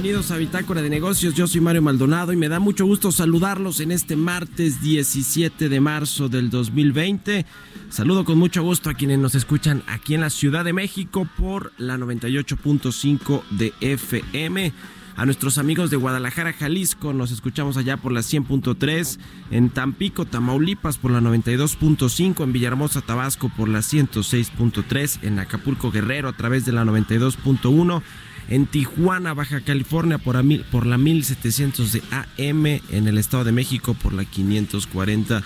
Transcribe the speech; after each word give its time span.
Bienvenidos 0.00 0.30
a 0.30 0.38
Bitácora 0.38 0.80
de 0.80 0.88
Negocios. 0.88 1.34
Yo 1.34 1.46
soy 1.46 1.60
Mario 1.60 1.82
Maldonado 1.82 2.32
y 2.32 2.36
me 2.38 2.48
da 2.48 2.58
mucho 2.58 2.86
gusto 2.86 3.12
saludarlos 3.12 3.80
en 3.80 3.92
este 3.92 4.16
martes 4.16 4.80
17 4.80 5.68
de 5.68 5.78
marzo 5.78 6.30
del 6.30 6.48
2020. 6.48 7.44
Saludo 7.90 8.24
con 8.24 8.38
mucho 8.38 8.62
gusto 8.62 8.88
a 8.88 8.94
quienes 8.94 9.18
nos 9.18 9.34
escuchan 9.34 9.82
aquí 9.88 10.14
en 10.14 10.22
la 10.22 10.30
Ciudad 10.30 10.64
de 10.64 10.72
México 10.72 11.28
por 11.36 11.74
la 11.76 11.98
98.5 11.98 13.42
de 13.50 13.74
FM. 13.82 14.72
A 15.16 15.26
nuestros 15.26 15.58
amigos 15.58 15.90
de 15.90 15.98
Guadalajara, 15.98 16.54
Jalisco, 16.54 17.12
nos 17.12 17.30
escuchamos 17.30 17.76
allá 17.76 17.98
por 17.98 18.12
la 18.12 18.20
100.3, 18.20 19.18
en 19.50 19.68
Tampico, 19.68 20.24
Tamaulipas 20.24 20.96
por 20.96 21.10
la 21.10 21.20
92.5, 21.20 22.42
en 22.42 22.52
Villahermosa, 22.54 23.02
Tabasco 23.02 23.50
por 23.54 23.68
la 23.68 23.80
106.3, 23.80 25.18
en 25.20 25.38
Acapulco, 25.38 25.90
Guerrero 25.90 26.30
a 26.30 26.32
través 26.32 26.64
de 26.64 26.72
la 26.72 26.86
92.1, 26.86 28.02
en 28.48 28.66
Tijuana, 28.66 29.34
Baja 29.34 29.60
California 29.60 30.18
por, 30.18 30.36
a 30.36 30.42
mil- 30.42 30.64
por 30.70 30.86
la 30.86 30.98
1700 30.98 31.92
de 31.92 32.02
AM, 32.10 32.66
en 32.90 33.06
el 33.08 33.18
Estado 33.18 33.44
de 33.44 33.52
México 33.52 33.94
por 33.94 34.12
la 34.12 34.24
540 34.24 35.42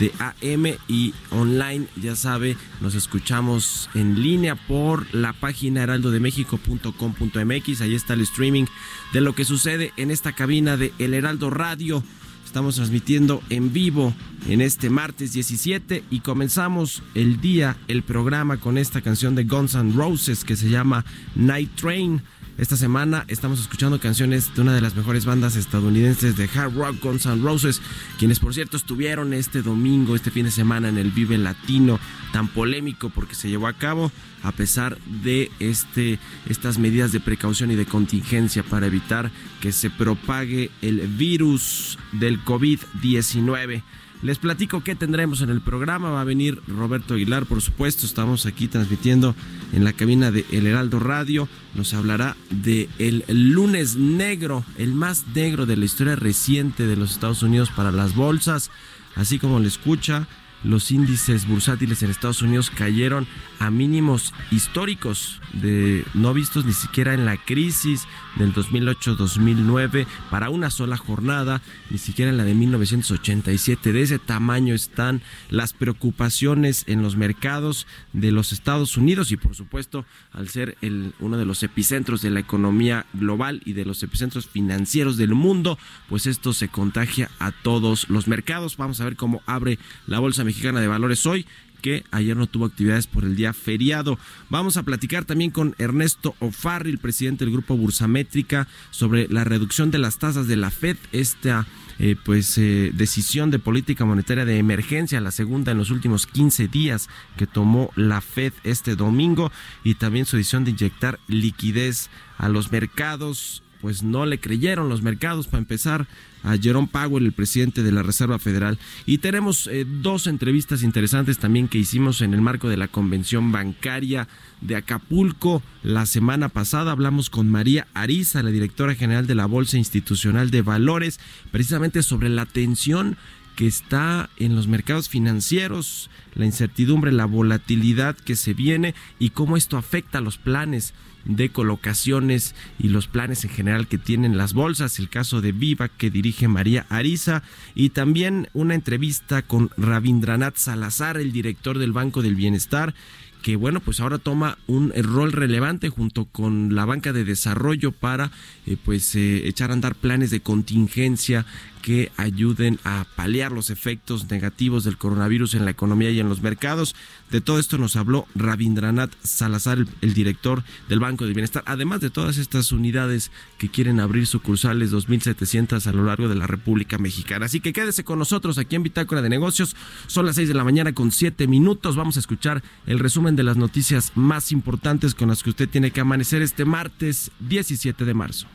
de 0.00 0.12
AM 0.20 0.66
y 0.88 1.14
online, 1.30 1.86
ya 2.02 2.16
sabe, 2.16 2.56
nos 2.82 2.94
escuchamos 2.94 3.88
en 3.94 4.20
línea 4.22 4.54
por 4.54 5.06
la 5.14 5.32
página 5.32 5.82
heraldodemexico.com.mx, 5.84 7.80
ahí 7.80 7.94
está 7.94 8.14
el 8.14 8.20
streaming 8.22 8.64
de 9.12 9.20
lo 9.20 9.34
que 9.34 9.44
sucede 9.44 9.92
en 9.96 10.10
esta 10.10 10.32
cabina 10.32 10.76
de 10.76 10.92
El 10.98 11.14
Heraldo 11.14 11.50
Radio. 11.50 12.02
Estamos 12.44 12.76
transmitiendo 12.76 13.42
en 13.50 13.72
vivo 13.72 14.14
en 14.48 14.60
este 14.60 14.88
martes 14.88 15.32
17 15.32 16.04
y 16.10 16.20
comenzamos 16.20 17.02
el 17.14 17.40
día, 17.40 17.76
el 17.88 18.02
programa 18.02 18.56
con 18.58 18.78
esta 18.78 19.00
canción 19.02 19.34
de 19.34 19.44
Guns 19.44 19.74
N' 19.74 19.92
Roses 19.94 20.44
que 20.44 20.56
se 20.56 20.70
llama 20.70 21.04
Night 21.34 21.70
Train. 21.74 22.22
Esta 22.58 22.76
semana 22.78 23.26
estamos 23.28 23.60
escuchando 23.60 24.00
canciones 24.00 24.54
de 24.54 24.62
una 24.62 24.74
de 24.74 24.80
las 24.80 24.96
mejores 24.96 25.26
bandas 25.26 25.56
estadounidenses 25.56 26.38
de 26.38 26.48
hard 26.54 26.74
rock, 26.74 26.96
Guns 27.02 27.26
N' 27.26 27.42
Roses, 27.42 27.82
quienes 28.18 28.40
por 28.40 28.54
cierto 28.54 28.78
estuvieron 28.78 29.34
este 29.34 29.60
domingo, 29.60 30.16
este 30.16 30.30
fin 30.30 30.46
de 30.46 30.50
semana 30.50 30.88
en 30.88 30.96
el 30.96 31.10
Vive 31.10 31.36
Latino, 31.36 32.00
tan 32.32 32.48
polémico 32.48 33.10
porque 33.10 33.34
se 33.34 33.50
llevó 33.50 33.66
a 33.66 33.74
cabo 33.74 34.10
a 34.42 34.52
pesar 34.52 34.96
de 35.22 35.50
este, 35.58 36.18
estas 36.46 36.78
medidas 36.78 37.12
de 37.12 37.20
precaución 37.20 37.70
y 37.72 37.74
de 37.74 37.84
contingencia 37.84 38.62
para 38.62 38.86
evitar 38.86 39.30
que 39.60 39.70
se 39.70 39.90
propague 39.90 40.70
el 40.80 41.00
virus 41.08 41.98
del 42.12 42.42
COVID-19. 42.42 43.82
Les 44.26 44.38
platico 44.38 44.82
qué 44.82 44.96
tendremos 44.96 45.40
en 45.42 45.50
el 45.50 45.60
programa. 45.60 46.10
Va 46.10 46.22
a 46.22 46.24
venir 46.24 46.60
Roberto 46.66 47.14
Aguilar, 47.14 47.46
por 47.46 47.62
supuesto. 47.62 48.06
Estamos 48.06 48.44
aquí 48.44 48.66
transmitiendo 48.66 49.36
en 49.72 49.84
la 49.84 49.92
cabina 49.92 50.32
de 50.32 50.44
El 50.50 50.66
Heraldo 50.66 50.98
Radio. 50.98 51.48
Nos 51.76 51.94
hablará 51.94 52.36
de 52.50 52.88
el 52.98 53.24
lunes 53.28 53.94
negro, 53.94 54.64
el 54.78 54.94
más 54.94 55.28
negro 55.32 55.64
de 55.64 55.76
la 55.76 55.84
historia 55.84 56.16
reciente 56.16 56.88
de 56.88 56.96
los 56.96 57.12
Estados 57.12 57.44
Unidos 57.44 57.70
para 57.70 57.92
las 57.92 58.16
bolsas. 58.16 58.72
Así 59.14 59.38
como 59.38 59.60
le 59.60 59.68
escucha, 59.68 60.26
los 60.64 60.90
índices 60.90 61.46
bursátiles 61.46 62.02
en 62.02 62.10
Estados 62.10 62.42
Unidos 62.42 62.70
cayeron 62.70 63.28
a 63.60 63.70
mínimos 63.70 64.34
históricos 64.50 65.40
de 65.52 66.04
no 66.14 66.34
vistos 66.34 66.64
ni 66.64 66.72
siquiera 66.72 67.14
en 67.14 67.26
la 67.26 67.36
crisis 67.36 68.08
del 68.36 68.54
2008-2009 68.54 70.06
para 70.30 70.50
una 70.50 70.70
sola 70.70 70.96
jornada, 70.96 71.62
ni 71.90 71.98
siquiera 71.98 72.30
en 72.30 72.36
la 72.36 72.44
de 72.44 72.54
1987. 72.54 73.92
De 73.92 74.02
ese 74.02 74.18
tamaño 74.18 74.74
están 74.74 75.22
las 75.50 75.72
preocupaciones 75.72 76.84
en 76.86 77.02
los 77.02 77.16
mercados 77.16 77.86
de 78.12 78.32
los 78.32 78.52
Estados 78.52 78.96
Unidos 78.96 79.32
y 79.32 79.36
por 79.36 79.54
supuesto 79.54 80.04
al 80.32 80.48
ser 80.48 80.76
el, 80.80 81.12
uno 81.20 81.36
de 81.36 81.46
los 81.46 81.62
epicentros 81.62 82.22
de 82.22 82.30
la 82.30 82.40
economía 82.40 83.06
global 83.12 83.62
y 83.64 83.72
de 83.72 83.84
los 83.84 84.02
epicentros 84.02 84.46
financieros 84.46 85.16
del 85.16 85.34
mundo, 85.34 85.78
pues 86.08 86.26
esto 86.26 86.52
se 86.52 86.68
contagia 86.68 87.30
a 87.38 87.52
todos 87.52 88.08
los 88.08 88.28
mercados. 88.28 88.76
Vamos 88.76 89.00
a 89.00 89.04
ver 89.04 89.16
cómo 89.16 89.42
abre 89.46 89.78
la 90.06 90.18
Bolsa 90.18 90.44
Mexicana 90.44 90.80
de 90.80 90.88
Valores 90.88 91.26
hoy 91.26 91.46
que 91.76 92.04
ayer 92.10 92.36
no 92.36 92.46
tuvo 92.46 92.64
actividades 92.64 93.06
por 93.06 93.24
el 93.24 93.36
día 93.36 93.52
feriado. 93.52 94.18
Vamos 94.50 94.76
a 94.76 94.82
platicar 94.82 95.24
también 95.24 95.50
con 95.50 95.74
Ernesto 95.78 96.34
Ofarri, 96.40 96.90
el 96.90 96.98
presidente 96.98 97.44
del 97.44 97.52
grupo 97.52 97.76
Bursamétrica, 97.76 98.66
sobre 98.90 99.28
la 99.28 99.44
reducción 99.44 99.90
de 99.90 99.98
las 99.98 100.18
tasas 100.18 100.48
de 100.48 100.56
la 100.56 100.70
Fed, 100.70 100.96
esta 101.12 101.66
eh, 101.98 102.16
pues 102.22 102.58
eh, 102.58 102.90
decisión 102.94 103.50
de 103.50 103.58
política 103.58 104.04
monetaria 104.04 104.44
de 104.44 104.58
emergencia, 104.58 105.20
la 105.20 105.30
segunda 105.30 105.72
en 105.72 105.78
los 105.78 105.90
últimos 105.90 106.26
15 106.26 106.68
días 106.68 107.08
que 107.36 107.46
tomó 107.46 107.90
la 107.96 108.20
Fed 108.20 108.52
este 108.64 108.96
domingo 108.96 109.50
y 109.82 109.94
también 109.94 110.26
su 110.26 110.36
decisión 110.36 110.64
de 110.64 110.72
inyectar 110.72 111.18
liquidez 111.26 112.10
a 112.38 112.48
los 112.48 112.70
mercados 112.70 113.62
pues 113.86 114.02
no 114.02 114.26
le 114.26 114.40
creyeron 114.40 114.88
los 114.88 115.02
mercados 115.02 115.46
para 115.46 115.60
empezar 115.60 116.08
a 116.42 116.58
Jerome 116.58 116.88
Powell, 116.90 117.24
el 117.24 117.30
presidente 117.30 117.84
de 117.84 117.92
la 117.92 118.02
Reserva 118.02 118.40
Federal. 118.40 118.80
Y 119.06 119.18
tenemos 119.18 119.68
eh, 119.68 119.86
dos 119.88 120.26
entrevistas 120.26 120.82
interesantes 120.82 121.38
también 121.38 121.68
que 121.68 121.78
hicimos 121.78 122.20
en 122.20 122.34
el 122.34 122.40
marco 122.40 122.68
de 122.68 122.76
la 122.76 122.88
convención 122.88 123.52
bancaria 123.52 124.26
de 124.60 124.74
Acapulco. 124.74 125.62
La 125.84 126.04
semana 126.04 126.48
pasada 126.48 126.90
hablamos 126.90 127.30
con 127.30 127.48
María 127.48 127.86
Ariza, 127.94 128.42
la 128.42 128.50
directora 128.50 128.96
general 128.96 129.28
de 129.28 129.36
la 129.36 129.46
Bolsa 129.46 129.78
Institucional 129.78 130.50
de 130.50 130.62
Valores, 130.62 131.20
precisamente 131.52 132.02
sobre 132.02 132.28
la 132.28 132.44
tensión 132.44 133.16
que 133.54 133.68
está 133.68 134.30
en 134.36 134.56
los 134.56 134.66
mercados 134.66 135.08
financieros, 135.08 136.10
la 136.34 136.44
incertidumbre, 136.44 137.12
la 137.12 137.26
volatilidad 137.26 138.16
que 138.16 138.34
se 138.34 138.52
viene 138.52 138.96
y 139.20 139.30
cómo 139.30 139.56
esto 139.56 139.76
afecta 139.76 140.18
a 140.18 140.22
los 140.22 140.38
planes 140.38 140.92
de 141.26 141.50
colocaciones 141.50 142.54
y 142.78 142.88
los 142.88 143.08
planes 143.08 143.44
en 143.44 143.50
general 143.50 143.86
que 143.86 143.98
tienen 143.98 144.36
las 144.36 144.54
bolsas, 144.54 144.98
el 144.98 145.08
caso 145.08 145.40
de 145.40 145.52
Viva 145.52 145.88
que 145.88 146.10
dirige 146.10 146.48
María 146.48 146.86
Ariza 146.88 147.42
y 147.74 147.90
también 147.90 148.48
una 148.54 148.74
entrevista 148.74 149.42
con 149.42 149.70
Rabindranath 149.76 150.56
Salazar, 150.56 151.18
el 151.18 151.32
director 151.32 151.78
del 151.78 151.92
Banco 151.92 152.22
del 152.22 152.36
Bienestar, 152.36 152.94
que 153.42 153.54
bueno, 153.54 153.78
pues 153.78 154.00
ahora 154.00 154.18
toma 154.18 154.58
un 154.66 154.92
rol 154.92 155.30
relevante 155.30 155.88
junto 155.88 156.24
con 156.24 156.74
la 156.74 156.84
banca 156.84 157.12
de 157.12 157.24
desarrollo 157.24 157.92
para 157.92 158.32
eh, 158.66 158.76
pues 158.84 159.14
eh, 159.14 159.46
echar 159.46 159.70
a 159.70 159.74
andar 159.74 159.94
planes 159.94 160.30
de 160.30 160.40
contingencia 160.40 161.46
que 161.86 162.10
ayuden 162.16 162.80
a 162.82 163.06
paliar 163.14 163.52
los 163.52 163.70
efectos 163.70 164.28
negativos 164.28 164.82
del 164.82 164.98
coronavirus 164.98 165.54
en 165.54 165.64
la 165.64 165.70
economía 165.70 166.10
y 166.10 166.18
en 166.18 166.28
los 166.28 166.42
mercados. 166.42 166.96
De 167.30 167.40
todo 167.40 167.60
esto 167.60 167.78
nos 167.78 167.94
habló 167.94 168.26
Rabindranath 168.34 169.12
Salazar, 169.22 169.86
el, 170.00 170.12
director 170.12 170.64
del 170.88 170.98
Banco 170.98 171.26
de 171.26 171.32
Bienestar, 171.32 171.62
además 171.64 172.00
de 172.00 172.10
todas 172.10 172.38
estas 172.38 172.72
unidades 172.72 173.30
que 173.56 173.68
quieren 173.68 174.00
abrir 174.00 174.26
sucursales 174.26 174.92
2.700 174.92 175.86
a 175.86 175.92
lo 175.92 176.02
largo 176.02 176.28
de 176.28 176.34
la 176.34 176.48
República 176.48 176.98
Mexicana. 176.98 177.46
Así 177.46 177.60
que 177.60 177.72
quédese 177.72 178.02
con 178.02 178.18
nosotros 178.18 178.58
aquí 178.58 178.74
en 178.74 178.82
Bitácora 178.82 179.22
de 179.22 179.28
Negocios. 179.28 179.76
Son 180.08 180.26
las 180.26 180.34
6 180.34 180.48
de 180.48 180.54
la 180.54 180.64
mañana 180.64 180.92
con 180.92 181.12
7 181.12 181.46
minutos. 181.46 181.94
Vamos 181.94 182.16
a 182.16 182.20
escuchar 182.20 182.64
el 182.86 182.98
resumen 182.98 183.36
de 183.36 183.44
las 183.44 183.56
noticias 183.56 184.10
más 184.16 184.50
importantes 184.50 185.14
con 185.14 185.28
las 185.28 185.44
que 185.44 185.50
usted 185.50 185.68
tiene 185.68 185.92
que 185.92 186.00
amanecer 186.00 186.42
este 186.42 186.64
martes 186.64 187.30
17 187.38 188.04
de 188.04 188.14
marzo. 188.14 188.48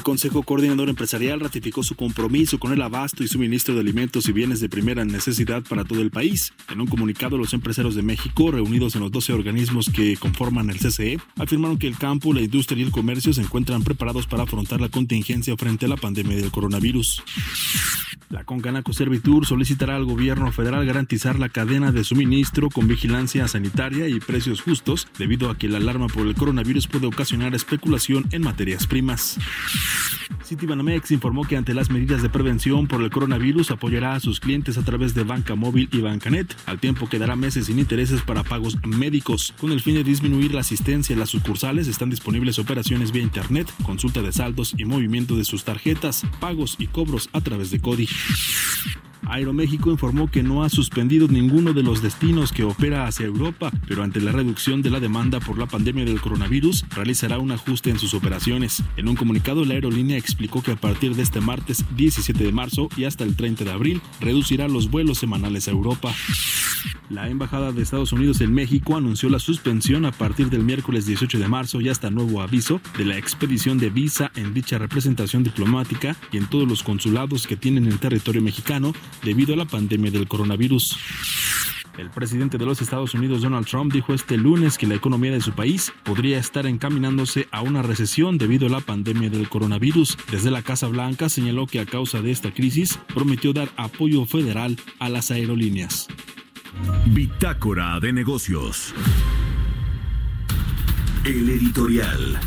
El 0.00 0.04
Consejo 0.04 0.42
Coordinador 0.44 0.88
Empresarial 0.88 1.40
ratificó 1.40 1.82
su 1.82 1.94
compromiso 1.94 2.58
con 2.58 2.72
el 2.72 2.80
abasto 2.80 3.22
y 3.22 3.28
suministro 3.28 3.74
de 3.74 3.80
alimentos 3.80 4.26
y 4.30 4.32
bienes 4.32 4.58
de 4.58 4.70
primera 4.70 5.04
necesidad 5.04 5.62
para 5.62 5.84
todo 5.84 6.00
el 6.00 6.10
país. 6.10 6.54
En 6.70 6.80
un 6.80 6.86
comunicado, 6.86 7.36
los 7.36 7.52
empresarios 7.52 7.94
de 7.94 8.00
México, 8.00 8.50
reunidos 8.50 8.94
en 8.94 9.02
los 9.02 9.12
12 9.12 9.34
organismos 9.34 9.90
que 9.90 10.16
conforman 10.16 10.70
el 10.70 10.78
CCE, 10.78 11.18
afirmaron 11.36 11.76
que 11.76 11.86
el 11.86 11.98
campo, 11.98 12.32
la 12.32 12.40
industria 12.40 12.78
y 12.78 12.86
el 12.86 12.92
comercio 12.92 13.34
se 13.34 13.42
encuentran 13.42 13.82
preparados 13.82 14.26
para 14.26 14.44
afrontar 14.44 14.80
la 14.80 14.88
contingencia 14.88 15.54
frente 15.58 15.84
a 15.84 15.90
la 15.90 15.98
pandemia 15.98 16.38
del 16.38 16.50
coronavirus. 16.50 17.22
La 18.30 18.44
Concanaco 18.44 18.92
Servitur 18.92 19.44
solicitará 19.44 19.96
al 19.96 20.04
gobierno 20.04 20.52
federal 20.52 20.86
garantizar 20.86 21.38
la 21.38 21.48
cadena 21.48 21.90
de 21.90 22.04
suministro 22.04 22.70
con 22.70 22.86
vigilancia 22.86 23.48
sanitaria 23.48 24.08
y 24.08 24.20
precios 24.20 24.62
justos, 24.62 25.08
debido 25.18 25.50
a 25.50 25.58
que 25.58 25.68
la 25.68 25.78
alarma 25.78 26.06
por 26.06 26.26
el 26.28 26.36
coronavirus 26.36 26.86
puede 26.86 27.08
ocasionar 27.08 27.56
especulación 27.56 28.26
en 28.30 28.42
materias 28.42 28.86
primas. 28.86 29.36
Citibanamex 30.44 31.12
informó 31.12 31.44
que 31.44 31.56
ante 31.56 31.74
las 31.74 31.90
medidas 31.90 32.22
de 32.22 32.28
prevención 32.28 32.88
por 32.88 33.02
el 33.02 33.10
coronavirus 33.10 33.70
apoyará 33.70 34.14
a 34.14 34.20
sus 34.20 34.40
clientes 34.40 34.78
a 34.78 34.82
través 34.82 35.14
de 35.14 35.22
Banca 35.22 35.54
Móvil 35.54 35.88
y 35.92 36.00
Bancanet, 36.00 36.56
al 36.66 36.80
tiempo 36.80 37.08
que 37.08 37.18
dará 37.18 37.36
meses 37.36 37.66
sin 37.66 37.78
intereses 37.78 38.22
para 38.22 38.42
pagos 38.42 38.76
médicos. 38.84 39.54
Con 39.60 39.70
el 39.72 39.80
fin 39.80 39.94
de 39.94 40.04
disminuir 40.04 40.52
la 40.52 40.62
asistencia 40.62 41.12
en 41.12 41.20
las 41.20 41.30
sucursales, 41.30 41.86
están 41.86 42.10
disponibles 42.10 42.58
operaciones 42.58 43.12
vía 43.12 43.22
Internet, 43.22 43.72
consulta 43.84 44.22
de 44.22 44.32
saldos 44.32 44.74
y 44.76 44.84
movimiento 44.84 45.36
de 45.36 45.44
sus 45.44 45.64
tarjetas, 45.64 46.24
pagos 46.40 46.76
y 46.78 46.88
cobros 46.88 47.28
a 47.32 47.40
través 47.40 47.70
de 47.70 47.80
CODI. 47.80 48.08
Aeroméxico 49.26 49.90
informó 49.90 50.30
que 50.30 50.42
no 50.42 50.64
ha 50.64 50.68
suspendido 50.68 51.28
ninguno 51.28 51.72
de 51.72 51.82
los 51.82 52.02
destinos 52.02 52.52
que 52.52 52.64
opera 52.64 53.06
hacia 53.06 53.26
Europa, 53.26 53.70
pero 53.86 54.02
ante 54.02 54.20
la 54.20 54.32
reducción 54.32 54.82
de 54.82 54.90
la 54.90 55.00
demanda 55.00 55.40
por 55.40 55.58
la 55.58 55.66
pandemia 55.66 56.04
del 56.04 56.20
coronavirus, 56.20 56.84
realizará 56.94 57.38
un 57.38 57.52
ajuste 57.52 57.90
en 57.90 57.98
sus 57.98 58.14
operaciones. 58.14 58.82
En 58.96 59.08
un 59.08 59.16
comunicado, 59.16 59.64
la 59.64 59.74
aerolínea 59.74 60.16
explicó 60.16 60.62
que 60.62 60.72
a 60.72 60.76
partir 60.76 61.14
de 61.14 61.22
este 61.22 61.40
martes 61.40 61.84
17 61.96 62.42
de 62.42 62.52
marzo 62.52 62.88
y 62.96 63.04
hasta 63.04 63.24
el 63.24 63.36
30 63.36 63.64
de 63.64 63.72
abril, 63.72 64.00
reducirá 64.20 64.68
los 64.68 64.90
vuelos 64.90 65.18
semanales 65.18 65.68
a 65.68 65.72
Europa. 65.72 66.14
La 67.10 67.28
Embajada 67.28 67.72
de 67.72 67.82
Estados 67.82 68.12
Unidos 68.12 68.40
en 68.40 68.54
México 68.54 68.96
anunció 68.96 69.28
la 69.28 69.40
suspensión 69.40 70.06
a 70.06 70.12
partir 70.12 70.48
del 70.48 70.62
miércoles 70.62 71.06
18 71.06 71.38
de 71.38 71.48
marzo 71.48 71.80
y 71.80 71.88
hasta 71.88 72.10
nuevo 72.10 72.40
aviso 72.40 72.80
de 72.96 73.04
la 73.04 73.18
expedición 73.18 73.78
de 73.78 73.90
visa 73.90 74.30
en 74.36 74.54
dicha 74.54 74.78
representación 74.78 75.42
diplomática 75.42 76.16
y 76.32 76.36
en 76.36 76.46
todos 76.46 76.68
los 76.68 76.82
consulados 76.82 77.46
que 77.46 77.56
tienen 77.56 77.86
el 77.86 77.98
territorio 77.98 78.42
mexicano 78.42 78.92
debido 79.22 79.54
a 79.54 79.56
la 79.56 79.64
pandemia 79.64 80.10
del 80.10 80.28
coronavirus. 80.28 80.96
El 81.98 82.10
presidente 82.10 82.56
de 82.56 82.64
los 82.64 82.80
Estados 82.80 83.14
Unidos, 83.14 83.42
Donald 83.42 83.66
Trump, 83.66 83.92
dijo 83.92 84.14
este 84.14 84.36
lunes 84.36 84.78
que 84.78 84.86
la 84.86 84.94
economía 84.94 85.32
de 85.32 85.40
su 85.40 85.52
país 85.52 85.92
podría 86.04 86.38
estar 86.38 86.66
encaminándose 86.66 87.46
a 87.50 87.62
una 87.62 87.82
recesión 87.82 88.38
debido 88.38 88.66
a 88.68 88.70
la 88.70 88.80
pandemia 88.80 89.28
del 89.28 89.48
coronavirus. 89.48 90.16
Desde 90.30 90.50
la 90.50 90.62
Casa 90.62 90.86
Blanca 90.86 91.28
señaló 91.28 91.66
que 91.66 91.80
a 91.80 91.86
causa 91.86 92.22
de 92.22 92.30
esta 92.30 92.52
crisis 92.54 92.98
prometió 93.12 93.52
dar 93.52 93.68
apoyo 93.76 94.24
federal 94.24 94.78
a 94.98 95.08
las 95.08 95.30
aerolíneas. 95.30 96.08
Bitácora 97.06 97.98
de 98.00 98.12
negocios. 98.12 98.94
El 101.24 101.50
editorial. 101.50 102.40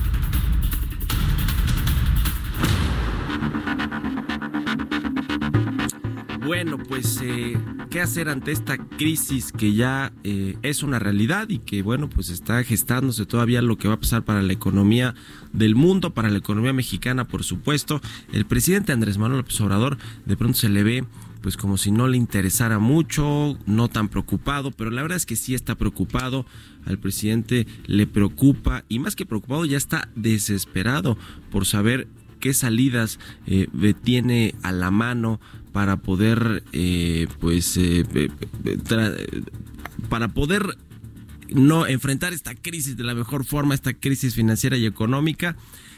Bueno, 6.46 6.78
pues, 6.78 7.22
eh, 7.24 7.58
¿qué 7.90 8.02
hacer 8.02 8.28
ante 8.28 8.52
esta 8.52 8.78
crisis 8.78 9.54
que 9.54 9.74
ya 9.74 10.12
eh, 10.26 10.58
es 10.62 10.84
una 10.84 11.00
realidad 11.00 11.48
y 11.48 11.60
que, 11.60 11.82
bueno, 11.82 12.10
pues 12.10 12.30
está 12.30 12.62
gestándose 12.66 13.26
todavía 13.26 13.62
lo 13.62 13.78
que 13.78 13.88
va 13.88 13.94
a 13.94 14.00
pasar 14.00 14.26
para 14.26 14.42
la 14.42 14.52
economía 14.52 15.16
del 15.54 15.76
mundo, 15.76 16.14
para 16.14 16.30
la 16.30 16.40
economía 16.40 16.74
mexicana, 16.74 17.28
por 17.28 17.44
supuesto? 17.44 18.02
El 18.34 18.46
presidente 18.46 18.92
Andrés 18.92 19.18
Manuel 19.18 19.40
López 19.40 19.60
Obrador 19.62 19.98
de 20.26 20.36
pronto 20.36 20.58
se 20.58 20.70
le 20.70 20.84
ve 20.84 21.06
pues 21.42 21.58
como 21.58 21.78
si 21.78 21.92
no 21.92 22.08
le 22.08 22.16
interesara 22.16 22.80
mucho, 22.80 23.60
no 23.66 23.90
tan 23.90 24.08
preocupado, 24.08 24.72
pero 24.72 24.92
la 24.92 25.02
verdad 25.02 25.18
es 25.18 25.26
que 25.26 25.36
sí 25.36 25.54
está 25.54 25.76
preocupado, 25.76 26.46
al 26.86 27.00
presidente 27.00 27.68
le 27.86 28.08
preocupa 28.08 28.86
y 28.88 29.00
más 29.00 29.18
que 29.18 29.26
preocupado 29.26 29.66
ya 29.66 29.76
está 29.76 30.08
desesperado 30.16 31.18
por 31.52 31.66
saber 31.66 32.08
qué 32.44 32.54
salidas 32.54 33.20
eh, 33.46 33.68
tiene 34.04 34.56
a 34.64 34.74
la 34.74 34.90
mano 34.90 35.40
para 35.74 35.98
poder, 35.98 36.64
eh, 36.72 37.28
pues, 37.40 37.76
eh, 37.78 38.06
para 40.08 40.30
poder 40.30 40.78
no 41.50 41.88
enfrentar 41.88 42.32
esta 42.32 42.56
crisis 42.56 42.96
de 42.96 43.04
la 43.04 43.16
mejor 43.16 43.44
forma, 43.44 43.74
esta 43.74 43.94
crisis 43.94 44.36
financiera 44.36 44.78
y 44.78 44.86
económica. 44.86 45.58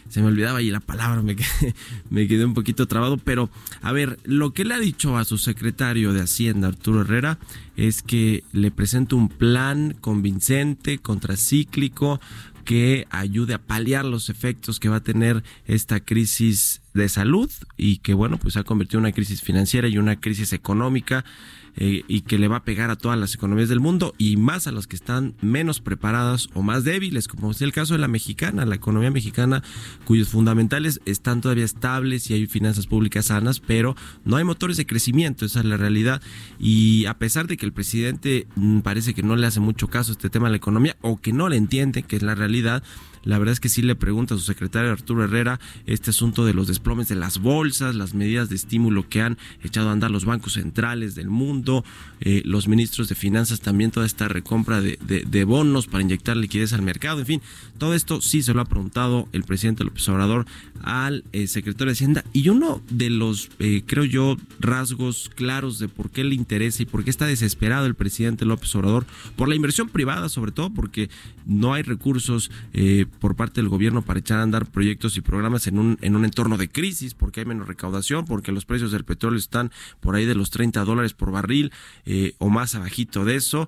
Se 0.10 0.22
me 0.22 0.27
olvidaba 0.27 0.60
ahí 0.60 0.69
la 0.69 0.80
palabra, 0.80 1.22
me 1.22 1.36
quedé, 1.36 1.75
me 2.10 2.27
quedé 2.27 2.45
un 2.45 2.54
poquito 2.54 2.88
trabado, 2.88 3.18
pero 3.18 3.50
a 3.81 3.92
ver, 3.92 4.18
lo 4.24 4.54
que 4.54 4.63
le 4.63 4.75
ha 4.75 4.80
dicho 4.80 5.18
a 5.18 5.25
su 5.25 5.38
secretario 5.38 6.13
de 6.13 6.21
Hacienda, 6.21 6.69
Arturo 6.69 7.01
Herrera, 7.01 7.38
es 7.75 8.01
que 8.01 8.44
le 8.54 8.71
presenta 8.71 9.16
un 9.16 9.30
plan 9.30 9.95
convincente, 10.00 11.00
contracíclico, 11.00 12.21
que 12.63 13.07
ayude 13.12 13.56
a 13.56 13.62
paliar 13.62 14.06
los 14.06 14.30
efectos 14.30 14.80
que 14.80 14.89
va 14.89 14.98
a 14.98 15.04
tener 15.04 15.44
esta 15.66 16.00
crisis 16.00 16.81
de 16.95 17.09
salud 17.09 17.51
y 17.77 17.97
que 17.97 18.13
bueno 18.13 18.38
pues 18.38 18.57
ha 18.57 18.63
convertido 18.63 19.00
en 19.00 19.06
una 19.06 19.12
crisis 19.12 19.42
financiera 19.42 19.88
y 19.88 19.97
una 19.97 20.19
crisis 20.19 20.53
económica 20.53 21.24
eh, 21.77 22.03
y 22.07 22.21
que 22.21 22.39
le 22.39 22.47
va 22.47 22.57
a 22.57 22.63
pegar 22.63 22.89
a 22.89 22.95
todas 22.95 23.19
las 23.19 23.36
economías 23.36 23.68
del 23.68 23.81
mundo 23.81 24.13
y 24.18 24.38
más 24.38 24.65
a 24.65 24.71
las 24.71 24.88
que 24.88 24.95
están 24.95 25.36
menos 25.42 25.81
preparadas 25.81 26.47
o 26.53 26.62
más 26.62 26.86
débiles, 26.86 27.27
como 27.27 27.51
es 27.51 27.62
el 27.62 27.74
caso 27.74 27.95
de 27.95 28.00
la 28.00 28.07
mexicana, 28.07 28.65
la 28.65 28.75
economía 28.75 29.12
mexicana, 29.12 29.62
cuyos 30.06 30.30
fundamentales 30.30 31.01
están 31.06 31.42
todavía 31.42 31.65
estables 31.65 32.30
y 32.30 32.33
hay 32.33 32.47
finanzas 32.47 32.87
públicas 32.87 33.25
sanas, 33.25 33.59
pero 33.59 33.97
no 34.23 34.37
hay 34.37 34.45
motores 34.45 34.78
de 34.78 34.85
crecimiento, 34.85 35.45
esa 35.45 35.59
es 35.59 35.66
la 35.66 35.75
realidad. 35.75 36.21
Y 36.59 37.07
a 37.07 37.18
pesar 37.18 37.45
de 37.45 37.57
que 37.57 37.66
el 37.66 37.73
presidente 37.73 38.47
mm, 38.56 38.80
parece 38.80 39.14
que 39.14 39.21
no 39.21 39.35
le 39.35 39.45
hace 39.45 39.59
mucho 39.59 39.90
caso 39.90 40.14
a 40.14 40.14
este 40.14 40.30
tema 40.30 40.47
de 40.47 40.52
la 40.52 40.57
economía 40.57 40.95
o 41.02 41.19
que 41.19 41.33
no 41.33 41.49
le 41.49 41.57
entiende, 41.57 42.04
que 42.04 42.16
es 42.16 42.23
la 42.23 42.35
realidad, 42.35 42.83
la 43.25 43.39
verdad 43.39 43.53
es 43.53 43.59
que 43.59 43.69
sí 43.69 43.81
le 43.81 43.95
pregunta 43.95 44.35
a 44.35 44.37
su 44.37 44.44
secretario 44.44 44.91
Arturo 44.91 45.23
Herrera 45.23 45.59
este 45.85 46.11
asunto 46.11 46.45
de 46.45 46.53
los 46.53 46.67
desplomes 46.67 47.09
de 47.09 47.15
las 47.15 47.39
bolsas, 47.39 47.95
las 47.95 48.13
medidas 48.13 48.49
de 48.49 48.55
estímulo 48.55 49.09
que 49.09 49.21
han 49.21 49.37
echado 49.63 49.89
a 49.89 49.91
andar 49.91 50.11
los 50.11 50.25
bancos 50.25 50.53
centrales 50.53 51.15
del 51.15 51.29
mundo, 51.29 51.83
eh, 52.21 52.41
los 52.45 52.67
ministros 52.67 53.09
de 53.09 53.15
finanzas 53.15 53.61
también 53.61 53.91
toda 53.91 54.05
esta 54.05 54.27
recompra 54.27 54.79
de, 54.79 54.97
de, 54.97 55.44
bonos 55.44 55.87
para 55.87 56.03
inyectar 56.03 56.37
liquidez 56.37 56.73
al 56.73 56.83
mercado, 56.83 57.19
en 57.19 57.25
fin, 57.25 57.41
todo 57.77 57.94
esto 57.94 58.21
sí 58.21 58.41
se 58.44 58.53
lo 58.53 58.61
ha 58.61 58.65
preguntado 58.65 59.27
el 59.33 59.44
presidente 59.44 59.83
López 59.83 60.07
Obrador 60.09 60.45
al 60.83 61.23
eh, 61.33 61.47
secretario 61.47 61.87
de 61.87 61.94
Hacienda 61.94 62.23
y 62.31 62.49
uno 62.49 62.81
de 62.89 63.09
los, 63.09 63.49
eh, 63.59 63.83
creo 63.85 64.05
yo, 64.05 64.37
rasgos 64.59 65.31
claros 65.33 65.79
de 65.79 65.87
por 65.87 66.11
qué 66.11 66.23
le 66.23 66.35
interesa 66.35 66.83
y 66.83 66.85
por 66.85 67.03
qué 67.03 67.09
está 67.09 67.25
desesperado 67.25 67.87
el 67.87 67.95
presidente 67.95 68.45
López 68.45 68.73
Obrador 68.75 69.05
por 69.35 69.49
la 69.49 69.55
inversión 69.55 69.89
privada, 69.89 70.29
sobre 70.29 70.51
todo 70.51 70.69
porque 70.69 71.09
no 71.45 71.73
hay 71.73 71.81
recursos 71.81 72.51
por 73.19 73.36
parte 73.36 73.62
del 73.62 73.69
gobierno 73.69 74.02
para 74.02 74.19
echar 74.19 74.40
a 74.40 74.44
andar 74.44 74.66
proyectos 74.66 75.18
y 75.18 75.22
programas 75.22 75.68
en 75.68 75.80
un, 75.80 75.98
en 76.02 76.16
un 76.16 76.26
entorno 76.26 76.57
de 76.57 76.69
crisis, 76.69 77.14
porque 77.14 77.42
hay 77.42 77.45
menos 77.45 77.68
recaudación, 77.68 78.26
porque 78.26 78.52
los 78.52 78.66
precios 78.66 78.92
del 78.92 79.06
petróleo 79.06 79.40
están 79.40 79.72
por 80.00 80.16
ahí 80.16 80.26
de 80.26 80.36
los 80.36 80.50
30 80.50 80.84
dólares 80.84 81.14
por 81.14 81.31
barril 81.31 81.72
eh, 82.06 82.34
o 82.38 82.50
más 82.50 82.76
abajito 82.76 83.26
de 83.26 83.36
eso 83.36 83.68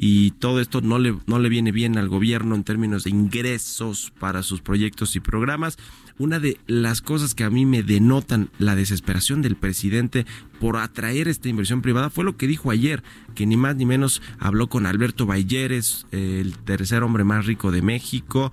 y 0.00 0.30
todo 0.30 0.60
esto 0.60 0.80
no 0.80 1.00
le, 1.00 1.16
no 1.26 1.40
le 1.40 1.48
viene 1.48 1.72
bien 1.72 1.98
al 1.98 2.08
gobierno 2.08 2.54
en 2.54 2.62
términos 2.62 3.02
de 3.02 3.10
ingresos 3.10 4.12
para 4.20 4.44
sus 4.44 4.60
proyectos 4.60 5.16
y 5.16 5.20
programas. 5.20 5.76
Una 6.18 6.38
de 6.38 6.58
las 6.68 7.00
cosas 7.00 7.34
que 7.34 7.42
a 7.42 7.50
mí 7.50 7.66
me 7.66 7.82
denotan 7.82 8.48
la 8.60 8.76
desesperación 8.76 9.42
del 9.42 9.56
presidente 9.56 10.24
por 10.60 10.76
atraer 10.76 11.26
esta 11.26 11.48
inversión 11.48 11.82
privada 11.82 12.10
fue 12.10 12.24
lo 12.24 12.36
que 12.36 12.46
dijo 12.46 12.70
ayer, 12.70 13.02
que 13.34 13.44
ni 13.44 13.56
más 13.56 13.74
ni 13.74 13.86
menos 13.86 14.22
habló 14.38 14.68
con 14.68 14.86
Alberto 14.86 15.26
Balleres, 15.26 16.06
el 16.12 16.56
tercer 16.58 17.02
hombre 17.02 17.24
más 17.24 17.46
rico 17.46 17.72
de 17.72 17.82
México, 17.82 18.52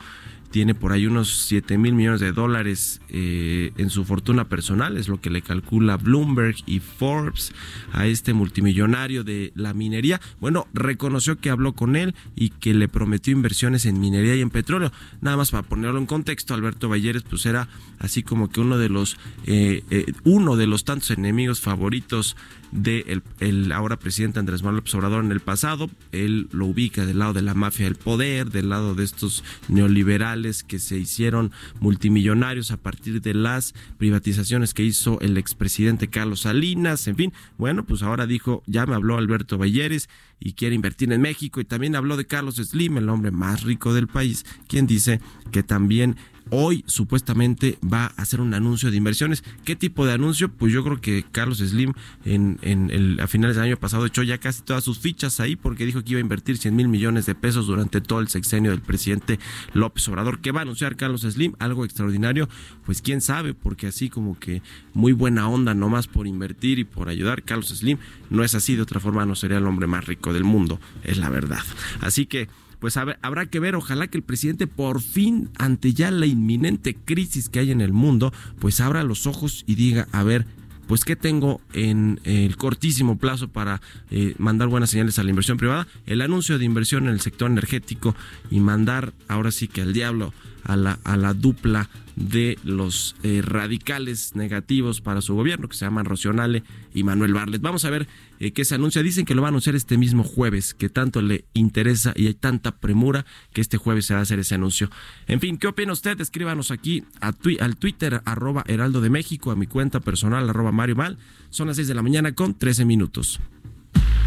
tiene 0.56 0.74
por 0.74 0.94
ahí 0.94 1.06
unos 1.06 1.48
7 1.48 1.78
mil 1.78 1.96
millones 1.96 2.22
de 2.22 2.32
dólares 2.32 3.02
eh, 3.10 3.74
en 3.76 3.90
su 3.90 4.06
fortuna 4.06 4.48
personal, 4.48 4.96
es 4.96 5.10
lo 5.10 5.20
que 5.20 5.30
le 5.30 5.42
calcula 5.42 5.98
Bloomberg 5.98 6.56
y 6.66 6.80
Forbes 6.80 7.52
a 7.92 8.08
este 8.08 8.34
multimillonario 8.34 9.26
de 9.26 9.52
la 9.54 9.74
minería. 9.74 10.22
Bueno, 10.40 10.66
reconoció 10.74 11.38
que 11.40 11.50
habló 11.50 11.74
con 11.74 11.98
él 11.98 12.16
y 12.38 12.52
que 12.52 12.74
le 12.74 12.88
prometió 12.88 13.34
inversiones 13.34 13.86
en 13.86 14.00
minería 14.00 14.34
y 14.38 14.40
en 14.40 14.50
petróleo. 14.50 14.94
Nada 15.20 15.36
más 15.36 15.52
para 15.52 15.64
ponerlo 15.64 16.00
en 16.00 16.06
contexto, 16.06 16.54
Alberto 16.54 16.88
Balleres 16.88 17.24
pues 17.24 17.46
era 17.46 17.68
así 18.00 18.24
como 18.24 18.50
que 18.50 18.62
uno 18.62 18.78
de 18.78 18.88
los 18.88 19.18
eh, 19.46 19.84
eh, 19.90 20.14
uno 20.24 20.56
de 20.56 20.68
los 20.68 20.86
tantos 20.86 21.12
enemigos 21.12 21.60
favoritos 21.60 22.38
de 22.72 23.22
el, 23.40 23.72
ahora 23.72 23.98
presidente 23.98 24.40
Andrés 24.40 24.62
Manuel 24.62 24.78
López 24.78 24.96
Obrador 24.96 25.24
en 25.24 25.32
el 25.32 25.40
pasado. 25.40 25.90
Él 26.12 26.48
lo 26.52 26.66
ubica 26.66 27.06
del 27.06 27.20
lado 27.20 27.34
de 27.34 27.42
la 27.42 27.54
mafia 27.54 27.86
del 27.86 27.96
poder, 27.96 28.52
del 28.52 28.70
lado 28.70 28.96
de 28.96 29.04
estos 29.04 29.44
neoliberales 29.68 30.45
que 30.64 30.80
se 30.80 30.98
hicieron 30.98 31.52
multimillonarios 31.80 32.72
a 32.72 32.78
partir 32.78 33.22
de 33.22 33.34
las 33.34 33.74
privatizaciones 33.98 34.74
que 34.74 34.84
hizo 34.84 35.20
el 35.22 35.38
expresidente 35.38 36.10
Carlos 36.10 36.42
Salinas. 36.42 37.08
En 37.08 37.16
fin, 37.16 37.34
bueno, 37.58 37.86
pues 37.86 38.04
ahora 38.04 38.28
dijo, 38.28 38.64
ya 38.66 38.86
me 38.86 38.96
habló 38.96 39.18
Alberto 39.18 39.58
Balleres 39.58 40.10
y 40.40 40.54
quiere 40.54 40.76
invertir 40.76 41.12
en 41.12 41.22
México 41.22 41.60
y 41.60 41.66
también 41.66 41.96
habló 41.96 42.18
de 42.18 42.28
Carlos 42.28 42.56
Slim, 42.56 42.98
el 42.98 43.10
hombre 43.10 43.32
más 43.32 43.64
rico 43.64 43.94
del 43.94 44.08
país, 44.08 44.46
quien 44.68 44.88
dice 44.88 45.22
que 45.52 45.64
también 45.64 46.18
hoy 46.50 46.84
supuestamente 46.88 47.78
va 47.82 48.06
a 48.06 48.22
hacer 48.22 48.42
un 48.42 48.54
anuncio 48.54 48.92
de 48.92 48.98
inversiones. 48.98 49.44
¿Qué 49.64 49.76
tipo 49.76 50.06
de 50.06 50.14
anuncio? 50.14 50.50
Pues 50.50 50.72
yo 50.74 50.84
creo 50.84 51.02
que 51.02 51.26
Carlos 51.32 51.60
Slim 51.60 51.94
en, 52.24 53.20
a 53.20 53.28
finales 53.28 53.56
del 53.56 53.66
año 53.66 53.78
pasado 53.78 54.06
echó 54.06 54.24
ya 54.24 54.38
casi 54.38 54.62
todas 54.62 54.84
sus 54.84 55.00
fichas 55.00 55.40
ahí 55.40 55.56
porque 55.56 55.86
dijo 55.86 56.04
que 56.04 56.12
iba 56.12 56.20
a 56.20 56.22
invertir 56.22 56.58
100 56.58 56.76
mil 56.76 56.88
millones 56.88 57.26
de 57.26 57.36
pesos 57.36 57.68
durante 57.68 58.02
todo 58.02 58.20
el 58.20 58.28
sexenio 58.28 58.72
del 58.72 58.82
presidente 58.82 59.40
López 59.74 60.08
Obrador. 60.08 60.40
¿Qué 60.40 60.52
va 60.52 60.60
a 60.60 60.64
anunciar 60.64 60.96
Carlos 60.96 61.22
Slim? 61.22 61.54
Algo 61.60 61.86
extraordinario. 61.86 62.50
Pues 62.86 63.02
quién 63.02 63.22
sabe, 63.22 63.54
porque 63.54 63.88
así 63.88 64.10
como 64.10 64.40
que 64.40 64.62
muy 64.94 65.14
buena 65.14 65.48
onda 65.50 65.74
nomás 65.74 66.08
por 66.08 66.28
invertir 66.28 66.80
y 66.80 66.84
por 66.84 67.10
ayudar. 67.10 67.44
Carlos 67.44 67.70
Slim 67.70 67.98
no 68.30 68.44
es 68.44 68.56
así, 68.56 68.76
de 68.76 68.82
otra 68.82 69.00
forma 69.00 69.26
no 69.26 69.36
sería 69.36 69.58
el 69.58 69.68
hombre 69.68 69.88
más 69.88 70.06
rico 70.06 70.34
del 70.34 70.44
mundo, 70.44 70.80
es 71.04 71.18
la 71.18 71.30
verdad. 71.30 71.60
Así 72.02 72.26
que 72.26 72.48
pues 72.86 72.98
habrá 72.98 73.48
que 73.48 73.60
ver, 73.60 73.74
ojalá 73.74 74.06
que 74.06 74.20
el 74.20 74.24
presidente 74.24 74.68
por 74.68 75.02
fin, 75.02 75.50
ante 75.58 75.96
ya 75.96 76.12
la 76.12 76.28
inminente 76.28 76.94
crisis 76.94 77.50
que 77.50 77.58
hay 77.58 77.72
en 77.72 77.82
el 77.82 77.94
mundo, 77.94 78.32
pues 78.60 78.80
abra 78.80 79.02
los 79.02 79.26
ojos 79.26 79.64
y 79.66 79.74
diga, 79.74 80.08
a 80.12 80.22
ver, 80.22 80.46
pues 80.86 81.04
qué 81.04 81.16
tengo 81.16 81.62
en 81.74 82.20
el 82.26 82.58
cortísimo 82.58 83.18
plazo 83.18 83.48
para 83.48 83.82
eh, 84.12 84.36
mandar 84.38 84.68
buenas 84.68 84.92
señales 84.92 85.18
a 85.18 85.24
la 85.24 85.32
inversión 85.32 85.58
privada, 85.58 85.88
el 86.06 86.22
anuncio 86.22 86.60
de 86.60 86.66
inversión 86.66 87.06
en 87.06 87.14
el 87.14 87.22
sector 87.22 87.50
energético 87.50 88.16
y 88.52 88.60
mandar 88.60 89.14
ahora 89.28 89.50
sí 89.50 89.68
que 89.68 89.82
al 89.82 89.92
diablo 89.92 90.32
a 90.64 90.76
la, 90.76 91.00
a 91.04 91.18
la 91.18 91.34
dupla 91.34 91.90
de 92.16 92.58
los 92.64 93.16
eh, 93.24 93.42
radicales 93.44 94.36
negativos 94.36 95.02
para 95.02 95.22
su 95.22 95.36
gobierno, 95.36 95.68
que 95.68 95.76
se 95.76 95.86
llaman 95.86 96.06
Rocionale 96.06 96.64
y 96.94 97.04
Manuel 97.04 97.34
Barlet. 97.34 97.62
Vamos 97.62 97.86
a 97.86 97.90
ver 97.90 98.08
eh, 98.40 98.52
qué 98.52 98.66
se 98.66 98.76
anuncia. 98.76 99.04
Dicen 99.04 99.26
que 99.26 99.36
lo 99.36 99.42
va 99.42 99.48
a 99.48 99.50
anunciar 99.50 99.76
este 99.76 99.98
mismo 99.98 100.24
jueves, 100.24 100.74
que 100.74 100.90
tanto 100.90 101.22
le 101.22 101.46
interesa 101.54 102.14
y 102.16 102.28
hay 102.28 102.34
tanta 102.34 102.78
premura 102.78 103.26
que 103.54 103.62
este 103.62 103.78
jueves 103.78 104.06
se 104.06 104.14
va 104.14 104.22
a 104.22 104.24
hacer 104.24 104.40
ese 104.40 104.56
anuncio. 104.56 104.90
En 105.28 105.40
fin, 105.40 105.58
¿qué 105.58 105.68
opina 105.68 105.94
usted? 105.94 106.20
Escríbanos 106.20 106.72
aquí 106.72 107.04
a 107.22 107.34
al 107.60 107.76
Twitter, 107.78 108.22
arroba 108.26 108.64
Heraldo 108.68 109.02
de 109.02 109.10
México, 109.10 109.52
a 109.52 109.56
mi 109.56 109.68
cuenta 109.68 110.00
personal, 110.00 110.50
arroba 110.50 110.72
Mario 110.72 110.96
Mal. 110.96 111.18
Son 111.50 111.68
las 111.68 111.76
6 111.76 111.88
de 111.88 111.94
la 111.94 112.02
mañana 112.02 112.34
con 112.34 112.58
13 112.58 112.86
minutos. 112.86 113.40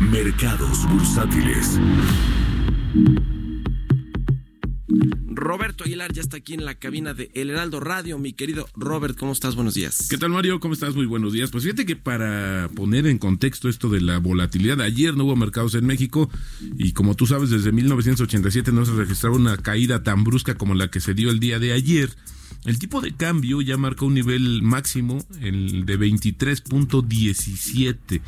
Mercados 0.01 0.89
bursátiles. 0.89 1.81
Roberto 5.39 5.85
Aguilar 5.85 6.13
ya 6.13 6.21
está 6.21 6.39
aquí 6.39 6.55
en 6.55 6.65
la 6.65 6.75
cabina 6.75 7.15
de 7.15 7.31
El 7.33 7.51
Heraldo 7.51 7.79
Radio. 7.79 8.19
Mi 8.19 8.33
querido 8.33 8.69
Robert, 8.75 9.17
¿cómo 9.17 9.33
estás? 9.33 9.55
Buenos 9.55 9.75
días. 9.75 10.09
¿Qué 10.11 10.19
tal, 10.19 10.31
Mario? 10.31 10.59
¿Cómo 10.59 10.75
estás? 10.75 10.97
Muy 10.97 11.07
buenos 11.07 11.33
días. 11.33 11.51
Pues 11.51 11.65
fíjate 11.65 11.87
que 11.87 11.95
para 11.95 12.69
poner 12.75 13.07
en 13.07 13.19
contexto 13.19 13.69
esto 13.69 13.89
de 13.89 14.01
la 14.01 14.19
volatilidad, 14.19 14.81
ayer 14.81 15.17
no 15.17 15.25
hubo 15.25 15.37
mercados 15.37 15.75
en 15.75 15.87
México 15.87 16.29
y 16.77 16.93
como 16.93 17.15
tú 17.15 17.27
sabes, 17.27 17.51
desde 17.51 17.71
1987 17.71 18.73
no 18.73 18.85
se 18.85 18.93
registraba 18.93 19.37
una 19.37 19.57
caída 19.57 20.03
tan 20.03 20.25
brusca 20.25 20.57
como 20.57 20.75
la 20.75 20.91
que 20.91 21.01
se 21.01 21.15
dio 21.15 21.31
el 21.31 21.39
día 21.39 21.61
de 21.61 21.73
ayer. 21.73 22.11
El 22.65 22.79
tipo 22.79 23.01
de 23.01 23.13
cambio 23.13 23.63
ya 23.63 23.77
marcó 23.77 24.07
un 24.07 24.15
nivel 24.15 24.63
máximo, 24.63 25.25
el 25.41 25.87
de 25.87 25.99
23.17. 25.99 28.21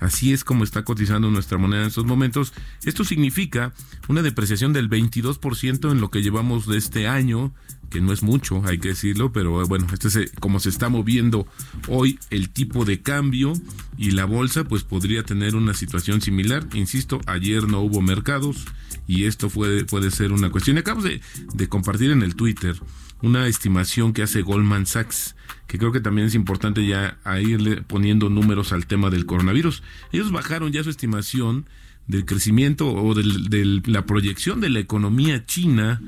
Así 0.00 0.32
es 0.32 0.44
como 0.44 0.64
está 0.64 0.84
cotizando 0.84 1.30
nuestra 1.30 1.56
moneda 1.56 1.82
en 1.82 1.88
estos 1.88 2.04
momentos. 2.04 2.52
Esto 2.84 3.04
significa 3.04 3.72
una 4.08 4.22
depreciación 4.22 4.72
del 4.72 4.90
22% 4.90 5.90
en 5.90 6.00
lo 6.00 6.10
que 6.10 6.22
llevamos 6.22 6.66
de 6.66 6.76
este 6.76 7.08
año, 7.08 7.54
que 7.88 8.00
no 8.00 8.12
es 8.12 8.22
mucho, 8.22 8.62
hay 8.66 8.78
que 8.78 8.88
decirlo, 8.88 9.32
pero 9.32 9.64
bueno, 9.66 9.86
este 9.92 10.08
es 10.08 10.32
como 10.40 10.60
se 10.60 10.68
está 10.68 10.88
moviendo 10.88 11.46
hoy 11.88 12.18
el 12.30 12.50
tipo 12.50 12.84
de 12.84 13.00
cambio 13.00 13.52
y 13.96 14.10
la 14.10 14.24
bolsa, 14.24 14.64
pues 14.64 14.82
podría 14.82 15.22
tener 15.22 15.54
una 15.54 15.72
situación 15.72 16.20
similar. 16.20 16.66
Insisto, 16.74 17.20
ayer 17.26 17.68
no 17.68 17.80
hubo 17.80 18.02
mercados 18.02 18.64
y 19.06 19.24
esto 19.24 19.48
puede, 19.48 19.84
puede 19.84 20.10
ser 20.10 20.32
una 20.32 20.50
cuestión. 20.50 20.76
Acabo 20.76 21.02
de, 21.02 21.20
de 21.54 21.68
compartir 21.68 22.10
en 22.10 22.22
el 22.22 22.34
Twitter 22.34 22.76
una 23.22 23.46
estimación 23.46 24.12
que 24.12 24.22
hace 24.22 24.42
Goldman 24.42 24.86
Sachs, 24.86 25.36
que 25.66 25.78
creo 25.78 25.92
que 25.92 26.00
también 26.00 26.26
es 26.26 26.34
importante 26.34 26.86
ya 26.86 27.18
irle 27.40 27.82
poniendo 27.82 28.28
números 28.28 28.72
al 28.72 28.86
tema 28.86 29.10
del 29.10 29.26
coronavirus. 29.26 29.82
Ellos 30.12 30.30
bajaron 30.30 30.72
ya 30.72 30.84
su 30.84 30.90
estimación 30.90 31.66
del 32.06 32.24
crecimiento 32.24 32.88
o 32.88 33.14
de 33.14 33.82
la 33.86 34.06
proyección 34.06 34.60
de 34.60 34.70
la 34.70 34.78
economía 34.78 35.44
china 35.44 36.00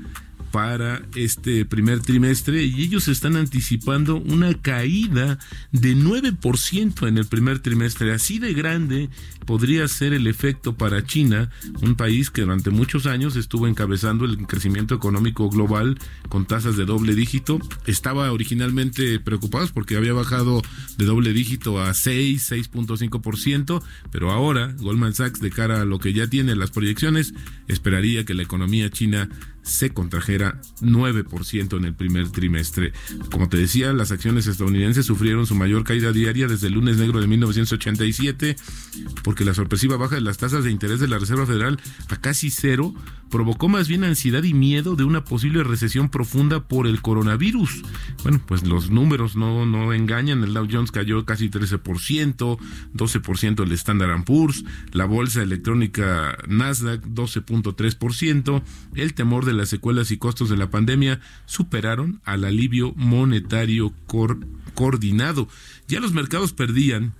para 0.51 1.01
este 1.15 1.65
primer 1.65 1.99
trimestre 2.01 2.63
y 2.63 2.83
ellos 2.83 3.07
están 3.07 3.35
anticipando 3.35 4.17
una 4.17 4.53
caída 4.53 5.39
de 5.71 5.95
9% 5.95 7.07
en 7.07 7.17
el 7.17 7.25
primer 7.25 7.59
trimestre. 7.59 8.13
Así 8.13 8.39
de 8.39 8.53
grande 8.53 9.09
podría 9.45 9.87
ser 9.87 10.13
el 10.13 10.27
efecto 10.27 10.75
para 10.75 11.05
China, 11.05 11.49
un 11.81 11.95
país 11.95 12.29
que 12.29 12.41
durante 12.41 12.69
muchos 12.69 13.05
años 13.05 13.35
estuvo 13.35 13.67
encabezando 13.67 14.25
el 14.25 14.45
crecimiento 14.47 14.95
económico 14.95 15.49
global 15.49 15.97
con 16.29 16.45
tasas 16.45 16.77
de 16.77 16.85
doble 16.85 17.15
dígito. 17.15 17.59
Estaba 17.85 18.31
originalmente 18.31 19.19
preocupados 19.19 19.71
porque 19.71 19.97
había 19.97 20.13
bajado 20.13 20.61
de 20.97 21.05
doble 21.05 21.33
dígito 21.33 21.81
a 21.81 21.93
6, 21.93 22.51
6.5%, 22.51 23.81
pero 24.11 24.31
ahora 24.31 24.73
Goldman 24.77 25.13
Sachs 25.13 25.39
de 25.39 25.49
cara 25.49 25.81
a 25.81 25.85
lo 25.85 25.99
que 25.99 26.13
ya 26.13 26.27
tiene 26.27 26.55
las 26.55 26.71
proyecciones 26.71 27.33
esperaría 27.67 28.25
que 28.25 28.33
la 28.33 28.43
economía 28.43 28.89
china 28.89 29.29
se 29.69 29.91
contrajera 29.91 30.59
9% 30.81 31.77
en 31.77 31.85
el 31.85 31.93
primer 31.93 32.29
trimestre. 32.29 32.93
Como 33.31 33.49
te 33.49 33.57
decía, 33.57 33.93
las 33.93 34.11
acciones 34.11 34.47
estadounidenses 34.47 35.05
sufrieron 35.05 35.45
su 35.45 35.55
mayor 35.55 35.83
caída 35.83 36.11
diaria 36.11 36.47
desde 36.47 36.67
el 36.67 36.73
lunes 36.73 36.97
negro 36.97 37.21
de 37.21 37.27
1987, 37.27 38.55
porque 39.23 39.45
la 39.45 39.53
sorpresiva 39.53 39.97
baja 39.97 40.15
de 40.15 40.21
las 40.21 40.37
tasas 40.37 40.63
de 40.63 40.71
interés 40.71 40.99
de 40.99 41.07
la 41.07 41.19
Reserva 41.19 41.45
Federal 41.45 41.79
a 42.09 42.17
casi 42.17 42.49
cero 42.49 42.93
provocó 43.29 43.69
más 43.69 43.87
bien 43.87 44.03
ansiedad 44.03 44.43
y 44.43 44.53
miedo 44.53 44.95
de 44.95 45.03
una 45.03 45.23
posible 45.23 45.63
recesión 45.63 46.09
profunda 46.09 46.67
por 46.67 46.87
el 46.87 47.01
coronavirus. 47.01 47.83
Bueno, 48.23 48.41
pues 48.45 48.63
los 48.63 48.89
números 48.89 49.35
no, 49.35 49.65
no 49.65 49.93
engañan, 49.93 50.43
el 50.43 50.53
Dow 50.53 50.67
Jones 50.69 50.91
cayó 50.91 51.25
casi 51.25 51.49
13%, 51.49 52.57
12% 52.93 53.63
el 53.63 53.71
Standard 53.73 54.23
Poor's, 54.23 54.63
la 54.91 55.05
bolsa 55.05 55.41
electrónica 55.41 56.37
Nasdaq 56.47 57.03
12.3%, 57.05 58.63
el 58.95 59.13
temor 59.13 59.45
de 59.45 59.53
las 59.53 59.69
secuelas 59.69 60.11
y 60.11 60.17
costos 60.17 60.49
de 60.49 60.57
la 60.57 60.69
pandemia 60.69 61.19
superaron 61.45 62.21
al 62.25 62.43
alivio 62.43 62.93
monetario 62.95 63.93
coordinado. 64.73 65.47
Ya 65.87 65.99
los 65.99 66.13
mercados 66.13 66.53
perdían 66.53 67.13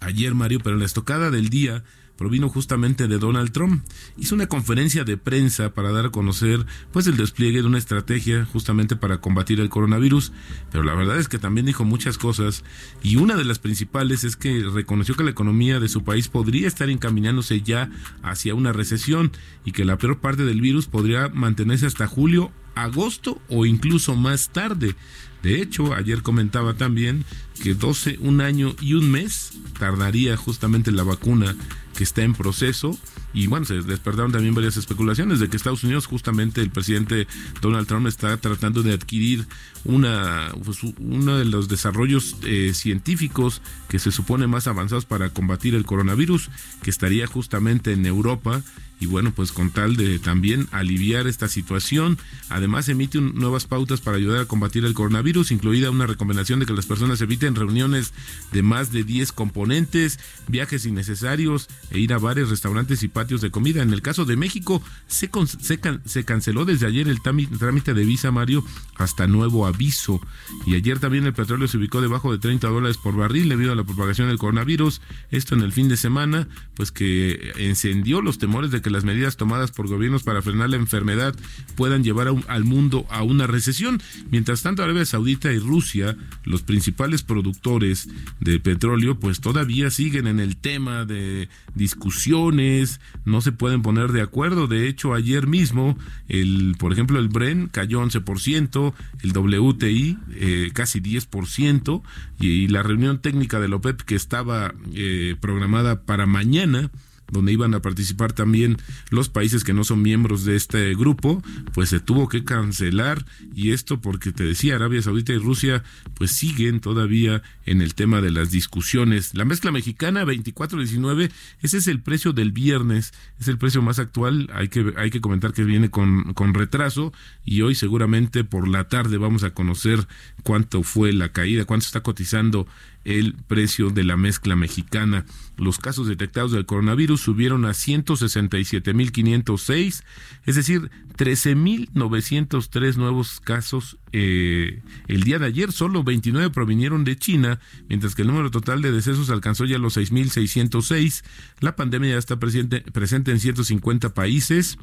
ayer, 0.00 0.34
Mario, 0.34 0.60
pero 0.62 0.76
en 0.76 0.80
la 0.80 0.86
estocada 0.86 1.30
del 1.30 1.48
día 1.48 1.84
provino 2.16 2.48
justamente 2.48 3.08
de 3.08 3.18
Donald 3.18 3.52
Trump. 3.52 3.84
Hizo 4.16 4.34
una 4.34 4.46
conferencia 4.46 5.04
de 5.04 5.16
prensa 5.16 5.74
para 5.74 5.92
dar 5.92 6.06
a 6.06 6.10
conocer 6.10 6.66
pues 6.92 7.06
el 7.06 7.16
despliegue 7.16 7.60
de 7.60 7.66
una 7.66 7.78
estrategia 7.78 8.44
justamente 8.44 8.96
para 8.96 9.20
combatir 9.20 9.60
el 9.60 9.68
coronavirus, 9.68 10.32
pero 10.70 10.84
la 10.84 10.94
verdad 10.94 11.18
es 11.18 11.28
que 11.28 11.38
también 11.38 11.66
dijo 11.66 11.84
muchas 11.84 12.18
cosas 12.18 12.64
y 13.02 13.16
una 13.16 13.36
de 13.36 13.44
las 13.44 13.58
principales 13.58 14.24
es 14.24 14.36
que 14.36 14.64
reconoció 14.72 15.14
que 15.14 15.24
la 15.24 15.30
economía 15.30 15.80
de 15.80 15.88
su 15.88 16.04
país 16.04 16.28
podría 16.28 16.68
estar 16.68 16.90
encaminándose 16.90 17.62
ya 17.62 17.90
hacia 18.22 18.54
una 18.54 18.72
recesión 18.72 19.32
y 19.64 19.72
que 19.72 19.84
la 19.84 19.98
peor 19.98 20.18
parte 20.18 20.44
del 20.44 20.60
virus 20.60 20.86
podría 20.86 21.28
mantenerse 21.28 21.86
hasta 21.86 22.06
julio 22.06 22.52
agosto 22.74 23.40
o 23.48 23.66
incluso 23.66 24.14
más 24.14 24.50
tarde. 24.50 24.94
De 25.42 25.60
hecho, 25.62 25.94
ayer 25.94 26.22
comentaba 26.22 26.74
también 26.74 27.24
que 27.62 27.74
12, 27.74 28.18
un 28.20 28.40
año 28.40 28.74
y 28.80 28.94
un 28.94 29.10
mes 29.10 29.52
tardaría 29.78 30.36
justamente 30.36 30.90
la 30.90 31.04
vacuna 31.04 31.56
que 31.96 32.04
está 32.04 32.22
en 32.22 32.34
proceso. 32.34 32.96
Y 33.32 33.48
bueno, 33.48 33.66
se 33.66 33.82
despertaron 33.82 34.32
también 34.32 34.54
varias 34.54 34.76
especulaciones 34.76 35.40
de 35.40 35.48
que 35.48 35.56
Estados 35.56 35.82
Unidos, 35.82 36.06
justamente 36.06 36.60
el 36.60 36.70
presidente 36.70 37.26
Donald 37.60 37.86
Trump 37.86 38.06
está 38.06 38.36
tratando 38.36 38.82
de 38.82 38.92
adquirir 38.92 39.46
una, 39.84 40.52
pues, 40.64 40.82
uno 40.82 41.36
de 41.38 41.44
los 41.44 41.68
desarrollos 41.68 42.36
eh, 42.44 42.72
científicos 42.74 43.62
que 43.88 43.98
se 43.98 44.12
supone 44.12 44.46
más 44.46 44.66
avanzados 44.66 45.04
para 45.04 45.30
combatir 45.30 45.74
el 45.74 45.84
coronavirus, 45.84 46.50
que 46.82 46.90
estaría 46.90 47.26
justamente 47.26 47.92
en 47.92 48.06
Europa 48.06 48.62
y 48.98 49.06
bueno, 49.06 49.32
pues 49.34 49.52
con 49.52 49.70
tal 49.70 49.96
de 49.96 50.18
también 50.18 50.68
aliviar 50.72 51.26
esta 51.26 51.48
situación, 51.48 52.18
además 52.48 52.88
emite 52.88 53.20
nuevas 53.20 53.66
pautas 53.66 54.00
para 54.00 54.16
ayudar 54.16 54.40
a 54.40 54.46
combatir 54.46 54.84
el 54.84 54.94
coronavirus, 54.94 55.50
incluida 55.50 55.90
una 55.90 56.06
recomendación 56.06 56.60
de 56.60 56.66
que 56.66 56.72
las 56.72 56.86
personas 56.86 57.20
eviten 57.20 57.54
reuniones 57.54 58.14
de 58.52 58.62
más 58.62 58.92
de 58.92 59.04
10 59.04 59.32
componentes, 59.32 60.18
viajes 60.48 60.86
innecesarios 60.86 61.68
e 61.90 61.98
ir 61.98 62.12
a 62.12 62.18
bares, 62.18 62.48
restaurantes 62.48 63.02
y 63.02 63.08
patios 63.08 63.40
de 63.40 63.50
comida. 63.50 63.82
En 63.82 63.92
el 63.92 64.02
caso 64.02 64.24
de 64.24 64.36
México, 64.36 64.82
se, 65.06 65.30
se, 65.60 65.80
se 66.04 66.24
canceló 66.24 66.64
desde 66.64 66.86
ayer 66.86 67.08
el 67.08 67.20
trámite 67.22 67.94
de 67.94 68.04
visa, 68.04 68.30
Mario, 68.30 68.64
hasta 68.96 69.26
nuevo 69.26 69.66
aviso. 69.66 70.20
Y 70.66 70.74
ayer 70.74 70.98
también 70.98 71.26
el 71.26 71.34
petróleo 71.34 71.68
se 71.68 71.76
ubicó 71.76 72.00
debajo 72.00 72.32
de 72.32 72.38
30 72.38 72.68
dólares 72.68 72.96
por 72.96 73.16
barril 73.16 73.48
debido 73.48 73.72
a 73.72 73.76
la 73.76 73.84
propagación 73.84 74.28
del 74.28 74.38
coronavirus. 74.38 75.00
Esto 75.30 75.54
en 75.54 75.62
el 75.62 75.72
fin 75.72 75.88
de 75.88 75.96
semana, 75.96 76.48
pues 76.74 76.92
que 76.92 77.52
encendió 77.56 78.22
los 78.22 78.38
temores 78.38 78.70
de 78.70 78.82
que 78.82 78.90
las 78.90 79.04
medidas 79.04 79.36
tomadas 79.36 79.72
por 79.72 79.88
gobiernos 79.88 80.22
para 80.22 80.42
frenar 80.42 80.70
la 80.70 80.76
enfermedad 80.76 81.34
puedan 81.76 82.02
llevar 82.02 82.28
al 82.48 82.64
mundo 82.64 83.06
a 83.10 83.22
una 83.22 83.46
recesión. 83.46 84.00
Mientras 84.30 84.62
tanto, 84.62 84.82
Arabia 84.82 85.04
Saudita 85.04 85.52
y 85.52 85.58
Rusia, 85.58 86.16
los 86.44 86.62
principales 86.62 87.22
productores 87.22 88.08
de 88.40 88.60
petróleo, 88.60 89.18
pues 89.18 89.40
todavía 89.40 89.90
siguen 89.90 90.26
en 90.26 90.40
el 90.40 90.56
tema 90.56 91.04
de 91.04 91.48
discusiones, 91.76 93.00
no 93.24 93.40
se 93.40 93.52
pueden 93.52 93.82
poner 93.82 94.10
de 94.10 94.22
acuerdo. 94.22 94.66
De 94.66 94.88
hecho, 94.88 95.14
ayer 95.14 95.46
mismo, 95.46 95.96
el, 96.28 96.74
por 96.78 96.92
ejemplo, 96.92 97.18
el 97.18 97.28
Bren 97.28 97.68
cayó 97.68 98.02
11%, 98.02 98.94
el 99.22 99.32
WTI 99.36 100.18
eh, 100.34 100.70
casi 100.72 101.00
10%, 101.00 102.02
y, 102.40 102.66
la 102.68 102.82
reunión 102.82 103.20
técnica 103.20 103.60
de 103.60 103.68
la 103.68 103.76
OPEP 103.76 104.02
que 104.02 104.16
estaba 104.16 104.74
eh, 104.94 105.36
programada 105.40 106.02
para 106.02 106.26
mañana, 106.26 106.90
donde 107.30 107.52
iban 107.52 107.74
a 107.74 107.80
participar 107.80 108.32
también 108.32 108.76
los 109.10 109.28
países 109.28 109.64
que 109.64 109.72
no 109.72 109.84
son 109.84 110.02
miembros 110.02 110.44
de 110.44 110.56
este 110.56 110.94
grupo, 110.94 111.42
pues 111.74 111.88
se 111.88 112.00
tuvo 112.00 112.28
que 112.28 112.44
cancelar 112.44 113.24
y 113.54 113.72
esto 113.72 114.00
porque 114.00 114.32
te 114.32 114.44
decía 114.44 114.76
Arabia 114.76 115.02
Saudita 115.02 115.32
y 115.32 115.38
Rusia 115.38 115.82
pues 116.14 116.32
siguen 116.32 116.80
todavía 116.80 117.42
en 117.64 117.82
el 117.82 117.94
tema 117.94 118.20
de 118.20 118.30
las 118.30 118.50
discusiones. 118.50 119.34
La 119.34 119.44
mezcla 119.44 119.72
mexicana 119.72 120.24
24.19, 120.24 121.30
ese 121.62 121.78
es 121.78 121.86
el 121.88 122.00
precio 122.00 122.32
del 122.32 122.52
viernes, 122.52 123.12
es 123.40 123.48
el 123.48 123.58
precio 123.58 123.82
más 123.82 123.98
actual, 123.98 124.50
hay 124.52 124.68
que 124.68 124.94
hay 124.96 125.10
que 125.10 125.20
comentar 125.20 125.52
que 125.52 125.64
viene 125.64 125.90
con 125.90 126.34
con 126.34 126.54
retraso 126.54 127.12
y 127.44 127.62
hoy 127.62 127.74
seguramente 127.74 128.44
por 128.44 128.68
la 128.68 128.88
tarde 128.88 129.18
vamos 129.18 129.42
a 129.42 129.50
conocer 129.50 130.06
cuánto 130.42 130.82
fue 130.82 131.12
la 131.12 131.30
caída, 131.30 131.64
cuánto 131.64 131.86
está 131.86 132.02
cotizando 132.02 132.66
el 133.04 133.34
precio 133.34 133.90
de 133.90 134.04
la 134.04 134.16
mezcla 134.16 134.56
mexicana. 134.56 135.24
Los 135.56 135.78
casos 135.78 136.06
detectados 136.06 136.52
del 136.52 136.66
coronavirus 136.66 137.18
subieron 137.20 137.64
a 137.64 137.70
167.506, 137.70 140.04
es 140.44 140.54
decir, 140.54 140.90
13.903 141.16 142.96
nuevos 142.96 143.40
casos 143.40 143.96
eh, 144.12 144.82
el 145.08 145.22
día 145.22 145.38
de 145.38 145.46
ayer. 145.46 145.72
Solo 145.72 146.04
29 146.04 146.50
provinieron 146.50 147.04
de 147.04 147.16
China, 147.16 147.58
mientras 147.88 148.14
que 148.14 148.20
el 148.22 148.28
número 148.28 148.50
total 148.50 148.82
de 148.82 148.92
decesos 148.92 149.30
alcanzó 149.30 149.64
ya 149.64 149.78
los 149.78 149.96
6.606. 149.96 151.24
La 151.60 151.74
pandemia 151.74 152.10
ya 152.10 152.18
está 152.18 152.38
presente, 152.38 152.82
presente 152.82 153.30
en 153.30 153.40
150 153.40 154.12
países 154.12 154.76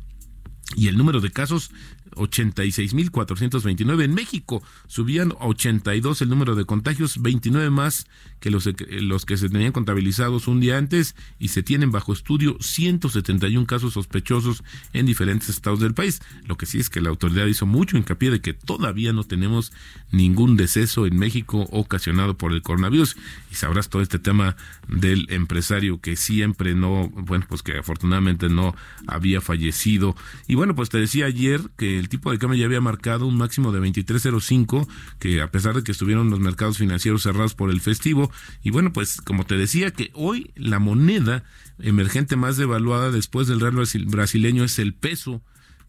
y 0.76 0.88
el 0.88 0.98
número 0.98 1.22
de 1.22 1.30
casos 1.30 1.70
86.429. 2.16 4.04
En 4.04 4.14
México 4.14 4.64
subían 4.88 5.34
a 5.40 5.48
82 5.48 6.22
el 6.22 6.30
número 6.30 6.56
de 6.56 6.66
contagios, 6.66 7.22
29 7.22 7.70
más 7.70 8.08
que 8.40 8.52
los, 8.52 8.68
los 8.90 9.26
que 9.26 9.38
se 9.38 9.50
tenían 9.50 9.72
contabilizados 9.72 10.48
un 10.48 10.60
día 10.60 10.78
antes 10.78 11.16
y 11.40 11.48
se 11.50 11.64
tienen 11.64 11.92
bajo 11.92 12.14
estudio 12.14 12.58
171 12.60 13.66
casos 13.66 13.94
sospechosos 13.94 14.64
en 14.92 15.06
diferentes 15.06 15.50
estados 15.50 15.80
del 15.80 15.94
país. 15.94 16.22
Lo 16.46 16.58
que 16.58 16.66
sí 16.66 16.80
es 16.80 16.90
que 16.90 17.02
la 17.02 17.10
autoridad 17.10 17.46
hizo 17.46 17.66
mucho 17.66 17.98
hincapié 17.98 18.32
de 18.32 18.42
que 18.42 18.54
todavía 18.54 19.14
no 19.14 19.24
tenemos 19.24 19.72
ningún 20.12 20.58
deceso 20.58 21.06
en 21.06 21.18
México 21.18 21.68
ocasionado 21.72 22.38
por 22.38 22.52
el 22.52 22.62
coronavirus. 22.62 23.16
Y 23.52 23.56
sabrás 23.56 23.90
todo 23.90 24.02
este 24.02 24.20
tema 24.20 24.56
del 24.88 25.28
empresario 25.30 26.02
que 26.02 26.16
siempre 26.16 26.76
no, 26.76 27.10
bueno, 27.10 27.46
pues 27.48 27.64
que 27.64 27.78
afortunadamente 27.78 28.50
no 28.50 28.76
había 29.08 29.42
fallecido. 29.42 30.16
Y 30.48 30.56
bueno, 30.56 30.76
pues 30.76 30.90
te 30.90 30.98
decía 30.98 31.26
ayer 31.26 31.62
que 31.78 32.00
el 32.04 32.10
tipo 32.10 32.32
de 32.32 32.38
cambio 32.38 32.60
ya 32.60 32.66
había 32.66 32.82
marcado 32.82 33.26
un 33.26 33.38
máximo 33.38 33.72
de 33.72 33.80
23.05, 33.80 34.88
que 35.20 35.42
a 35.42 35.50
pesar 35.50 35.74
de 35.74 35.84
que 35.84 35.94
estuvieron 35.94 36.30
los 36.30 36.42
mercados 36.42 36.78
financieros 36.78 37.24
cerrados 37.24 37.56
por 37.56 37.72
el 37.72 37.80
festivo, 37.80 38.30
y 38.62 38.72
bueno, 38.72 38.92
pues 38.92 39.22
como 39.22 39.46
te 39.46 39.56
decía 39.56 39.92
que 39.92 40.12
hoy 40.14 40.52
la 40.56 40.80
moneda 40.80 41.46
emergente 41.80 42.36
más 42.36 42.58
devaluada 42.58 43.10
después 43.10 43.48
del 43.48 43.62
real 43.62 43.76
brasileño 44.08 44.66
es 44.66 44.80
el 44.80 44.94
peso, 44.94 45.42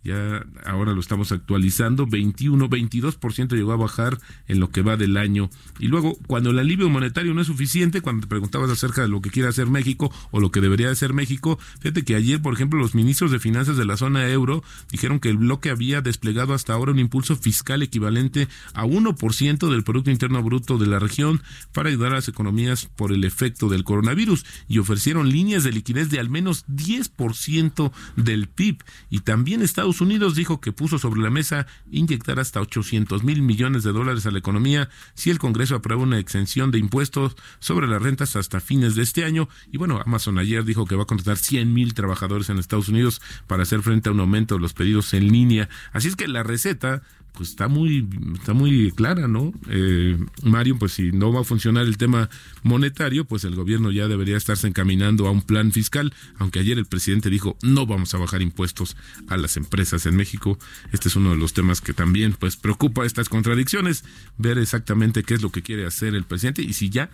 ya 0.05 0.45
ahora 0.65 0.93
lo 0.93 1.01
estamos 1.01 1.33
actualizando, 1.33 2.07
21, 2.07 2.69
22% 2.69 3.55
llegó 3.57 3.73
a 3.73 3.77
bajar 3.77 4.19
en 4.47 4.61
lo 4.61 4.71
que 4.71 4.83
va 4.83 4.97
del 4.97 5.17
año. 5.17 5.49
Y 5.79 5.89
luego, 5.89 6.17
cuando 6.27 6.51
el 6.51 6.59
alivio 6.59 6.91
monetario 6.91 7.33
no 7.33 7.41
es 7.41 7.47
suficiente, 7.47 8.03
cuando 8.03 8.23
te 8.23 8.29
preguntabas 8.29 8.71
acerca 8.71 9.03
de 9.03 9.09
lo 9.09 9.23
que 9.23 9.31
quiere 9.31 9.49
hacer 9.49 9.67
México 9.67 10.13
o 10.31 10.41
lo 10.41 10.51
que 10.51 10.61
debería 10.61 10.91
hacer 10.91 11.15
México, 11.15 11.59
fíjate 11.81 12.05
que 12.05 12.15
ayer, 12.15 12.43
por 12.43 12.53
ejemplo, 12.53 12.79
los 12.79 12.95
ministros 12.95 13.31
de 13.31 13.39
finanzas 13.39 13.77
de 13.77 13.85
la 13.87 13.97
zona 13.97 14.29
euro 14.29 14.63
dijeron 14.91 15.21
que 15.21 15.31
el 15.31 15.39
bloque 15.39 15.71
había 15.71 16.03
desplegado 16.03 16.53
hasta 16.53 16.75
ahora 16.75 16.93
un 16.93 16.99
impulso 16.99 17.37
fiscal 17.37 17.83
equivalente 17.83 18.49
a 18.75 18.85
1% 18.85 19.71
del 19.71 19.85
Producto 19.85 20.11
Interno 20.11 20.43
Bruto 20.43 20.77
de 20.77 20.87
la 20.87 20.99
región 20.99 21.43
para 21.73 21.89
ayudar 21.89 22.13
a 22.13 22.17
las 22.17 22.29
economías 22.29 22.87
por 22.97 23.13
el 23.13 23.25
efecto 23.25 23.69
del 23.69 23.85
coronavirus 23.85 24.45
y 24.69 24.79
ofrecieron 24.79 25.31
líneas 25.31 25.65
de 25.65 25.73
liquidez 25.73 26.11
de 26.11 26.21
al 26.21 26.29
menos 26.29 26.67
10% 26.67 27.93
del 28.17 28.49
PIB. 28.49 28.83
Y 29.11 29.21
también 29.21 29.63
Estados 29.63 29.94
Unidos 30.01 30.35
dijo 30.35 30.61
que 30.61 30.73
puso 30.73 30.99
sobre 30.99 31.21
la 31.21 31.31
mesa 31.31 31.67
inyectar 31.91 32.41
hasta 32.41 32.61
800 32.61 33.25
mil 33.25 33.43
millones 33.43 33.83
de 33.83 33.93
dólares 33.93 34.27
a 34.27 34.31
la 34.31 34.39
economía 34.39 34.89
si 35.15 35.31
el 35.31 35.39
Congreso 35.39 35.77
aprueba 35.77 36.03
una 36.03 36.19
exención 36.19 36.71
de 36.71 36.79
impuestos 36.79 37.37
sobre 37.59 37.87
las 37.87 38.03
rentas 38.03 38.37
hasta 38.37 38.61
fines 38.61 38.95
de 38.95 39.03
este 39.03 39.25
año. 39.25 39.49
Y 39.71 39.79
bueno, 39.79 40.01
Amazon 40.05 40.39
ayer 40.39 40.65
dijo 40.65 40.87
que 40.87 40.97
va 40.97 41.05
a 41.05 41.07
contratar 41.07 41.37
100 41.37 41.73
mil 41.73 41.95
trabajadores 41.95 42.49
en 42.49 42.59
Estados 42.59 42.89
Unidos 42.89 43.21
para 43.47 43.63
hacer 43.63 43.83
frente 43.83 44.09
a 44.09 44.13
un 44.13 44.21
aumento 44.21 44.55
de 44.55 44.61
los 44.61 44.75
pedidos 44.75 45.15
en 45.15 45.31
línea. 45.31 45.69
Así 45.93 46.09
es 46.09 46.17
que 46.17 46.29
la 46.29 46.43
receta 46.43 47.03
pues 47.37 47.51
está 47.51 47.69
muy, 47.69 48.09
está 48.35 48.55
muy 48.55 48.93
clara, 48.93 49.27
¿no? 49.27 49.53
Eh, 49.69 50.17
Mario, 50.43 50.79
pues 50.79 50.93
si 50.93 51.11
no 51.11 51.33
va 51.33 51.41
a 51.41 51.45
funcionar 51.45 51.85
el 51.85 51.97
tema 51.97 52.31
monetario, 52.63 53.25
pues 53.25 53.45
el 53.45 53.57
gobierno 53.57 53.91
ya 53.91 54.07
debería 54.07 54.37
estarse 54.37 54.69
encaminando 54.69 55.27
a 55.27 55.33
un 55.33 55.43
plan 55.43 55.73
fiscal, 55.73 56.15
aunque 56.39 56.61
ayer 56.61 56.79
el 56.79 56.87
presidente 56.87 57.31
dijo 57.31 57.59
no 57.63 57.87
vamos 57.87 58.15
a 58.15 58.19
bajar 58.19 58.41
impuestos 58.41 58.97
a 59.29 59.37
las 59.37 59.57
empresas 59.57 60.07
en 60.07 60.17
México. 60.17 60.59
Este 60.93 61.09
es 61.09 61.17
uno 61.17 61.31
de 61.31 61.37
los 61.37 61.53
temas 61.53 61.81
que 61.81 61.93
también 61.93 62.35
pues 62.35 62.57
preocupa 62.57 63.05
estas 63.05 63.29
contradicciones, 63.29 64.05
ver 64.39 64.59
exactamente 64.59 65.25
qué 65.25 65.35
es 65.35 65.43
lo 65.43 65.51
que 65.51 65.63
quiere 65.63 65.87
hacer 65.87 66.15
el 66.15 66.25
presidente 66.25 66.63
y 66.63 66.73
si 66.73 66.89
ya 66.89 67.11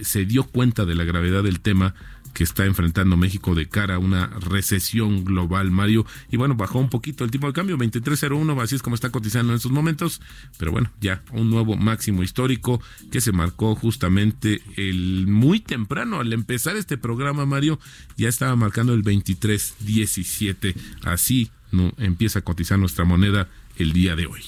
se 0.00 0.24
dio 0.24 0.44
cuenta 0.44 0.84
de 0.84 0.94
la 0.94 1.04
gravedad 1.04 1.42
del 1.42 1.60
tema 1.60 1.94
que 2.32 2.44
está 2.44 2.64
enfrentando 2.64 3.16
México 3.16 3.54
de 3.54 3.68
cara 3.68 3.96
a 3.96 3.98
una 3.98 4.26
recesión 4.26 5.24
global, 5.24 5.70
Mario. 5.70 6.06
Y 6.30 6.36
bueno, 6.36 6.54
bajó 6.54 6.78
un 6.78 6.88
poquito 6.88 7.24
el 7.24 7.30
tipo 7.30 7.46
de 7.46 7.52
cambio, 7.52 7.76
23.01, 7.78 8.62
así 8.62 8.76
es 8.76 8.82
como 8.82 8.94
está 8.94 9.10
cotizando 9.10 9.52
en 9.52 9.56
estos 9.56 9.72
momentos, 9.72 10.20
pero 10.58 10.72
bueno, 10.72 10.90
ya 11.00 11.22
un 11.32 11.50
nuevo 11.50 11.76
máximo 11.76 12.22
histórico 12.22 12.80
que 13.10 13.20
se 13.20 13.32
marcó 13.32 13.74
justamente 13.74 14.62
el 14.76 15.26
muy 15.26 15.60
temprano 15.60 16.20
al 16.20 16.32
empezar 16.32 16.76
este 16.76 16.98
programa, 16.98 17.46
Mario, 17.46 17.78
ya 18.16 18.28
estaba 18.28 18.56
marcando 18.56 18.94
el 18.94 19.02
23.17. 19.02 20.74
Así 21.04 21.50
no 21.70 21.92
empieza 21.98 22.40
a 22.40 22.42
cotizar 22.42 22.78
nuestra 22.78 23.04
moneda 23.04 23.48
el 23.78 23.92
día 23.92 24.16
de 24.16 24.26
hoy. 24.26 24.42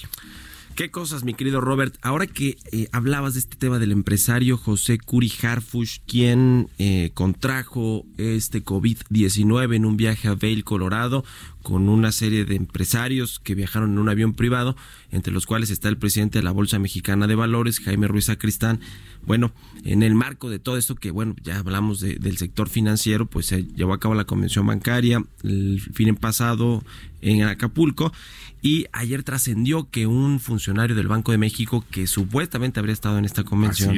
Qué 0.75 0.91
cosas, 0.91 1.23
mi 1.23 1.33
querido 1.33 1.61
Robert. 1.61 1.95
Ahora 2.01 2.27
que 2.27 2.57
eh, 2.73 2.89
hablabas 2.91 3.35
de 3.35 3.39
este 3.39 3.55
tema 3.55 3.79
del 3.79 3.93
empresario 3.93 4.57
José 4.57 4.97
Curi 4.97 5.31
Harfush, 5.41 5.99
quien 6.05 6.67
eh, 6.79 7.11
contrajo 7.13 8.05
este 8.17 8.61
COVID-19 8.61 9.73
en 9.73 9.85
un 9.85 9.95
viaje 9.95 10.27
a 10.27 10.35
Vail, 10.35 10.65
Colorado, 10.65 11.23
con 11.65 11.89
una 11.89 12.11
serie 12.11 12.45
de 12.45 12.55
empresarios 12.55 13.39
que 13.39 13.55
viajaron 13.55 13.93
en 13.93 13.97
un 13.97 14.07
avión 14.07 14.35
privado, 14.35 14.77
entre 15.09 15.33
los 15.33 15.47
cuales 15.47 15.71
está 15.71 15.89
el 15.89 15.97
presidente 15.97 16.37
de 16.37 16.43
la 16.43 16.51
Bolsa 16.51 16.77
Mexicana 16.77 17.25
de 17.25 17.33
Valores, 17.33 17.79
Jaime 17.79 18.07
Ruiz 18.07 18.29
Acristán. 18.29 18.81
Bueno, 19.25 19.51
en 19.83 20.03
el 20.03 20.13
marco 20.13 20.51
de 20.51 20.59
todo 20.59 20.77
esto 20.77 20.93
que, 20.93 21.09
bueno, 21.09 21.35
ya 21.41 21.57
hablamos 21.57 22.01
del 22.01 22.37
sector 22.37 22.69
financiero, 22.69 23.25
pues 23.25 23.47
se 23.47 23.63
llevó 23.63 23.93
a 23.93 23.99
cabo 23.99 24.13
la 24.13 24.25
convención 24.25 24.67
bancaria 24.67 25.25
el 25.41 25.81
fin 25.81 26.15
pasado 26.15 26.83
en 27.21 27.41
Acapulco 27.41 28.13
y 28.61 28.85
ayer 28.91 29.23
trascendió 29.23 29.89
que 29.89 30.05
un 30.05 30.39
funcionario 30.39 30.95
del 30.95 31.07
Banco 31.07 31.31
de 31.31 31.39
México 31.39 31.83
que 31.89 32.05
supuestamente 32.05 32.79
habría 32.79 32.93
estado 32.93 33.17
en 33.17 33.25
esta 33.25 33.43
convención 33.43 33.95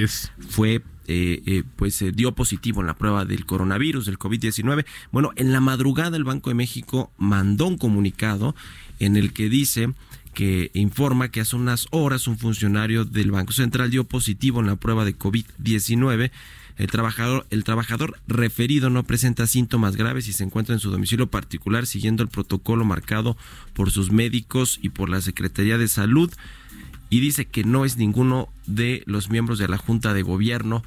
fue 0.47 0.81
eh, 1.07 1.41
eh, 1.45 1.63
pues 1.75 2.01
eh, 2.01 2.11
dio 2.11 2.33
positivo 2.33 2.81
en 2.81 2.87
la 2.87 2.95
prueba 2.95 3.25
del 3.25 3.45
coronavirus, 3.45 4.05
del 4.05 4.19
COVID-19. 4.19 4.85
Bueno, 5.11 5.31
en 5.35 5.51
la 5.53 5.61
madrugada 5.61 6.17
el 6.17 6.23
Banco 6.23 6.49
de 6.49 6.55
México 6.55 7.11
mandó 7.17 7.67
un 7.67 7.77
comunicado 7.77 8.55
en 8.99 9.15
el 9.15 9.33
que 9.33 9.49
dice 9.49 9.93
que 10.33 10.69
informa 10.73 11.29
que 11.29 11.41
hace 11.41 11.55
unas 11.55 11.87
horas 11.91 12.27
un 12.27 12.37
funcionario 12.37 13.05
del 13.05 13.31
Banco 13.31 13.53
Central 13.53 13.89
dio 13.89 14.03
positivo 14.03 14.59
en 14.59 14.67
la 14.67 14.75
prueba 14.75 15.05
de 15.05 15.17
COVID-19 15.17 16.31
el 16.77 16.87
trabajador, 16.87 17.47
el 17.49 17.63
trabajador 17.63 18.19
referido 18.27 18.89
no 18.89 19.03
presenta 19.03 19.47
síntomas 19.47 19.95
graves 19.95 20.27
y 20.27 20.33
se 20.33 20.43
encuentra 20.43 20.75
en 20.75 20.79
su 20.79 20.91
domicilio 20.91 21.27
particular 21.27 21.87
siguiendo 21.87 22.21
el 22.21 22.29
protocolo 22.29 22.85
marcado 22.85 23.35
por 23.73 23.89
sus 23.89 24.11
médicos 24.11 24.77
y 24.81 24.89
por 24.89 25.09
la 25.09 25.21
Secretaría 25.21 25.79
de 25.79 25.87
Salud 25.87 26.31
y 27.09 27.19
dice 27.19 27.45
que 27.45 27.63
no 27.63 27.83
es 27.85 27.97
ninguno 27.97 28.49
de 28.67 29.03
los 29.07 29.29
miembros 29.29 29.57
de 29.57 29.67
la 29.67 29.77
Junta 29.77 30.13
de 30.13 30.21
Gobierno 30.21 30.83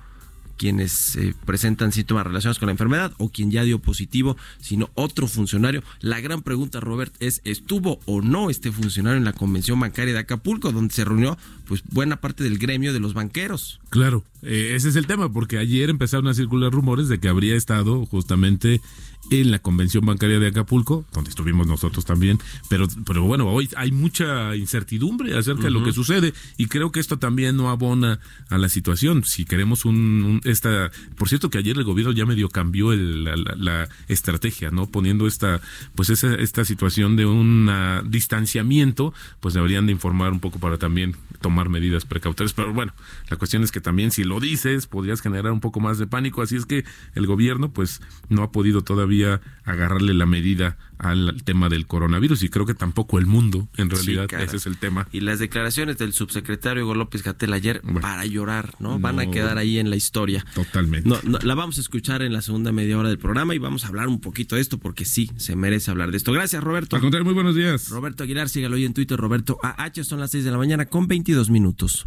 quienes 0.61 1.17
eh, 1.17 1.35
presentan 1.47 1.91
síntomas 1.91 2.27
relacionados 2.27 2.59
con 2.59 2.67
la 2.67 2.73
enfermedad 2.73 3.15
o 3.17 3.31
quien 3.31 3.51
ya 3.51 3.65
dio 3.65 3.79
positivo, 3.79 4.37
sino 4.61 4.91
otro 4.93 5.27
funcionario. 5.27 5.83
La 6.01 6.21
gran 6.21 6.43
pregunta, 6.43 6.81
Robert, 6.81 7.15
es 7.19 7.41
¿estuvo 7.45 7.99
o 8.05 8.21
no 8.21 8.51
este 8.51 8.71
funcionario 8.71 9.17
en 9.17 9.25
la 9.25 9.33
convención 9.33 9.81
bancaria 9.81 10.13
de 10.13 10.21
Acapulco, 10.21 10.71
donde 10.71 10.93
se 10.93 11.07
reunió 11.07 11.39
pues 11.67 11.83
buena 11.91 12.21
parte 12.21 12.45
del 12.45 12.59
gremio 12.59 12.93
de 12.93 13.01
los 13.01 13.15
banqueros? 13.15 13.81
Claro, 13.89 14.23
eh, 14.43 14.73
ese 14.75 14.91
es 14.91 14.97
el 14.97 15.07
tema, 15.07 15.33
porque 15.33 15.57
ayer 15.57 15.89
empezaron 15.89 16.29
a 16.29 16.35
circular 16.35 16.71
rumores 16.71 17.09
de 17.09 17.19
que 17.19 17.29
habría 17.29 17.57
estado 17.57 18.05
justamente 18.05 18.83
en 19.31 19.51
la 19.51 19.59
Convención 19.59 20.05
Bancaria 20.05 20.41
de 20.41 20.49
Acapulco, 20.49 21.05
donde 21.13 21.31
estuvimos 21.31 21.67
nosotros 21.67 22.05
también, 22.05 22.39
pero, 22.69 22.89
pero 23.07 23.23
bueno, 23.25 23.49
hoy 23.49 23.69
hay 23.77 23.93
mucha 23.93 24.57
incertidumbre 24.57 25.37
acerca 25.37 25.65
de 25.65 25.71
lo 25.71 25.85
que 25.85 25.93
sucede 25.93 26.33
y 26.57 26.67
creo 26.67 26.91
que 26.91 27.01
esto 27.01 27.19
también 27.19 27.57
no 27.57 27.71
abona 27.71 28.19
a 28.49 28.59
la 28.59 28.69
situación. 28.69 29.25
Si 29.25 29.45
queremos 29.45 29.85
un, 29.85 30.41
esta, 30.51 30.91
por 31.17 31.29
cierto 31.29 31.51
que 31.51 31.59
ayer 31.59 31.77
el 31.77 31.85
gobierno 31.85 32.13
ya 32.13 32.27
medio 32.27 32.49
cambió 32.49 32.93
la, 32.95 33.89
estrategia, 34.09 34.71
¿no? 34.71 34.87
Poniendo 34.87 35.27
esta, 35.27 35.61
pues 35.95 36.11
esa, 36.11 36.35
esta 36.35 36.65
situación 36.65 37.17
de 37.17 37.27
un 37.27 37.71
distanciamiento, 38.07 39.15
pues 39.41 39.55
deberían 39.55 39.87
de 39.87 39.93
informar 39.93 40.33
un 40.33 40.41
poco 40.41 40.59
para 40.59 40.79
también 40.79 41.17
tomar 41.41 41.69
medidas 41.69 42.05
precautorias, 42.05 42.53
pero 42.53 42.73
bueno, 42.73 42.93
la 43.29 43.37
cuestión 43.37 43.63
es 43.63 43.73
que 43.73 43.81
también 43.81 44.11
si 44.11 44.25
lo 44.25 44.41
dices 44.41 44.87
podrías 44.87 45.21
generar 45.21 45.53
un 45.53 45.61
poco 45.61 45.81
más 45.81 45.99
de 45.99 46.07
pánico, 46.07 46.43
así 46.43 46.57
es 46.57 46.67
que 46.67 46.85
el 47.15 47.27
gobierno 47.27 47.73
pues 47.73 48.01
no 48.29 48.43
ha 48.43 48.53
podido 48.53 48.83
todavía 48.83 49.41
agarrarle 49.65 50.15
la 50.15 50.27
medida 50.27 50.77
al 50.99 51.43
tema 51.45 51.69
del 51.69 51.87
coronavirus 51.87 52.43
y 52.43 52.49
creo 52.51 52.67
que 52.67 52.75
tampoco 52.75 53.19
el 53.19 53.27
mundo, 53.27 53.69
en 53.77 53.89
realidad, 53.89 54.27
ese 54.35 54.57
es 54.57 54.67
el 54.67 54.77
tema. 54.77 55.09
Y 55.13 55.21
las 55.21 55.39
declaraciones 55.39 55.97
del 55.97 56.13
subsecretario 56.13 56.85
Hugo 56.85 56.95
López 56.95 57.23
Gatel 57.23 57.53
ayer 57.53 57.81
para 58.01 58.27
llorar, 58.27 58.75
¿no? 58.81 58.99
Van 58.99 59.19
a 59.19 59.31
quedar 59.31 59.59
ahí 59.59 59.79
en 59.79 59.89
la 59.89 59.97
historia. 59.97 60.40
Totalmente. 60.55 61.09
No, 61.09 61.39
la 61.43 61.55
vamos 61.55 61.79
a 61.79 61.81
escuchar 61.81 62.23
en 62.23 62.33
la 62.33 62.43
segunda 62.43 62.73
media 62.73 62.99
hora 62.99 63.09
del 63.09 63.19
programa 63.19 63.55
y 63.55 63.59
vamos 63.59 63.85
a 63.85 63.89
hablar 63.89 64.09
un 64.09 64.21
poquito 64.21 64.57
de 64.57 64.61
esto 64.61 64.79
porque 64.79 65.05
sí, 65.05 65.31
se 65.37 65.57
merece 65.57 65.91
hablar 65.91 66.11
de 66.11 66.17
esto. 66.17 66.33
Gracias, 66.33 66.63
Roberto. 66.63 66.97
A 66.97 67.01
contar, 67.01 67.25
muy 67.25 67.35
buenos 67.35 67.55
días. 67.55 67.89
Roberto 67.89 68.25
Aguilar, 68.25 68.49
sígalo 68.49 68.77
hoy 68.77 68.85
en 68.85 68.95
Twitter, 68.95 69.19
Roberto 69.19 69.59
AH, 69.63 70.05
son 70.05 70.21
las 70.21 70.31
6 70.31 70.45
de 70.45 70.51
la 70.51 70.59
mañana 70.59 70.87
con 70.87 71.09
22 71.09 71.51
minutos. 71.51 72.07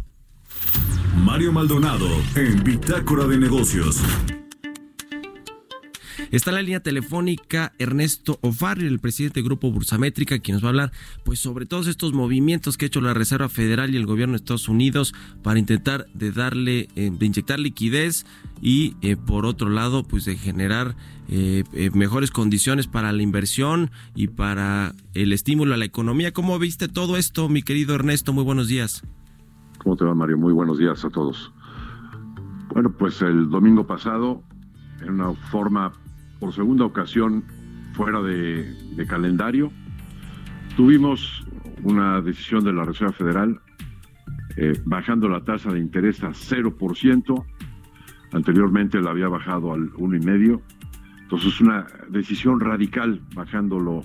Mario 1.16 1.52
Maldonado 1.52 2.08
en 2.34 2.62
Bitácora 2.62 3.26
de 3.26 3.38
Negocios. 3.38 4.00
Está 6.30 6.50
en 6.50 6.56
la 6.56 6.62
línea 6.62 6.80
telefónica 6.80 7.72
Ernesto 7.78 8.38
O'Farrill, 8.42 8.88
el 8.88 8.98
presidente 8.98 9.40
del 9.40 9.44
Grupo 9.44 9.70
Bursamétrica, 9.70 10.38
quien 10.38 10.56
nos 10.56 10.64
va 10.64 10.68
a 10.68 10.70
hablar 10.70 10.92
pues 11.24 11.38
sobre 11.38 11.66
todos 11.66 11.86
estos 11.86 12.12
movimientos 12.12 12.76
que 12.76 12.86
ha 12.86 12.88
hecho 12.88 13.00
la 13.00 13.14
Reserva 13.14 13.48
Federal 13.48 13.94
y 13.94 13.96
el 13.96 14.06
gobierno 14.06 14.32
de 14.32 14.38
Estados 14.38 14.68
Unidos 14.68 15.14
para 15.42 15.58
intentar 15.58 16.06
de 16.14 16.32
darle, 16.32 16.88
eh, 16.96 17.10
de 17.12 17.26
inyectar 17.26 17.60
liquidez 17.60 18.26
y 18.60 18.96
eh, 19.02 19.16
por 19.16 19.46
otro 19.46 19.68
lado 19.68 20.02
pues 20.04 20.24
de 20.24 20.36
generar 20.36 20.96
eh, 21.28 21.64
mejores 21.94 22.30
condiciones 22.30 22.86
para 22.86 23.12
la 23.12 23.22
inversión 23.22 23.90
y 24.14 24.28
para 24.28 24.94
el 25.14 25.32
estímulo 25.32 25.74
a 25.74 25.76
la 25.76 25.84
economía. 25.84 26.32
¿Cómo 26.32 26.58
viste 26.58 26.88
todo 26.88 27.16
esto, 27.16 27.48
mi 27.48 27.62
querido 27.62 27.94
Ernesto? 27.94 28.32
Muy 28.32 28.44
buenos 28.44 28.68
días. 28.68 29.02
¿Cómo 29.78 29.96
te 29.96 30.04
va, 30.04 30.14
Mario? 30.14 30.38
Muy 30.38 30.52
buenos 30.52 30.78
días 30.78 31.04
a 31.04 31.10
todos. 31.10 31.52
Bueno, 32.72 32.92
pues 32.92 33.22
el 33.22 33.50
domingo 33.50 33.86
pasado, 33.86 34.42
en 35.00 35.20
una 35.20 35.32
forma 35.34 35.92
por 36.44 36.52
segunda 36.52 36.84
ocasión 36.84 37.42
fuera 37.94 38.20
de, 38.20 39.06
calendario. 39.08 39.72
Tuvimos 40.76 41.42
una 41.82 42.20
decisión 42.20 42.62
de 42.64 42.74
la 42.74 42.84
Reserva 42.84 43.14
Federal 43.14 43.58
eh, 44.58 44.78
bajando 44.84 45.26
la 45.30 45.42
tasa 45.42 45.72
de 45.72 45.78
interés 45.80 46.22
a 46.22 46.32
0%. 46.32 47.44
Anteriormente 48.32 49.00
la 49.00 49.12
había 49.12 49.28
bajado 49.28 49.72
al 49.72 49.90
1,5%. 49.92 50.60
Entonces, 51.22 51.62
una 51.62 51.86
decisión 52.10 52.60
radical 52.60 53.22
bajándolo 53.34 54.02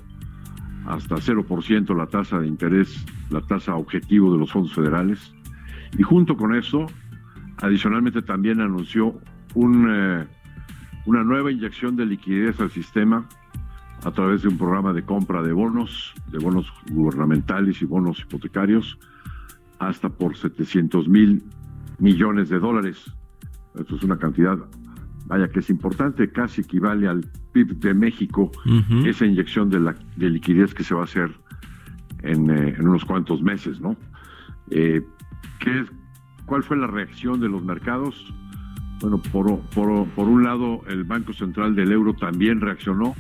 hasta 0.86 1.16
0% 1.16 1.94
la 1.94 2.08
tasa 2.08 2.40
de 2.40 2.48
interés, 2.48 3.06
la 3.32 3.42
tasa 3.42 3.76
objetivo 3.76 4.32
de 4.32 4.40
los 4.40 4.50
fondos 4.50 4.74
federales. 4.74 5.36
Y 5.98 6.04
junto 6.04 6.38
con 6.38 6.56
eso, 6.56 6.86
adicionalmente 7.58 8.22
también 8.22 8.62
anunció 8.62 9.20
un 9.56 9.88
eh, 9.90 10.28
una 11.06 11.24
nueva 11.24 11.52
inyección 11.52 11.96
de 11.96 12.06
liquidez 12.06 12.60
al 12.60 12.72
sistema 12.72 13.28
a 14.04 14.12
través 14.12 14.44
de 14.44 14.48
un 14.48 14.58
programa 14.58 14.94
de 14.94 15.04
compra 15.04 15.42
de 15.42 15.52
bonos, 15.52 16.14
de 16.32 16.40
bonos 16.40 16.72
gubernamentales 16.92 17.82
y 17.82 17.86
bonos 17.86 18.22
hipotecarios, 18.22 18.98
hasta 19.80 20.10
por 20.10 20.38
700 20.38 21.08
mil 21.08 21.44
millones 22.00 22.50
de 22.50 22.60
dólares. 22.60 23.12
Esto 23.78 23.96
es 23.96 24.04
una 24.04 24.18
cantidad, 24.18 24.58
vaya 25.26 25.50
que 25.50 25.60
es 25.60 25.70
importante, 25.70 26.32
casi 26.32 26.62
equivale 26.62 27.08
al 27.08 27.26
PIB 27.52 27.80
de 27.80 27.94
México, 27.94 28.52
esa 29.06 29.26
inyección 29.26 29.70
de, 29.70 29.80
la, 29.80 29.96
de 30.16 30.30
liquidez 30.30 30.74
que 30.74 30.84
se 30.84 30.94
va 30.94 31.02
a 31.02 31.06
hacer 31.06 31.32
en, 32.24 32.50
eh, 32.50 32.76
unos 32.80 33.06
cuantos 33.06 33.42
meses, 33.42 33.80
¿no? 33.82 33.96
Eh, 34.72 35.02
¿qué, 35.60 35.86
¿Cuál 36.46 36.64
fue 36.64 36.78
la 36.78 36.88
reacción 36.88 37.40
de 37.40 37.50
los 37.50 37.64
mercados? 37.64 38.34
Bueno, 39.00 39.22
por, 39.32 39.60
por, 39.70 40.28
un 40.28 40.44
lado, 40.44 40.82
el 40.88 41.06
Banco 41.06 41.32
Central 41.34 41.74
del 41.74 41.92
Euro 41.92 42.14
también 42.14 42.60
reaccionó, 42.60 43.16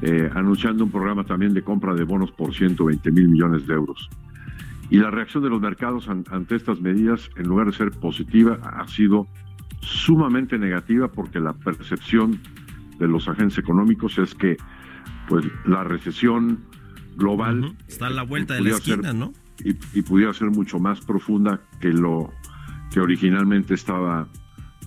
eh, 0.00 0.28
anunciando 0.34 0.84
un 0.84 0.90
programa 0.90 1.24
también 1.24 1.54
de 1.54 1.62
compra 1.62 1.94
de 1.94 2.02
bonos 2.04 2.32
por 2.32 2.52
120 2.52 3.12
mil 3.12 3.28
millones 3.28 3.66
de 3.66 3.74
euros. 3.74 4.08
Y 4.90 4.98
la 4.98 5.10
reacción 5.10 5.42
de 5.44 5.50
los 5.50 5.60
mercados 5.60 6.08
ante 6.08 6.56
estas 6.56 6.80
medidas, 6.80 7.30
en 7.36 7.48
lugar 7.48 7.66
de 7.66 7.72
ser 7.72 7.92
positiva, 7.92 8.58
ha 8.62 8.86
sido 8.88 9.28
sumamente 9.80 10.58
negativa 10.58 11.08
porque 11.08 11.40
la 11.40 11.52
percepción 11.52 12.40
de 12.98 13.08
los 13.08 13.28
agentes 13.28 13.58
económicos 13.58 14.18
es 14.18 14.34
que 14.34 14.56
pues 15.28 15.44
la 15.64 15.84
recesión 15.84 16.58
global 17.16 17.76
está 17.86 18.08
a 18.08 18.10
la 18.10 18.22
vuelta 18.22 18.54
de 18.54 18.62
la 18.62 18.70
esquina, 18.70 19.12
¿no? 19.12 19.32
Y, 19.64 19.70
y, 19.96 20.02
pudiera 20.02 20.32
ser 20.34 20.50
mucho 20.50 20.78
más 20.78 21.00
profunda 21.00 21.60
que 21.80 21.88
lo 21.88 22.30
que 22.92 23.00
originalmente 23.00 23.74
estaba 23.74 24.28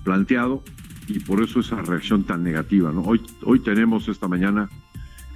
planteado 0.06 0.64
y 1.10 1.20
por 1.20 1.44
eso 1.44 1.60
esa 1.60 1.82
reacción 1.82 2.24
tan 2.24 2.44
negativa. 2.44 2.94
¿no? 2.94 3.02
Hoy, 3.02 3.22
hoy 3.44 3.60
tenemos 3.60 4.08
esta 4.08 4.30
mañana 4.30 4.70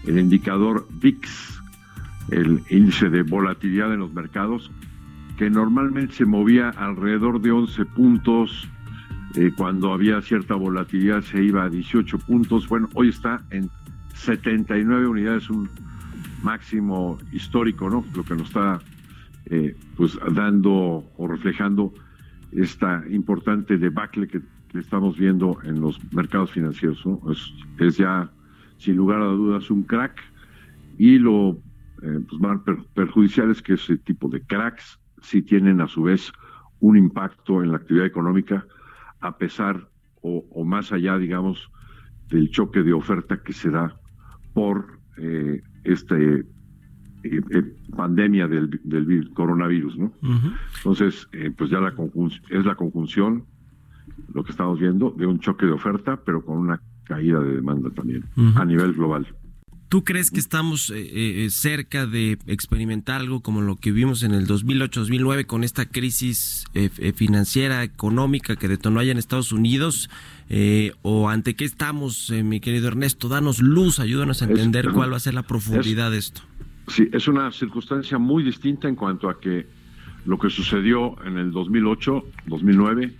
el 0.05 0.17
indicador 0.17 0.87
VIX, 1.01 1.61
el 2.31 2.61
índice 2.69 3.09
de 3.09 3.23
volatilidad 3.23 3.93
en 3.93 3.99
los 3.99 4.13
mercados, 4.13 4.71
que 5.37 5.49
normalmente 5.49 6.13
se 6.13 6.25
movía 6.25 6.69
alrededor 6.69 7.41
de 7.41 7.51
11 7.51 7.85
puntos, 7.85 8.69
eh, 9.35 9.51
cuando 9.55 9.93
había 9.93 10.21
cierta 10.21 10.55
volatilidad 10.55 11.21
se 11.21 11.43
iba 11.43 11.63
a 11.63 11.69
18 11.69 12.17
puntos, 12.19 12.67
bueno, 12.67 12.89
hoy 12.93 13.09
está 13.09 13.43
en 13.51 13.69
79 14.15 15.07
unidades, 15.07 15.49
un 15.49 15.69
máximo 16.43 17.17
histórico, 17.31 17.89
¿no? 17.89 18.05
Lo 18.15 18.23
que 18.23 18.35
nos 18.35 18.47
está 18.47 18.79
eh, 19.45 19.75
pues 19.95 20.17
dando 20.31 21.11
o 21.17 21.27
reflejando 21.27 21.93
esta 22.51 23.03
importante 23.09 23.77
debacle 23.77 24.27
que 24.27 24.41
que 24.71 24.79
estamos 24.79 25.17
viendo 25.17 25.57
en 25.63 25.81
los 25.81 25.99
mercados 26.13 26.51
financieros. 26.51 27.03
Es, 27.79 27.97
ya, 27.97 28.31
sin 28.77 28.95
lugar 28.95 29.21
a 29.21 29.25
dudas, 29.25 29.69
un 29.69 29.83
crack 29.83 30.21
y 30.97 31.17
lo 31.17 31.59
eh, 32.01 32.19
pues 32.29 32.41
más 32.41 32.59
perjudicial 32.93 33.51
es 33.51 33.61
que 33.61 33.73
ese 33.73 33.97
tipo 33.97 34.29
de 34.29 34.41
cracks 34.41 34.99
sí 35.21 35.41
tienen 35.41 35.81
a 35.81 35.87
su 35.87 36.03
vez 36.03 36.31
un 36.79 36.97
impacto 36.97 37.61
en 37.61 37.71
la 37.71 37.77
actividad 37.77 38.05
económica 38.05 38.65
a 39.19 39.37
pesar 39.37 39.89
o, 40.21 40.65
más 40.65 40.91
allá, 40.91 41.17
digamos, 41.17 41.71
del 42.29 42.51
choque 42.51 42.83
de 42.83 42.93
oferta 42.93 43.41
que 43.41 43.53
se 43.53 43.69
da 43.69 43.97
por 44.53 44.99
eh, 45.17 45.61
este 45.85 46.45
pandemia 47.95 48.47
del, 48.47 48.79
del, 48.83 49.31
coronavirus, 49.33 49.97
¿no? 49.97 50.13
Entonces, 50.77 51.27
pues 51.57 51.69
ya 51.69 51.79
la 51.79 51.93
es 52.49 52.65
la 52.65 52.75
conjunción, 52.75 53.45
lo 54.33 54.43
que 54.43 54.51
estamos 54.51 54.79
viendo, 54.79 55.11
de 55.11 55.25
un 55.25 55.39
choque 55.39 55.65
de 55.65 55.71
oferta, 55.71 56.19
pero 56.25 56.43
con 56.43 56.57
una 56.57 56.81
caída 57.03 57.39
de 57.39 57.55
demanda 57.55 57.89
también 57.89 58.25
a 58.55 58.65
nivel 58.65 58.93
global. 58.93 59.27
¿Tú 59.89 60.03
crees 60.03 60.29
que 60.29 60.39
estamos 60.39 60.91
eh, 60.91 61.45
eh, 61.45 61.49
cerca 61.49 62.05
de 62.05 62.37
experimentar 62.45 63.21
algo 63.21 63.41
como 63.41 63.61
lo 63.61 63.75
que 63.75 63.91
vimos 63.91 64.21
en 64.21 64.35
el 64.35 64.45
2008-2009 64.45 65.47
con 65.47 65.63
esta 65.63 65.87
crisis 65.87 66.65
eh, 66.75 66.89
financiera, 67.15 67.83
económica 67.83 68.55
que 68.55 68.67
detonó 68.67 68.99
allá 68.99 69.11
en 69.11 69.17
Estados 69.17 69.51
Unidos? 69.51 70.11
¿O 71.01 71.29
ante 71.29 71.55
qué 71.55 71.65
estamos, 71.65 72.31
mi 72.43 72.59
querido 72.59 72.87
Ernesto? 72.87 73.29
Danos 73.29 73.59
luz, 73.59 73.99
ayúdanos 73.99 74.41
a 74.41 74.45
entender 74.45 74.91
cuál 74.91 75.11
va 75.11 75.17
a 75.17 75.19
ser 75.19 75.33
la 75.33 75.43
profundidad 75.43 76.11
de 76.11 76.17
esto. 76.17 76.41
Sí, 76.87 77.07
es 77.11 77.27
una 77.27 77.51
circunstancia 77.51 78.17
muy 78.17 78.43
distinta 78.43 78.87
en 78.87 78.95
cuanto 78.95 79.29
a 79.29 79.39
que 79.39 79.67
lo 80.25 80.37
que 80.39 80.49
sucedió 80.49 81.15
en 81.23 81.37
el 81.37 81.51
2008-2009 81.51 83.13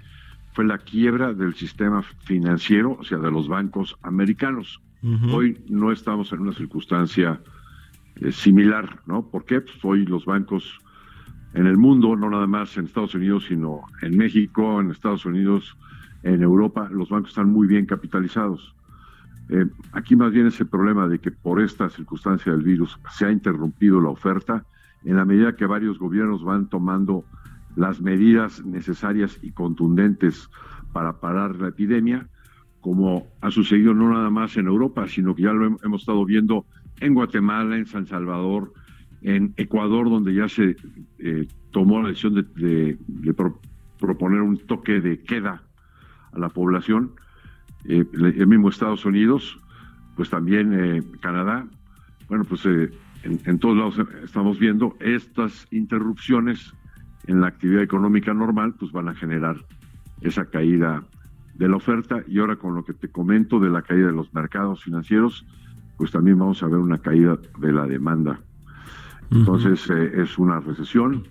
fue 0.60 0.66
la 0.66 0.78
quiebra 0.78 1.34
del 1.34 1.56
sistema 1.56 2.02
financiero, 2.02 2.98
o 3.00 3.04
sea, 3.06 3.18
de 3.18 3.32
los 3.32 3.48
bancos 3.48 3.96
americanos 4.02 4.82
Hoy 5.32 5.58
no 5.70 5.94
estamos 5.94 6.34
en 6.34 6.42
una 6.42 6.52
circunstancia 6.52 7.40
eh, 8.18 8.34
similar, 8.34 9.00
¿no? 9.06 9.26
¿Por 9.26 9.46
qué? 9.46 9.62
Pues 9.62 9.78
hoy 9.84 10.06
los 10.06 10.26
bancos 10.26 10.78
en 11.54 11.66
el 11.66 11.78
mundo, 11.78 12.14
no 12.18 12.30
nada 12.30 12.46
más 12.46 12.78
en 12.78 12.88
Estados 12.88 13.16
Unidos, 13.16 13.46
sino 13.48 13.84
en 14.02 14.18
México, 14.18 14.82
en 14.82 14.92
Estados 14.92 15.26
Unidos, 15.26 15.78
en 16.24 16.42
Europa, 16.42 16.90
los 16.92 17.08
bancos 17.08 17.30
están 17.30 17.50
muy 17.50 17.66
bien 17.66 17.86
capitalizados. 17.86 18.76
Eh, 19.48 19.66
aquí 19.94 20.18
más 20.18 20.34
bien 20.34 20.48
es 20.48 20.60
el 20.60 20.68
problema 20.68 21.08
de 21.08 21.20
que 21.20 21.32
por 21.32 21.62
esta 21.62 21.90
circunstancia 21.90 22.52
del 22.52 22.64
virus 22.64 23.00
se 23.12 23.26
ha 23.26 23.32
interrumpido 23.32 24.02
la 24.02 24.10
oferta 24.10 24.66
en 25.06 25.16
la 25.16 25.24
medida 25.24 25.56
que 25.56 25.66
varios 25.66 25.98
gobiernos 25.98 26.44
van 26.44 26.68
tomando 26.68 27.24
las 27.76 28.02
medidas 28.02 28.64
necesarias 28.66 29.40
y 29.42 29.52
contundentes 29.52 30.50
para 30.92 31.20
parar 31.20 31.56
la 31.56 31.70
epidemia 31.70 32.28
como 32.82 33.28
ha 33.42 33.52
sucedido 33.52 33.94
no 33.94 34.10
nada 34.10 34.30
más 34.30 34.56
en 34.58 34.68
Europa, 34.68 35.08
sino 35.08 35.36
que 35.36 35.44
ya 35.44 35.54
lo 35.54 35.78
hemos 35.84 36.02
estado 36.02 36.24
viendo 36.26 36.66
en 37.00 37.14
Guatemala, 37.14 37.78
en 37.78 37.86
San 37.86 38.06
Salvador, 38.06 38.74
en 39.22 39.54
Ecuador, 39.58 40.10
donde 40.10 40.34
ya 40.34 40.48
se 40.48 40.78
eh, 41.20 41.48
tomó 41.72 42.02
la 42.02 42.10
decisión 42.10 42.36
de, 42.36 42.98
proponer 44.00 44.42
un 44.42 44.58
toque 44.58 45.02
de 45.02 45.22
queda 45.22 45.62
a 46.32 46.40
la 46.40 46.50
población. 46.50 47.12
Eh, 47.86 48.06
el, 48.14 48.48
mismo 48.48 48.70
Estados 48.70 49.06
Unidos, 49.06 49.60
pues 50.16 50.30
también 50.30 50.74
eh, 50.74 51.04
Canadá. 51.22 51.68
Bueno, 52.30 52.46
pues 52.46 52.66
en, 52.66 52.92
en 53.24 53.60
todos 53.60 53.78
lados 53.78 54.00
estamos 54.24 54.58
viendo 54.58 54.96
estas 55.00 55.68
interrupciones 55.72 56.74
en 57.30 57.42
la 57.42 57.48
actividad 57.48 57.84
económica 57.84 58.34
normal, 58.34 58.74
pues 58.80 58.92
van 58.92 59.08
a 59.08 59.14
generar 59.14 59.58
esa 60.22 60.46
caída 60.46 61.04
de 61.54 61.70
la 61.70 61.76
oferta 61.76 62.24
y 62.28 62.40
ahora 62.40 62.56
con 62.56 62.74
lo 62.74 62.84
que 62.84 62.94
te 62.94 63.10
comento 63.10 63.60
de 63.60 63.70
la 63.70 63.84
caída 63.84 64.08
de 64.08 64.14
los 64.14 64.34
mercados 64.34 64.84
financieros, 64.84 65.46
pues 65.98 66.12
también 66.12 66.40
vamos 66.40 66.64
a 66.64 66.68
ver 66.68 66.80
una 66.80 66.98
caída 66.98 67.38
de 67.60 67.72
la 67.72 67.86
demanda. 67.86 68.40
Entonces 69.30 69.88
eh, 69.92 70.22
es 70.24 70.40
una 70.40 70.60
recesión 70.60 71.28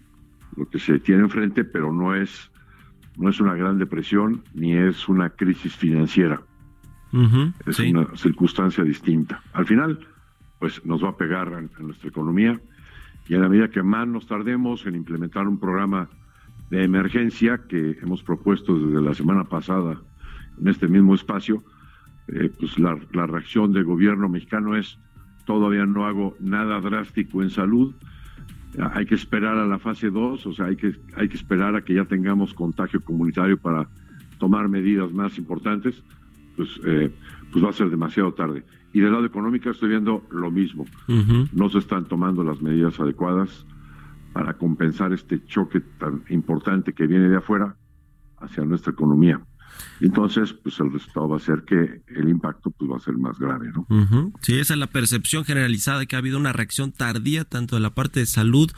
lo 0.57 0.69
que 0.69 0.79
se 0.79 1.01
tiene 1.01 1.23
enfrente, 1.23 1.65
pero 1.65 1.93
no 1.93 2.15
es 2.15 2.51
no 3.17 3.29
es 3.29 3.41
una 3.41 3.55
gran 3.55 3.79
depresión 3.79 4.45
ni 4.55 4.77
es 4.77 5.09
una 5.09 5.31
crisis 5.31 5.75
financiera. 5.75 6.41
es 7.67 7.81
una 7.81 8.07
circunstancia 8.15 8.85
distinta. 8.85 9.43
Al 9.53 9.67
final, 9.67 9.99
pues 10.61 10.85
nos 10.87 11.03
va 11.03 11.09
a 11.09 11.17
pegar 11.17 11.49
en, 11.49 11.69
en 11.77 11.87
nuestra 11.87 12.09
economía 12.09 12.61
y 13.29 13.35
a 13.35 13.39
la 13.39 13.49
medida 13.49 13.69
que 13.69 13.83
más 13.83 14.09
nos 14.09 14.27
tardemos 14.27 14.87
en 14.87 14.95
implementar 14.95 15.47
un 15.47 15.59
programa 15.59 16.09
de 16.71 16.83
emergencia 16.83 17.61
que 17.69 17.99
hemos 18.03 18.23
propuesto 18.23 18.79
desde 18.79 19.03
la 19.03 19.15
semana 19.15 19.45
pasada 19.45 20.01
en 20.61 20.69
este 20.69 20.89
mismo 20.89 21.15
espacio, 21.15 21.63
eh, 22.29 22.51
pues 22.59 22.79
la, 22.79 22.95
reacción 23.27 23.73
del 23.73 23.85
gobierno 23.85 24.29
mexicano 24.29 24.77
es 24.77 24.99
todavía 25.45 25.87
no 25.87 26.07
hago 26.07 26.37
nada 26.41 26.81
drástico 26.81 27.43
en 27.43 27.51
salud, 27.51 27.95
hay 28.93 29.07
que 29.07 29.15
esperar 29.15 29.57
a 29.57 29.67
la 29.67 29.79
fase 29.79 30.11
2, 30.11 30.47
o 30.47 30.53
sea, 30.53 30.67
hay 30.67 30.77
que, 30.77 30.95
hay 31.17 31.29
que 31.29 31.37
esperar 31.37 31.75
a 31.75 31.83
que 31.83 31.95
ya 31.95 32.05
tengamos 32.05 32.53
contagio 32.53 33.03
comunitario 33.03 33.57
para 33.57 33.89
tomar 34.39 34.69
medidas 34.69 35.11
más 35.13 35.39
importantes, 35.39 36.03
pues, 36.55 36.69
eh, 36.85 37.11
pues 37.51 37.65
va 37.65 37.71
a 37.71 37.73
ser 37.73 37.89
demasiado 37.89 38.33
tarde. 38.35 38.63
Y 38.93 39.01
del 39.01 39.13
lado 39.13 39.27
económico 39.27 39.71
estoy 39.71 39.91
viendo 39.91 40.25
lo 40.31 40.51
mismo. 40.51 40.87
No 41.53 41.69
se 41.69 41.79
están 41.79 42.07
tomando 42.07 42.43
las 42.43 42.63
medidas 42.63 42.99
adecuadas 43.01 43.67
para 44.33 44.55
compensar 44.55 45.13
este 45.13 45.45
choque 45.45 45.81
tan 45.81 46.23
importante 46.31 46.93
que 46.93 47.07
viene 47.07 47.29
de 47.29 47.37
afuera 47.37 47.77
hacia 48.39 48.65
nuestra 48.65 48.93
economía. 48.93 49.41
Entonces, 50.01 50.53
pues 50.53 50.79
el 50.81 50.93
resultado 50.93 51.29
va 51.29 51.37
a 51.37 51.41
ser 51.41 51.63
que 51.63 52.03
el 52.09 52.29
impacto 52.29 52.71
pues, 52.71 52.91
va 52.91 52.97
a 52.97 53.01
ser 53.01 53.17
más 53.17 53.39
grave, 53.39 53.71
¿no? 53.75 53.87
Sí, 54.41 54.59
esa 54.59 54.75
es 54.75 54.81
la 54.81 54.87
percepción 54.87 55.45
generalizada, 55.45 56.07
que 56.07 56.17
ha 56.17 56.19
habido 56.19 56.39
una 56.39 56.53
reacción 56.53 56.93
tardía 56.93 57.45
tanto 57.45 57.77
de 57.77 57.83
la 57.83 57.91
parte 57.91 58.21
de 58.21 58.27
salud 58.27 58.71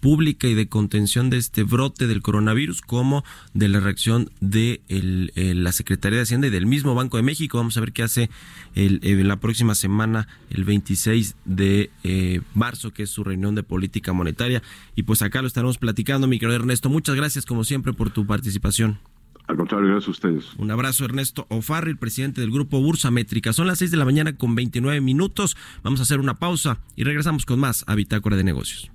pública 0.00 0.46
y 0.46 0.54
de 0.54 0.68
contención 0.68 1.30
de 1.30 1.38
este 1.38 1.62
brote 1.62 2.06
del 2.06 2.22
coronavirus 2.22 2.82
como 2.82 3.24
de 3.54 3.68
la 3.68 3.80
reacción 3.80 4.30
de 4.40 4.82
la 4.88 5.72
Secretaría 5.72 6.18
de 6.18 6.22
Hacienda 6.22 6.46
y 6.46 6.50
del 6.50 6.66
mismo 6.66 6.94
Banco 6.94 7.16
de 7.16 7.22
México. 7.22 7.58
Vamos 7.58 7.76
a 7.76 7.80
ver 7.80 7.92
qué 7.92 8.02
hace 8.02 8.30
el, 8.74 9.00
la 9.26 9.40
próxima 9.40 9.74
semana, 9.74 10.28
el 10.50 10.64
26 10.64 11.36
de 11.44 11.90
eh, 12.04 12.40
marzo, 12.54 12.92
que 12.92 13.04
es 13.04 13.10
su 13.10 13.24
reunión 13.24 13.54
de 13.54 13.62
política 13.62 14.12
monetaria. 14.12 14.62
Y 14.94 15.02
pues 15.02 15.22
acá 15.22 15.40
lo 15.42 15.48
estaremos 15.48 15.78
platicando, 15.78 16.26
mi 16.26 16.38
querido 16.38 16.56
Ernesto. 16.56 16.88
Muchas 16.88 17.16
gracias, 17.16 17.46
como 17.46 17.64
siempre, 17.64 17.92
por 17.92 18.10
tu 18.10 18.26
participación. 18.26 18.98
Al 19.46 19.56
contrario, 19.56 19.88
gracias 19.88 20.08
a 20.08 20.10
ustedes. 20.10 20.54
Un 20.58 20.70
abrazo, 20.70 21.04
Ernesto 21.04 21.46
Ofarri, 21.50 21.90
el 21.90 21.98
presidente 21.98 22.40
del 22.40 22.50
grupo 22.50 22.80
Bursa 22.80 23.10
Métrica. 23.10 23.52
Son 23.52 23.66
las 23.66 23.78
6 23.78 23.92
de 23.92 23.96
la 23.96 24.04
mañana 24.04 24.36
con 24.36 24.54
29 24.54 25.00
minutos. 25.00 25.56
Vamos 25.82 26.00
a 26.00 26.02
hacer 26.02 26.18
una 26.18 26.34
pausa 26.34 26.80
y 26.96 27.04
regresamos 27.04 27.46
con 27.46 27.60
más 27.60 27.84
a 27.86 27.94
Bitácora 27.94 28.36
de 28.36 28.44
Negocios. 28.44 28.90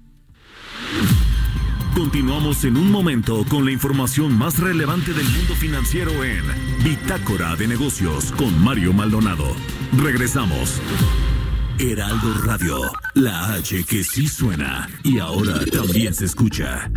Continuamos 1.96 2.64
en 2.64 2.78
un 2.78 2.90
momento 2.90 3.46
con 3.50 3.66
la 3.66 3.72
información 3.72 4.38
más 4.38 4.60
relevante 4.60 5.14
del 5.14 5.26
mundo 5.26 5.56
financiero 5.56 6.24
en 6.24 6.44
Bitácora 6.84 7.56
de 7.56 7.68
Negocios 7.68 8.32
con 8.34 8.62
Mario 8.64 8.94
Maldonado. 8.94 9.56
Regresamos. 9.98 10.82
Heraldo 11.80 12.34
Radio, 12.46 12.80
la 13.14 13.54
H 13.54 13.84
que 13.86 14.04
sí 14.04 14.28
suena 14.28 14.88
y 15.04 15.20
ahora 15.20 15.66
también 15.66 16.14
se 16.14 16.26
escucha. 16.26 16.90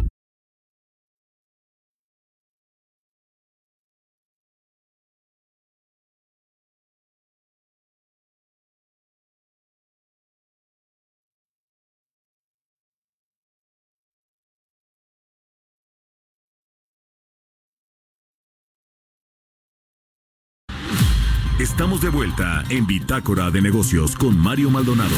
Estamos 21.75 22.01
de 22.01 22.09
vuelta 22.09 22.63
en 22.69 22.87
Bitácora 22.87 23.51
de 23.51 23.61
Negocios 23.61 24.15
con 24.15 24.39
Mario 24.39 24.71
Maldonado. 24.71 25.11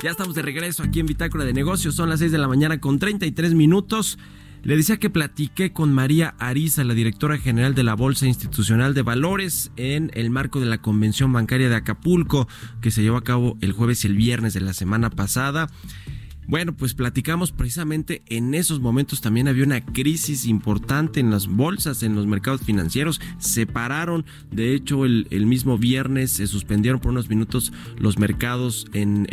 Ya 0.00 0.10
estamos 0.10 0.36
de 0.36 0.42
regreso 0.42 0.84
aquí 0.84 1.00
en 1.00 1.06
Bitácora 1.06 1.44
de 1.44 1.52
Negocios. 1.52 1.96
Son 1.96 2.08
las 2.08 2.20
6 2.20 2.30
de 2.30 2.38
la 2.38 2.46
mañana 2.46 2.78
con 2.78 3.00
33 3.00 3.54
minutos. 3.54 4.16
Le 4.62 4.76
decía 4.76 4.98
que 4.98 5.10
platiqué 5.10 5.72
con 5.72 5.92
María 5.92 6.36
Ariza, 6.38 6.84
la 6.84 6.94
directora 6.94 7.36
general 7.36 7.74
de 7.74 7.82
la 7.82 7.94
Bolsa 7.94 8.28
Institucional 8.28 8.94
de 8.94 9.02
Valores, 9.02 9.72
en 9.74 10.12
el 10.14 10.30
marco 10.30 10.60
de 10.60 10.66
la 10.66 10.78
Convención 10.78 11.32
Bancaria 11.32 11.68
de 11.68 11.74
Acapulco, 11.74 12.46
que 12.80 12.92
se 12.92 13.02
llevó 13.02 13.16
a 13.16 13.24
cabo 13.24 13.58
el 13.60 13.72
jueves 13.72 14.04
y 14.04 14.06
el 14.06 14.14
viernes 14.14 14.54
de 14.54 14.60
la 14.60 14.72
semana 14.72 15.10
pasada. 15.10 15.66
Bueno, 16.48 16.74
pues 16.74 16.94
platicamos 16.94 17.52
precisamente 17.52 18.22
en 18.24 18.54
esos 18.54 18.80
momentos 18.80 19.20
también 19.20 19.48
había 19.48 19.64
una 19.64 19.84
crisis 19.84 20.46
importante 20.46 21.20
en 21.20 21.30
las 21.30 21.46
bolsas, 21.46 22.02
en 22.02 22.14
los 22.14 22.26
mercados 22.26 22.62
financieros. 22.62 23.20
Se 23.38 23.66
pararon, 23.66 24.24
de 24.50 24.74
hecho 24.74 25.04
el, 25.04 25.26
mismo 25.44 25.76
viernes 25.76 26.32
se 26.32 26.46
suspendieron 26.46 27.00
por 27.00 27.10
unos 27.12 27.28
minutos 27.28 27.70
los 27.98 28.18
mercados 28.18 28.86
en, 28.94 29.26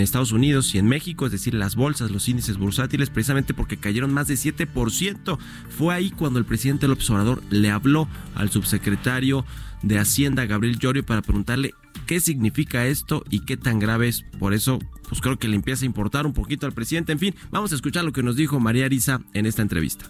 Estados 0.00 0.32
Unidos 0.32 0.74
y 0.74 0.78
en 0.78 0.88
México, 0.88 1.26
es 1.26 1.30
decir, 1.30 1.54
las 1.54 1.76
bolsas, 1.76 2.10
los 2.10 2.28
índices 2.28 2.58
bursátiles, 2.58 3.10
precisamente 3.10 3.54
porque 3.54 3.76
cayeron 3.76 4.12
más 4.12 4.26
de 4.26 4.34
7%. 4.34 5.38
Fue 5.68 5.94
ahí 5.94 6.10
cuando 6.10 6.40
el 6.40 6.46
presidente 6.46 6.88
López 6.88 7.08
Obrador 7.10 7.44
le 7.48 7.70
habló 7.70 8.08
al 8.34 8.50
subsecretario 8.50 9.44
de 9.84 10.00
Hacienda, 10.00 10.46
Gabriel 10.46 10.80
Llorio, 10.80 11.06
para 11.06 11.22
preguntarle 11.22 11.74
qué 12.06 12.20
significa 12.20 12.86
esto 12.86 13.24
y 13.30 13.40
qué 13.40 13.56
tan 13.56 13.78
grave 13.78 14.08
es. 14.08 14.22
Por 14.38 14.54
eso, 14.54 14.78
pues 15.08 15.20
creo 15.20 15.38
que 15.38 15.48
le 15.48 15.56
empieza 15.56 15.84
a 15.84 15.86
importar 15.86 16.26
un 16.26 16.32
poquito 16.32 16.66
al 16.66 16.72
presidente. 16.72 17.12
En 17.12 17.18
fin, 17.18 17.34
vamos 17.50 17.72
a 17.72 17.74
escuchar 17.74 18.04
lo 18.04 18.12
que 18.12 18.22
nos 18.22 18.36
dijo 18.36 18.60
María 18.60 18.86
Arisa 18.86 19.20
en 19.32 19.46
esta 19.46 19.62
entrevista. 19.62 20.06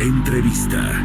Entrevista. 0.00 1.04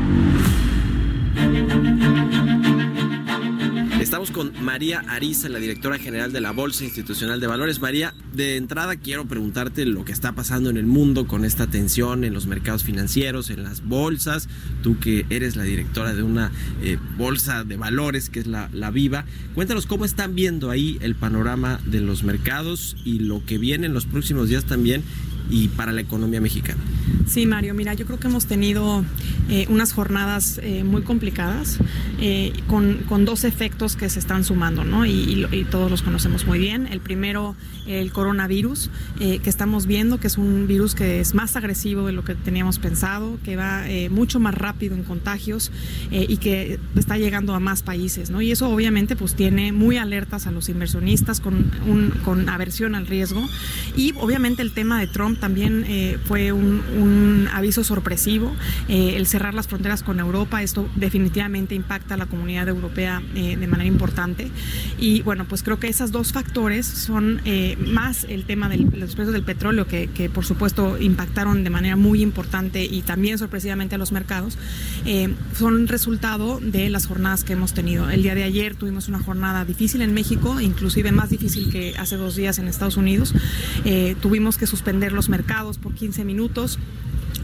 Estamos 4.15 4.31
con 4.31 4.63
María 4.63 5.03
Ariza, 5.09 5.49
la 5.49 5.59
directora 5.59 5.99
general 5.99 6.31
de 6.31 6.39
la 6.39 6.51
Bolsa 6.51 6.85
Institucional 6.85 7.41
de 7.41 7.47
Valores. 7.47 7.81
María, 7.81 8.13
de 8.31 8.55
entrada 8.55 8.95
quiero 8.95 9.25
preguntarte 9.25 9.85
lo 9.85 10.05
que 10.05 10.13
está 10.13 10.31
pasando 10.31 10.69
en 10.69 10.77
el 10.77 10.85
mundo 10.85 11.27
con 11.27 11.43
esta 11.43 11.67
tensión 11.67 12.23
en 12.23 12.33
los 12.33 12.45
mercados 12.47 12.85
financieros, 12.85 13.49
en 13.49 13.63
las 13.63 13.83
bolsas. 13.83 14.47
Tú 14.81 14.97
que 14.99 15.25
eres 15.29 15.57
la 15.57 15.63
directora 15.63 16.13
de 16.13 16.23
una 16.23 16.49
eh, 16.81 16.97
bolsa 17.17 17.65
de 17.65 17.75
valores 17.75 18.29
que 18.29 18.39
es 18.39 18.47
la, 18.47 18.69
la 18.71 18.89
Viva. 18.89 19.25
Cuéntanos 19.53 19.85
cómo 19.85 20.05
están 20.05 20.33
viendo 20.33 20.71
ahí 20.71 20.97
el 21.01 21.15
panorama 21.15 21.81
de 21.85 21.99
los 21.99 22.23
mercados 22.23 22.95
y 23.03 23.19
lo 23.19 23.43
que 23.43 23.57
viene 23.57 23.85
en 23.85 23.93
los 23.93 24.05
próximos 24.05 24.47
días 24.47 24.63
también 24.63 25.03
y 25.49 25.67
para 25.69 25.91
la 25.91 26.01
economía 26.01 26.41
mexicana. 26.41 26.79
Sí, 27.27 27.45
Mario, 27.45 27.73
mira, 27.73 27.93
yo 27.93 28.05
creo 28.05 28.19
que 28.19 28.27
hemos 28.27 28.45
tenido 28.45 29.03
eh, 29.49 29.65
unas 29.69 29.93
jornadas 29.93 30.59
eh, 30.61 30.83
muy 30.83 31.01
complicadas 31.01 31.79
eh, 32.19 32.53
con, 32.67 32.97
con, 33.09 33.25
dos 33.25 33.43
efectos 33.43 33.95
que 33.95 34.09
se 34.09 34.19
están 34.19 34.43
sumando, 34.43 34.83
¿no? 34.83 35.05
Y, 35.05 35.11
y, 35.11 35.47
y, 35.51 35.63
todos 35.65 35.89
los 35.89 36.01
conocemos 36.01 36.45
muy 36.45 36.59
bien. 36.59 36.87
El 36.87 36.99
primero, 36.99 37.55
el 37.87 38.11
coronavirus, 38.11 38.89
que 39.19 39.49
estamos 39.49 39.85
viendo 39.85 40.19
que 40.19 40.27
es 40.27 40.37
un 40.37 40.67
virus 40.67 40.95
que 40.95 41.19
es 41.19 41.33
más 41.33 41.55
agresivo 41.55 42.07
de 42.07 42.13
lo 42.13 42.23
que 42.23 42.35
teníamos 42.35 42.79
pensado, 42.79 43.37
que 43.43 43.55
va 43.55 43.83
mucho 44.09 44.39
más 44.39 44.55
rápido 44.55 44.95
en 44.95 45.03
contagios 45.03 45.71
y 46.11 46.37
que 46.37 46.79
está 46.95 47.17
llegando 47.17 47.53
a 47.53 47.59
más 47.59 47.83
países, 47.83 48.29
¿no? 48.29 48.41
Y 48.41 48.51
eso 48.51 48.69
obviamente 48.69 49.15
pues 49.15 49.35
tiene 49.35 49.71
muy 49.71 49.97
alertas 49.97 50.47
a 50.47 50.51
los 50.51 50.69
inversionistas 50.69 51.39
con, 51.39 51.71
un, 51.87 52.11
con 52.23 52.49
aversión 52.49 52.95
al 52.95 53.07
riesgo. 53.07 53.47
Y 53.95 54.13
obviamente 54.19 54.61
el 54.61 54.71
tema 54.71 54.99
de 54.99 55.07
Trump 55.07 55.34
también 55.35 55.85
fue 56.25 56.51
un, 56.51 56.81
un 56.97 57.47
aviso 57.53 57.83
sorpresivo. 57.83 58.55
Eh, 58.87 59.13
el 59.15 59.27
cerrar 59.27 59.53
las 59.53 59.67
fronteras 59.67 60.03
con 60.03 60.19
Europa, 60.19 60.61
esto 60.61 60.87
definitivamente 60.95 61.75
impacta 61.75 62.15
a 62.15 62.17
la 62.17 62.25
comunidad 62.25 62.67
europea 62.67 63.21
eh, 63.35 63.57
de 63.57 63.67
manera 63.67 63.87
importante. 63.87 64.51
Y 64.97 65.21
bueno, 65.21 65.45
pues 65.45 65.63
creo 65.63 65.79
que 65.79 65.87
esos 65.87 66.11
dos 66.11 66.33
factores 66.33 66.85
son 66.85 67.41
eh, 67.45 67.77
más 67.79 68.25
el 68.29 68.45
tema 68.45 68.69
de 68.69 68.77
los 68.77 69.15
precios 69.15 69.33
del 69.33 69.43
petróleo, 69.43 69.87
que, 69.87 70.07
que, 70.07 70.29
por 70.29 70.45
supuesto 70.45 70.97
impactaron 70.99 71.63
de 71.63 71.69
manera 71.69 71.95
muy 71.95 72.21
importante 72.21 72.83
y 72.83 73.01
también 73.01 73.37
sorpresivamente 73.37 73.95
a 73.95 73.97
los 73.97 74.11
mercados, 74.11 74.57
son 75.57 75.87
resultado 75.87 76.59
de 76.59 76.89
las 76.89 77.05
jornadas 77.05 77.43
que 77.43 77.53
hemos 77.53 77.73
tenido. 77.73 78.09
El 78.09 78.23
día 78.23 78.35
de 78.35 78.43
ayer 78.43 78.75
tuvimos 78.75 79.07
una 79.07 79.19
jornada 79.19 79.65
difícil 79.65 80.01
en 80.01 80.13
México, 80.13 80.59
inclusive 80.59 81.11
más 81.11 81.29
difícil 81.29 81.71
que 81.71 81.95
hace 81.97 82.17
dos 82.17 82.35
días 82.35 82.59
en 82.59 82.67
Estados 82.67 82.97
Unidos. 82.97 83.33
tuvimos 84.21 84.57
que 84.57 84.67
suspender 84.67 85.11
los 85.11 85.24
mercados 85.29 85.77
por 85.77 85.93
15 85.93 86.25
minutos 86.25 86.79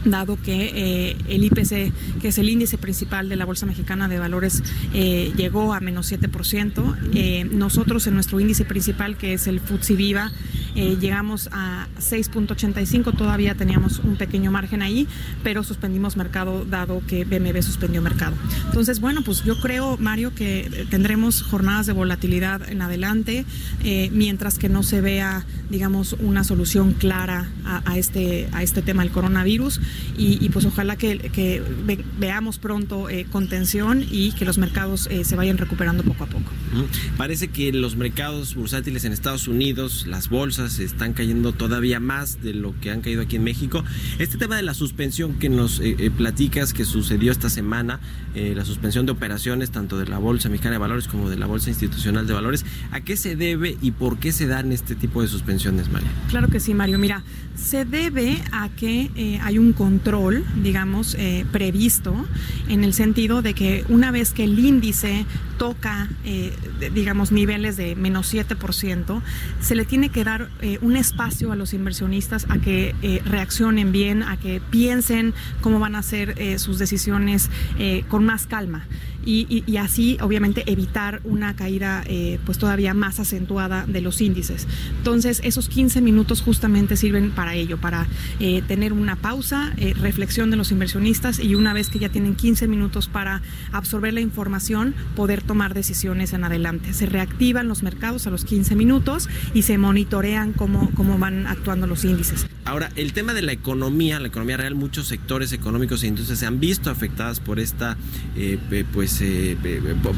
dado 0.04 0.38
que 0.40 0.72
eh, 0.74 1.16
el 1.28 1.44
IPC, 1.44 2.20
que 2.20 2.28
es 2.28 2.38
el 2.38 2.48
índice 2.48 2.78
principal 2.78 3.28
de 3.28 3.36
la 3.36 3.44
Bolsa 3.44 3.66
Mexicana 3.66 4.08
de 4.08 4.18
Valores, 4.18 4.62
eh, 4.94 5.32
llegó 5.36 5.74
a 5.74 5.80
menos 5.80 6.10
7%. 6.10 6.96
Eh, 7.14 7.44
nosotros 7.50 8.06
en 8.06 8.14
nuestro 8.14 8.40
índice 8.40 8.64
principal, 8.64 9.16
que 9.16 9.34
es 9.34 9.46
el 9.46 9.60
FTSE 9.60 9.94
Viva, 9.94 10.32
eh, 10.74 10.96
llegamos 11.00 11.50
a 11.52 11.88
6.85, 11.98 13.16
todavía 13.16 13.54
teníamos 13.54 13.98
un 13.98 14.16
pequeño 14.16 14.50
margen 14.50 14.82
ahí, 14.82 15.06
pero 15.42 15.62
suspendimos 15.62 16.16
mercado 16.16 16.64
dado 16.64 17.02
que 17.06 17.24
BMB 17.24 17.62
suspendió 17.62 18.00
mercado. 18.00 18.36
Entonces, 18.66 19.00
bueno, 19.00 19.22
pues 19.22 19.44
yo 19.44 19.60
creo, 19.60 19.98
Mario, 19.98 20.34
que 20.34 20.86
tendremos 20.88 21.42
jornadas 21.42 21.86
de 21.86 21.92
volatilidad 21.92 22.68
en 22.70 22.80
adelante, 22.80 23.44
mientras 24.12 24.58
que 24.58 24.68
no 24.68 24.82
se 24.82 25.00
vea, 25.00 25.44
digamos, 25.70 26.14
una 26.20 26.44
solución 26.44 26.94
clara 26.94 27.50
a 27.64 27.98
este, 27.98 28.48
a 28.52 28.62
este 28.62 28.80
tema 28.80 29.02
del 29.02 29.12
coronavirus 29.12 29.80
y, 30.16 30.44
y 30.44 30.48
pues 30.50 30.64
ojalá 30.64 30.96
que, 30.96 31.18
que 31.18 31.62
ve, 31.84 32.04
veamos 32.18 32.58
pronto 32.58 33.08
eh, 33.08 33.26
contención 33.30 34.04
y 34.10 34.32
que 34.32 34.44
los 34.44 34.58
mercados 34.58 35.08
eh, 35.10 35.24
se 35.24 35.36
vayan 35.36 35.58
recuperando 35.58 36.02
poco 36.02 36.24
a 36.24 36.26
poco. 36.26 36.50
Parece 37.16 37.48
que 37.48 37.72
los 37.72 37.96
mercados 37.96 38.54
bursátiles 38.54 39.04
en 39.04 39.12
Estados 39.12 39.48
Unidos, 39.48 40.06
las 40.06 40.28
bolsas, 40.28 40.78
están 40.78 41.12
cayendo 41.12 41.52
todavía 41.52 42.00
más 42.00 42.42
de 42.42 42.54
lo 42.54 42.78
que 42.80 42.90
han 42.90 43.00
caído 43.00 43.22
aquí 43.22 43.36
en 43.36 43.44
México. 43.44 43.84
Este 44.18 44.38
tema 44.38 44.56
de 44.56 44.62
la 44.62 44.74
suspensión 44.74 45.38
que 45.38 45.48
nos 45.48 45.80
eh, 45.80 46.10
platicas 46.16 46.72
que 46.72 46.84
sucedió 46.84 47.32
esta 47.32 47.50
semana, 47.50 48.00
la 48.34 48.64
suspensión 48.64 49.04
de 49.04 49.12
operaciones 49.12 49.70
tanto 49.70 49.98
de 49.98 50.06
la 50.06 50.18
Bolsa 50.18 50.48
Mexicana 50.48 50.72
de 50.72 50.78
Valores 50.78 51.06
como 51.06 51.28
de 51.28 51.36
la 51.36 51.46
Bolsa 51.46 51.68
Institucional 51.68 52.26
de 52.26 52.32
Valores, 52.32 52.64
¿a 52.90 53.00
qué 53.00 53.16
se 53.16 53.36
debe 53.36 53.76
y 53.82 53.90
por 53.90 54.18
qué 54.18 54.32
se 54.32 54.46
dan 54.46 54.72
este 54.72 54.94
tipo 54.94 55.20
de 55.20 55.28
suspensiones, 55.28 55.90
María? 55.90 56.08
Claro 56.30 56.48
que 56.48 56.58
sí, 56.58 56.72
Mario. 56.72 56.98
Mira, 56.98 57.24
se 57.54 57.84
debe 57.84 58.42
a 58.52 58.70
que 58.70 59.38
hay 59.42 59.58
un 59.58 59.71
control, 59.72 60.44
digamos, 60.62 61.14
eh, 61.18 61.44
previsto 61.50 62.14
en 62.68 62.84
el 62.84 62.94
sentido 62.94 63.42
de 63.42 63.54
que 63.54 63.84
una 63.88 64.10
vez 64.10 64.32
que 64.32 64.44
el 64.44 64.58
índice 64.58 65.26
toca, 65.62 66.08
eh, 66.24 66.52
digamos, 66.92 67.30
niveles 67.30 67.76
de 67.76 67.94
menos 67.94 68.34
7%, 68.34 69.22
se 69.60 69.76
le 69.76 69.84
tiene 69.84 70.08
que 70.08 70.24
dar 70.24 70.48
eh, 70.60 70.78
un 70.80 70.96
espacio 70.96 71.52
a 71.52 71.56
los 71.56 71.72
inversionistas 71.72 72.46
a 72.48 72.58
que 72.58 72.96
eh, 73.02 73.22
reaccionen 73.24 73.92
bien, 73.92 74.24
a 74.24 74.36
que 74.36 74.60
piensen 74.60 75.34
cómo 75.60 75.78
van 75.78 75.94
a 75.94 76.00
hacer 76.00 76.58
sus 76.58 76.78
decisiones 76.78 77.48
con 78.08 78.24
más 78.24 78.46
calma. 78.48 78.86
Y, 79.24 79.62
así 79.76 80.16
obviamente 80.20 80.62
evitar 80.70 81.20
una 81.24 81.56
caída 81.56 82.04
eh, 82.06 82.38
pues 82.44 82.58
todavía 82.58 82.94
más 82.94 83.18
acentuada 83.18 83.84
de 83.86 84.00
los 84.00 84.20
índices. 84.20 84.66
Entonces 84.98 85.40
esos 85.44 85.68
15 85.68 86.00
minutos 86.00 86.40
justamente 86.40 86.96
sirven 86.96 87.30
para 87.30 87.54
ello, 87.54 87.78
para 87.78 88.06
eh, 88.38 88.62
tener 88.66 88.92
una 88.92 89.16
pausa, 89.16 89.72
eh, 89.76 89.94
reflexión 89.94 90.50
de 90.50 90.56
los 90.56 90.70
inversionistas 90.70 91.40
y 91.40 91.54
una 91.54 91.72
vez 91.72 91.88
que 91.88 91.98
ya 91.98 92.10
tienen 92.10 92.36
15 92.36 92.68
minutos 92.68 93.08
para 93.08 93.42
absorber 93.72 94.14
la 94.14 94.20
información, 94.20 94.94
poder 95.16 95.42
tomar 95.42 95.74
decisiones 95.74 96.32
en 96.32 96.44
adelante. 96.44 96.92
Se 96.92 97.06
reactivan 97.06 97.68
los 97.68 97.82
mercados 97.82 98.26
a 98.26 98.30
los 98.30 98.44
15 98.44 98.76
minutos 98.76 99.28
y 99.54 99.62
se 99.62 99.78
monitorean 99.78 100.52
cómo, 100.52 100.90
cómo 100.94 101.18
van 101.18 101.46
actuando 101.46 101.86
los 101.86 102.04
índices. 102.04 102.46
Ahora, 102.64 102.90
el 102.94 103.12
tema 103.12 103.34
de 103.34 103.42
la 103.42 103.52
economía, 103.52 104.20
la 104.20 104.28
economía 104.28 104.56
real, 104.56 104.74
muchos 104.74 105.08
sectores 105.08 105.52
económicos 105.52 106.04
e 106.04 106.06
industrias 106.06 106.38
se 106.38 106.46
han 106.46 106.60
visto 106.60 106.90
afectadas 106.90 107.40
por 107.40 107.58
esta 107.58 107.96
pues 108.92 109.11
eh, 109.20 109.56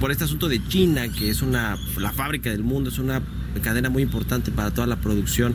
por 0.01 0.11
este 0.11 0.25
asunto 0.25 0.49
de 0.49 0.67
China, 0.69 1.09
que 1.09 1.31
es 1.31 1.43
una 1.43 1.77
la 1.99 2.13
fábrica 2.13 2.51
del 2.51 2.63
mundo, 2.63 2.91
es 2.91 2.99
una 2.99 3.23
cadena 3.63 3.91
muy 3.91 4.03
importante 4.03 4.51
para 4.51 4.73
toda 4.73 4.87
la 4.87 4.97
producción 4.97 5.55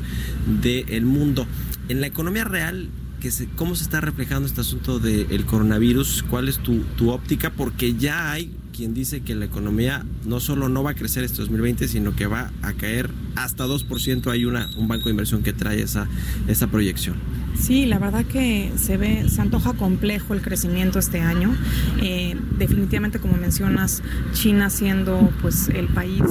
del 0.62 1.06
mundo. 1.06 1.45
En 1.89 2.02
la 2.02 2.08
economía 2.08 2.43
real, 2.43 2.89
que 3.19 3.32
se, 3.32 3.47
¿cómo 3.47 3.75
se 3.75 3.84
está 3.84 4.02
reflejando 4.02 4.47
este 4.47 4.62
asunto 4.62 4.99
del 4.99 5.45
coronavirus? 5.45 6.23
¿Cuál 6.30 6.47
es 6.47 6.60
tu, 6.60 6.80
tu 6.97 7.12
óptica? 7.12 7.52
Porque 7.52 7.95
ya 7.95 8.32
hay 8.32 8.52
quien 8.79 8.93
dice 8.93 9.19
que 9.19 9.35
la 9.35 9.43
economía 9.43 10.05
no 10.25 10.39
solo 10.39 10.69
no 10.69 10.83
va 10.83 10.91
a 10.91 10.93
crecer 10.93 11.25
este 11.25 11.39
2020, 11.39 11.89
sino 11.89 12.15
que 12.15 12.27
va 12.27 12.49
a 12.61 12.71
caer 12.71 13.09
hasta 13.35 13.65
2%. 13.65 14.31
Hay 14.31 14.45
un 14.45 14.87
banco 14.87 15.05
de 15.05 15.11
inversión 15.11 15.43
que 15.43 15.51
trae 15.51 15.81
esa, 15.81 16.07
esa 16.47 16.67
proyección. 16.67 17.17
Sí, 17.59 17.85
la 17.85 17.99
verdad 17.99 18.23
que 18.23 18.71
se 18.77 18.95
ve, 18.95 19.29
se 19.29 19.41
antoja 19.41 19.73
complejo 19.73 20.33
el 20.33 20.41
crecimiento 20.41 20.97
este 20.97 21.19
año. 21.19 21.53
Eh, 22.01 22.37
definitivamente, 22.57 23.19
como 23.19 23.35
mencionas, 23.35 24.01
China 24.31 24.69
siendo 24.69 25.29
pues 25.41 25.67
el 25.67 25.87
país 25.87 26.23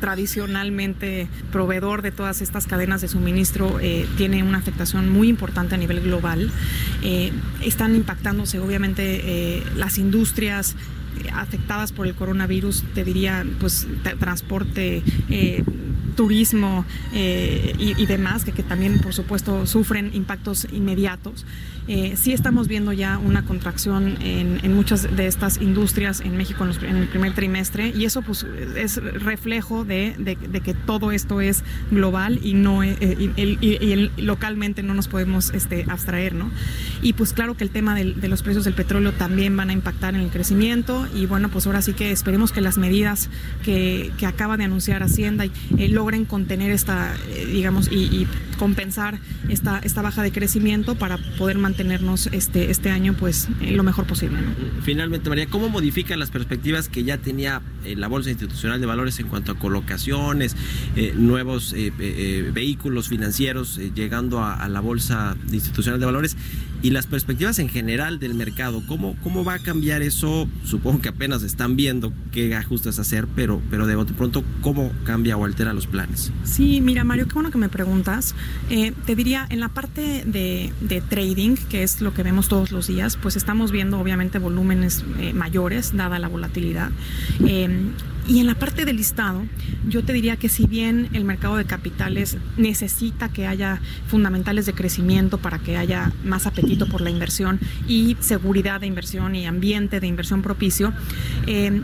tradicionalmente 0.00 1.28
proveedor 1.52 2.02
de 2.02 2.10
todas 2.10 2.40
estas 2.40 2.66
cadenas 2.66 3.00
de 3.00 3.08
suministro 3.08 3.78
eh, 3.80 4.06
tiene 4.16 4.42
una 4.42 4.58
afectación 4.58 5.10
muy 5.10 5.28
importante 5.28 5.74
a 5.74 5.78
nivel 5.78 6.00
global. 6.00 6.50
Eh, 7.02 7.32
están 7.62 7.94
impactándose 7.94 8.58
obviamente 8.58 9.02
eh, 9.58 9.62
las 9.76 9.98
industrias 9.98 10.74
afectadas 11.32 11.92
por 11.92 12.06
el 12.06 12.14
coronavirus, 12.14 12.84
te 12.94 13.04
diría, 13.04 13.44
pues 13.58 13.86
transporte, 14.18 15.02
eh, 15.28 15.64
turismo 16.16 16.84
eh, 17.12 17.74
y, 17.78 18.06
demás, 18.06 18.44
que, 18.44 18.62
también, 18.62 18.98
por 18.98 19.14
supuesto, 19.14 19.66
sufren 19.66 20.10
impactos 20.14 20.66
inmediatos. 20.72 21.46
Eh, 21.88 22.14
sí 22.16 22.32
estamos 22.32 22.68
viendo 22.68 22.92
ya 22.92 23.18
una 23.18 23.44
contracción 23.44 24.16
en, 24.20 24.60
en, 24.62 24.74
muchas 24.74 25.16
de 25.16 25.26
estas 25.26 25.60
industrias 25.60 26.20
en 26.20 26.36
México 26.36 26.62
en, 26.62 26.68
los, 26.68 26.82
en, 26.82 26.96
el 26.96 27.08
primer 27.08 27.34
trimestre 27.34 27.88
y 27.88 28.04
eso 28.04 28.22
pues 28.22 28.46
es 28.76 28.96
reflejo 28.96 29.84
de, 29.84 30.14
de, 30.18 30.36
de 30.36 30.60
que 30.60 30.74
todo 30.74 31.10
esto 31.10 31.40
es 31.40 31.64
global 31.90 32.38
y 32.42 32.54
no 32.54 32.82
eh, 32.82 32.96
y, 33.00 33.32
y, 33.36 33.58
y, 33.60 34.10
localmente 34.22 34.82
no 34.82 34.94
nos 34.94 35.08
podemos 35.08 35.50
este, 35.50 35.84
abstraer, 35.88 36.34
¿no? 36.34 36.50
Y 37.02 37.14
pues 37.14 37.32
claro 37.32 37.56
que 37.56 37.64
el 37.64 37.70
tema 37.70 37.94
de 37.94 38.28
los 38.28 38.42
precios 38.42 38.64
del 38.64 38.74
petróleo 38.74 39.12
también 39.12 39.56
van 39.56 39.70
a 39.70 39.72
impactar 39.72 40.14
en 40.14 40.20
el 40.20 40.30
crecimiento 40.30 41.08
y 41.14 41.26
bueno, 41.26 41.48
pues 41.48 41.66
ahora 41.66 41.82
sí 41.82 41.92
que 41.92 42.12
esperemos 42.12 42.52
que 42.52 42.60
las 42.60 42.78
medidas 42.78 43.30
que, 43.64 44.12
que 44.18 44.26
acaba 44.26 44.56
de 44.56 44.64
anunciar 44.64 45.02
Hacienda 45.02 45.44
eh, 45.44 45.88
logren 45.88 46.24
contener 46.24 46.70
esta, 46.70 47.14
eh, 47.30 47.46
digamos, 47.46 47.88
y, 47.90 47.96
y 47.96 48.26
compensar 48.60 49.18
esta, 49.48 49.78
esta 49.78 50.02
baja 50.02 50.22
de 50.22 50.32
crecimiento 50.32 50.94
para 50.94 51.16
poder 51.38 51.56
mantenernos 51.56 52.28
este, 52.30 52.70
este 52.70 52.90
año 52.90 53.14
pues 53.18 53.48
lo 53.58 53.82
mejor 53.82 54.06
posible. 54.06 54.36
Finalmente, 54.82 55.30
María, 55.30 55.46
¿cómo 55.46 55.70
modifican 55.70 56.18
las 56.18 56.30
perspectivas 56.30 56.90
que 56.90 57.02
ya 57.02 57.16
tenía 57.16 57.62
eh, 57.86 57.96
la 57.96 58.06
Bolsa 58.06 58.28
Institucional 58.28 58.78
de 58.78 58.84
Valores 58.84 59.18
en 59.18 59.28
cuanto 59.28 59.52
a 59.52 59.58
colocaciones, 59.58 60.56
eh, 60.94 61.14
nuevos 61.16 61.72
eh, 61.74 62.50
vehículos 62.52 63.08
financieros 63.08 63.80
llegando 63.94 64.44
a 64.44 64.68
la 64.68 64.80
Bolsa 64.80 65.38
Institucional 65.50 65.98
de 65.98 66.04
Valores? 66.04 66.36
Y 66.82 66.90
las 66.90 67.06
perspectivas 67.06 67.58
en 67.58 67.68
general 67.68 68.18
del 68.18 68.34
mercado. 68.34 68.82
¿Cómo, 68.86 69.16
cómo 69.22 69.44
va 69.44 69.54
a 69.54 69.58
cambiar 69.58 70.02
eso? 70.02 70.48
Supongo 70.64 71.00
que 71.00 71.08
apenas 71.08 71.42
están 71.42 71.76
viendo 71.76 72.12
qué 72.32 72.54
ajustes 72.54 72.98
hacer, 72.98 73.26
pero, 73.34 73.60
pero 73.70 73.86
de 73.86 73.96
pronto, 74.14 74.44
¿cómo 74.60 74.92
cambia 75.04 75.36
o 75.36 75.44
altera 75.44 75.72
los 75.72 75.86
planes? 75.86 76.32
Sí, 76.44 76.80
mira, 76.80 77.04
Mario, 77.04 77.26
qué 77.28 77.34
bueno 77.34 77.50
que 77.50 77.58
me 77.58 77.68
preguntas. 77.68 78.34
Eh, 78.70 78.92
te 79.06 79.14
diría, 79.14 79.46
en 79.50 79.60
la 79.60 79.68
parte 79.68 80.24
de, 80.24 81.02
trading, 81.08 81.56
que 81.56 81.82
es 81.82 82.00
lo 82.00 82.14
que 82.14 82.22
vemos 82.22 82.48
todos 82.48 82.72
los 82.72 82.86
días, 82.86 83.16
pues 83.16 83.36
estamos 83.36 83.72
viendo 83.72 83.98
obviamente 83.98 84.38
volúmenes 84.38 85.04
eh, 85.18 85.32
mayores, 85.32 85.96
dada 85.96 86.18
la 86.18 86.28
volatilidad. 86.28 86.90
Eh, 87.46 87.90
y 88.28 88.38
en 88.38 88.46
la 88.46 88.54
parte 88.54 88.84
del 88.84 88.96
listado, 88.96 89.44
yo 89.88 90.04
te 90.04 90.12
diría 90.12 90.36
que 90.36 90.48
si 90.48 90.66
bien 90.66 91.08
el 91.12 91.24
mercado 91.24 91.56
de 91.56 91.64
capitales 91.64 92.36
necesita 92.56 93.28
que 93.28 93.46
haya 93.46 93.80
fundamentales 94.06 94.66
de 94.66 94.72
crecimiento 94.72 95.38
para 95.38 95.58
que 95.58 95.76
haya 95.76 96.12
más 96.24 96.46
apetito 96.46 96.86
por 96.86 97.00
la 97.00 97.10
inversión 97.10 97.58
y 97.88 98.16
seguridad 98.20 98.80
de 98.80 98.86
inversión 98.86 99.34
y 99.34 99.46
ambiente 99.46 100.00
de 100.00 100.06
inversión 100.06 100.42
propicio, 100.42 100.92
eh, 101.46 101.82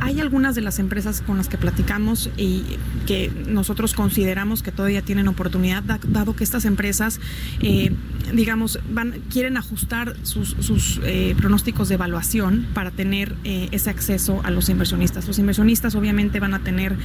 hay 0.00 0.20
algunas 0.20 0.54
de 0.54 0.60
las 0.60 0.78
empresas 0.78 1.22
con 1.22 1.38
las 1.38 1.48
que 1.48 1.58
platicamos 1.58 2.30
y 2.36 2.62
que 3.06 3.32
nosotros 3.48 3.94
consideramos 3.94 4.62
que 4.62 4.72
todavía 4.72 5.02
tienen 5.02 5.26
oportunidad, 5.28 5.82
dado 5.82 6.36
que 6.36 6.44
estas 6.44 6.66
empresas, 6.66 7.20
eh, 7.62 7.92
digamos, 8.32 8.78
van, 8.90 9.22
quieren 9.30 9.56
ajustar 9.56 10.16
sus, 10.22 11.00
eh, 11.02 11.34
pronósticos 11.36 11.88
de 11.88 11.94
evaluación 11.94 12.66
para 12.74 12.90
tener 12.90 13.34
ese 13.44 13.90
acceso 13.90 14.40
a 14.44 14.50
los 14.50 14.68
inversionistas. 14.68 15.26
Los 15.26 15.38
inversionistas 15.38 15.69
obviamente 15.94 16.40
van 16.40 16.54
a 16.54 16.60
tener 16.60 16.96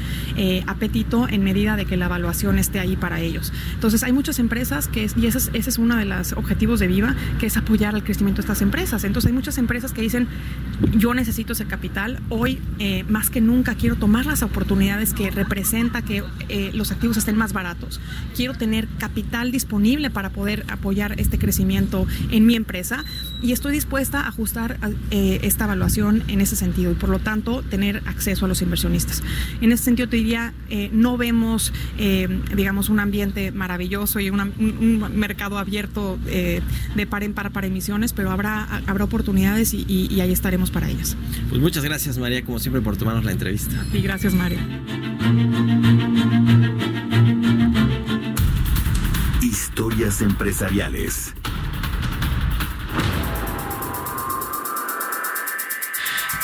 apetito 0.68 1.28
en 1.30 1.44
medida 1.44 1.76
de 1.76 1.86
que 1.86 1.98
la 1.98 2.06
evaluación 2.06 2.60
esté 2.60 2.80
ahí 2.80 2.96
para 2.96 3.20
ellos. 3.22 3.54
Entonces 3.74 4.04
hay 4.04 4.12
muchas 4.12 4.40
empresas 4.40 4.88
que, 4.88 5.10
y 5.16 5.28
ese 5.28 5.38
es, 5.38 5.52
ese 5.54 5.70
es 5.70 5.78
uno 5.78 5.96
de 5.96 6.06
los 6.06 6.34
objetivos 6.34 6.80
de 6.80 6.88
Viva, 6.88 7.16
que 7.40 7.46
es 7.48 7.58
apoyar 7.58 7.96
al 7.96 8.04
crecimiento 8.04 8.42
de 8.42 8.46
estas 8.46 8.62
empresas. 8.62 9.04
Entonces 9.04 9.30
hay 9.30 9.34
muchas 9.34 9.58
empresas 9.58 9.94
que 9.94 10.02
dicen, 10.02 10.28
yo 10.98 11.14
necesito 11.14 11.54
ese 11.54 11.66
capital, 11.66 12.20
hoy 12.30 12.60
eh, 12.80 13.04
más 13.08 13.30
que 13.30 13.42
nunca 13.42 13.76
quiero 13.76 13.96
tomar 13.96 14.26
las 14.26 14.44
oportunidades 14.44 15.14
que 15.14 15.32
representa 15.32 16.02
que 16.02 16.24
eh, 16.50 16.72
los 16.74 16.92
activos 16.92 17.18
estén 17.18 17.38
más 17.38 17.54
baratos. 17.54 18.02
Quiero 18.36 18.54
tener 18.54 18.88
capital 19.00 19.52
disponible 19.52 20.10
para 20.10 20.30
poder 20.30 20.66
apoyar 20.68 21.20
este 21.20 21.38
crecimiento 21.38 22.08
en 22.32 22.46
mi 22.46 22.56
empresa 22.56 23.04
y 23.46 23.52
estoy 23.52 23.74
dispuesta 23.74 24.22
a 24.22 24.30
ajustar 24.30 24.80
eh, 25.12 25.40
esta 25.44 25.66
evaluación 25.66 26.24
en 26.28 26.42
ese 26.42 26.56
sentido 26.56 26.92
y 26.92 26.96
por 26.96 27.10
lo 27.10 27.20
tanto 27.20 27.62
tener 27.62 28.02
acceso 28.06 28.46
a 28.46 28.48
los 28.48 28.62
inversionistas. 28.62 29.22
En 29.62 29.72
ese 29.72 29.84
sentido 29.84 30.10
te 30.10 30.18
diría, 30.18 30.54
no 30.92 31.18
vemos, 31.18 31.72
digamos, 32.56 32.90
un 32.90 33.00
ambiente 33.00 33.52
maravilloso 33.52 34.20
y 34.20 34.30
un 34.30 35.00
mercado 35.16 35.58
abierto 35.58 36.18
de 36.26 37.08
par 37.08 37.24
en 37.24 37.34
par 37.34 37.52
para 37.52 37.68
emisiones, 37.68 38.14
pero 38.14 38.32
habrá, 38.32 38.82
habrá 38.88 39.06
oportunidades 39.06 39.74
y, 39.74 39.86
y 39.88 40.22
ahí 40.22 40.32
estaremos 40.32 40.72
para 40.72 40.90
ellas. 40.90 41.16
Pues 41.50 41.62
muchas 41.62 41.84
gracias 41.84 42.18
María 42.18 42.44
como 42.44 42.60
siempre 42.60 42.82
por 42.82 42.98
tomarnos 42.98 43.26
la 43.26 43.32
entrevista. 43.32 43.86
Y 43.94 44.02
gracias, 44.02 44.34
Mario. 44.34 44.60
Historias 49.42 50.22
empresariales. 50.22 51.34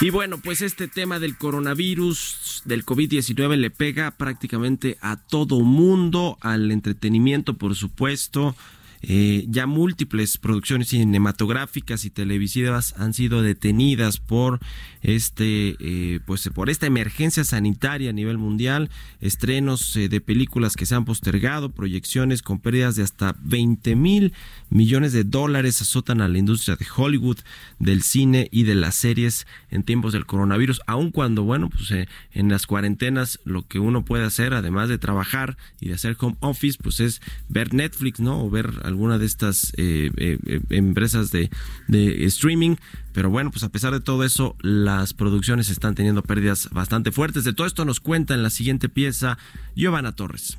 Y 0.02 0.10
bueno, 0.10 0.40
pues 0.40 0.64
este 0.64 0.88
tema 0.88 1.20
del 1.20 1.38
coronavirus, 1.38 2.64
del 2.66 2.84
COVID-19 2.84 3.56
le 3.56 3.70
pega 3.70 4.10
prácticamente 4.10 4.98
a 5.00 5.16
todo 5.16 5.60
mundo, 5.60 6.40
al 6.42 6.72
entretenimiento 6.72 7.56
por 7.56 7.76
supuesto, 7.76 8.56
eh, 9.04 9.46
ya 9.48 9.66
múltiples 9.66 10.38
producciones 10.38 10.90
cinematográficas 10.90 12.06
y 12.06 12.12
televisivas 12.12 12.94
han 12.98 13.16
sido 13.16 13.42
detenidas 13.42 14.20
por 14.20 14.60
este 15.02 15.76
eh, 15.80 16.20
pues 16.28 16.48
por 16.54 16.70
esta 16.70 16.86
emergencia 16.86 17.44
sanitaria 17.44 18.12
a 18.12 18.14
nivel 18.14 18.38
mundial. 18.38 18.92
Estrenos 19.20 19.96
eh, 19.96 20.08
de 20.08 20.22
películas 20.22 20.76
que 20.76 20.86
se 20.86 20.94
han 20.94 21.06
postergado 21.06 21.72
proyecciones 21.72 22.44
con 22.44 22.60
pérdidas 22.60 22.96
de 22.96 23.04
hasta 23.04 23.36
20 23.42 23.96
mil 23.96 24.34
millones 24.72 25.14
de 25.14 25.24
dólares 25.24 25.82
azotan 25.82 26.22
a 26.22 26.28
la 26.28 26.40
industria 26.40 26.76
de 26.76 26.88
Hollywood 26.96 27.38
del 27.78 28.02
cine 28.02 28.48
y 28.52 28.64
de 28.64 28.74
las 28.74 28.96
series 28.96 29.46
en 29.70 29.84
tiempos 29.84 30.14
del 30.14 30.26
coronavirus 30.26 30.82
aun 30.88 31.12
cuando 31.12 31.44
bueno 31.44 31.70
pues 31.70 31.94
en 32.32 32.50
las 32.50 32.66
cuarentenas 32.66 33.40
lo 33.46 33.68
que 33.68 33.78
uno 33.78 34.04
puede 34.04 34.24
hacer 34.26 34.54
además 34.54 34.90
de 34.90 34.98
trabajar 34.98 35.58
y 35.80 35.90
de 35.90 35.94
hacer 35.94 36.18
home 36.20 36.38
office 36.40 36.80
pues 36.82 37.00
es 37.00 37.22
ver 37.48 37.74
Netflix 37.74 38.20
no 38.20 38.44
o 38.44 38.50
ver 38.50 38.72
alguna 38.84 39.18
de 39.18 39.26
estas 39.26 39.74
eh, 39.78 40.12
eh, 40.18 40.38
eh, 40.46 40.62
empresas 40.70 41.32
de, 41.32 41.50
de 41.88 42.26
streaming. 42.26 42.76
Pero 43.14 43.30
bueno, 43.30 43.52
pues 43.52 43.64
a 43.64 43.70
pesar 43.70 43.92
de 43.94 44.00
todo 44.00 44.24
eso, 44.24 44.56
las 44.62 45.14
producciones 45.14 45.70
están 45.70 45.96
teniendo 45.96 46.24
pérdidas 46.24 46.70
bastante 46.72 47.12
fuertes. 47.12 47.44
De 47.44 47.54
todo 47.54 47.68
esto 47.68 47.86
nos 47.86 48.00
cuenta 48.00 48.34
en 48.34 48.44
la 48.44 48.50
siguiente 48.50 48.90
pieza 48.90 49.38
Giovanna 49.76 50.14
Torres. 50.14 50.58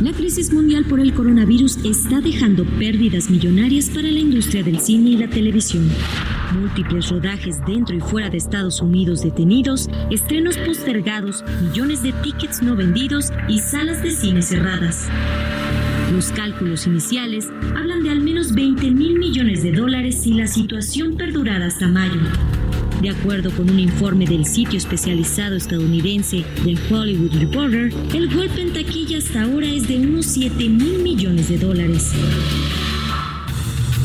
La 0.00 0.14
crisis 0.14 0.50
mundial 0.50 0.86
por 0.86 0.98
el 0.98 1.12
coronavirus 1.12 1.84
está 1.84 2.22
dejando 2.22 2.64
pérdidas 2.64 3.28
millonarias 3.28 3.90
para 3.90 4.10
la 4.10 4.18
industria 4.18 4.62
del 4.62 4.80
cine 4.80 5.10
y 5.10 5.16
la 5.18 5.28
televisión. 5.28 5.90
Múltiples 6.58 7.10
rodajes 7.10 7.60
dentro 7.66 7.94
y 7.94 8.00
fuera 8.00 8.30
de 8.30 8.38
Estados 8.38 8.80
Unidos 8.80 9.22
detenidos, 9.22 9.90
estrenos 10.10 10.56
postergados, 10.56 11.44
millones 11.60 12.02
de 12.02 12.12
tickets 12.12 12.62
no 12.62 12.76
vendidos 12.76 13.30
y 13.46 13.58
salas 13.58 14.02
de 14.02 14.12
cine 14.12 14.40
cerradas. 14.40 15.06
Los 16.14 16.32
cálculos 16.32 16.86
iniciales 16.86 17.48
hablan 17.76 18.02
de 18.02 18.08
al 18.08 18.20
menos 18.22 18.54
20 18.54 18.90
mil 18.92 19.18
millones 19.18 19.62
de 19.62 19.72
dólares 19.72 20.22
si 20.22 20.32
la 20.32 20.46
situación 20.46 21.18
perdurara 21.18 21.66
hasta 21.66 21.88
mayo. 21.88 22.20
De 23.00 23.08
acuerdo 23.08 23.50
con 23.52 23.70
un 23.70 23.80
informe 23.80 24.26
del 24.26 24.44
sitio 24.44 24.76
especializado 24.76 25.56
estadounidense 25.56 26.44
del 26.64 26.78
Hollywood 26.90 27.34
Reporter, 27.38 27.90
el 28.12 28.34
golpe 28.34 28.60
en 28.60 28.74
taquilla 28.74 29.16
hasta 29.16 29.42
ahora 29.42 29.66
es 29.66 29.88
de 29.88 29.96
unos 29.96 30.26
7 30.26 30.68
mil 30.68 30.98
millones 30.98 31.48
de 31.48 31.56
dólares. 31.56 32.12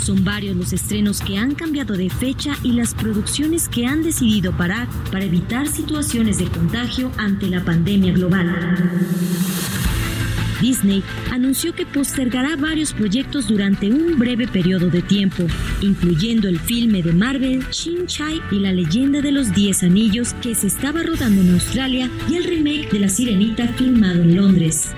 Son 0.02 0.24
varios 0.24 0.56
los 0.56 0.72
estrenos 0.72 1.20
que 1.20 1.38
han 1.38 1.56
cambiado 1.56 1.98
de 1.98 2.10
fecha 2.10 2.56
y 2.64 2.72
las 2.72 2.93
producciones 2.93 3.68
que 3.68 3.86
han 3.86 4.02
decidido 4.02 4.56
parar 4.56 4.88
para 5.12 5.26
evitar 5.26 5.68
situaciones 5.68 6.38
de 6.38 6.46
contagio 6.46 7.12
ante 7.18 7.48
la 7.48 7.66
pandemia 7.66 8.14
global. 8.14 8.48
Disney 10.62 11.03
anunció 11.32 11.74
que 11.74 11.86
postergará 11.86 12.56
varios 12.56 12.93
proyectos 12.93 13.47
durante 13.47 13.89
un 13.89 14.18
breve 14.18 14.47
periodo 14.47 14.89
de 14.89 15.01
tiempo, 15.01 15.45
incluyendo 15.82 16.47
el 16.47 16.60
filme 16.60 17.01
de 17.01 17.14
Marvel, 17.14 17.64
Shin-Chai 17.70 18.41
y 18.51 18.60
la 18.60 18.72
leyenda 18.72 19.22
de 19.22 19.32
los 19.32 19.53
Diez 19.53 19.84
Anillos 19.84 20.34
que 20.41 20.56
se 20.56 20.68
estaba 20.68 21.03
rodando 21.03 21.41
en 21.41 21.53
Australia 21.53 22.10
y 22.30 22.36
el 22.36 22.43
remake 22.43 22.91
de 22.91 22.99
La 22.99 23.10
Sirenita 23.10 23.68
filmado 23.70 24.22
en 24.22 24.36
Londres. 24.36 24.93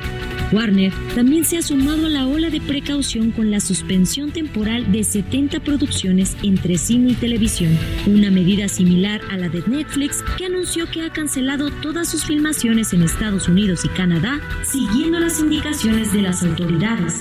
Warner 0.52 0.94
también 1.14 1.44
se 1.44 1.58
ha 1.58 1.62
sumado 1.62 2.06
a 2.06 2.10
la 2.10 2.28
ola 2.28 2.50
de 2.50 2.62
precaución 2.62 3.32
con 3.32 3.52
la 3.52 3.60
suspensión 3.60 4.32
temporal 4.32 4.92
de 4.92 5.04
70 5.04 5.60
producciones 5.60 6.38
entre 6.42 6.78
cine 6.78 7.12
y 7.12 7.16
televisión, 7.16 7.78
una 8.06 8.32
medida 8.32 8.68
similar 8.70 9.22
a 9.30 9.38
la 9.38 9.50
de 9.50 9.62
Netflix 9.68 10.24
que 10.38 10.46
anunció 10.46 10.90
que 10.90 11.02
ha 11.02 11.12
cancelado 11.12 11.70
todas 11.82 12.10
sus 12.10 12.26
filmaciones 12.26 12.94
en 12.94 13.04
Estados 13.04 13.48
Unidos 13.48 13.84
y 13.84 13.90
Canadá, 13.90 14.40
siguiendo 14.64 15.20
las 15.20 15.40
indicaciones 15.40 16.14
de 16.14 16.22
las 16.22 16.44
autoridades. 16.44 17.14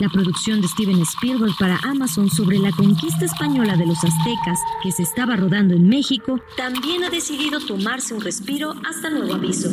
La 0.00 0.08
producción 0.08 0.62
de 0.62 0.68
Steven 0.68 1.00
Spielberg 1.02 1.52
para 1.58 1.78
Amazon 1.82 2.30
sobre 2.30 2.58
la 2.58 2.72
conquista 2.72 3.26
española 3.26 3.76
de 3.76 3.86
los 3.86 3.98
aztecas, 3.98 4.58
que 4.82 4.90
se 4.90 5.02
estaba 5.02 5.36
rodando 5.36 5.74
en 5.74 5.88
México, 5.88 6.40
también 6.56 7.04
ha 7.04 7.10
decidido 7.10 7.60
tomarse 7.60 8.14
un 8.14 8.22
respiro 8.22 8.74
hasta 8.88 9.10
nuevo 9.10 9.34
aviso 9.34 9.70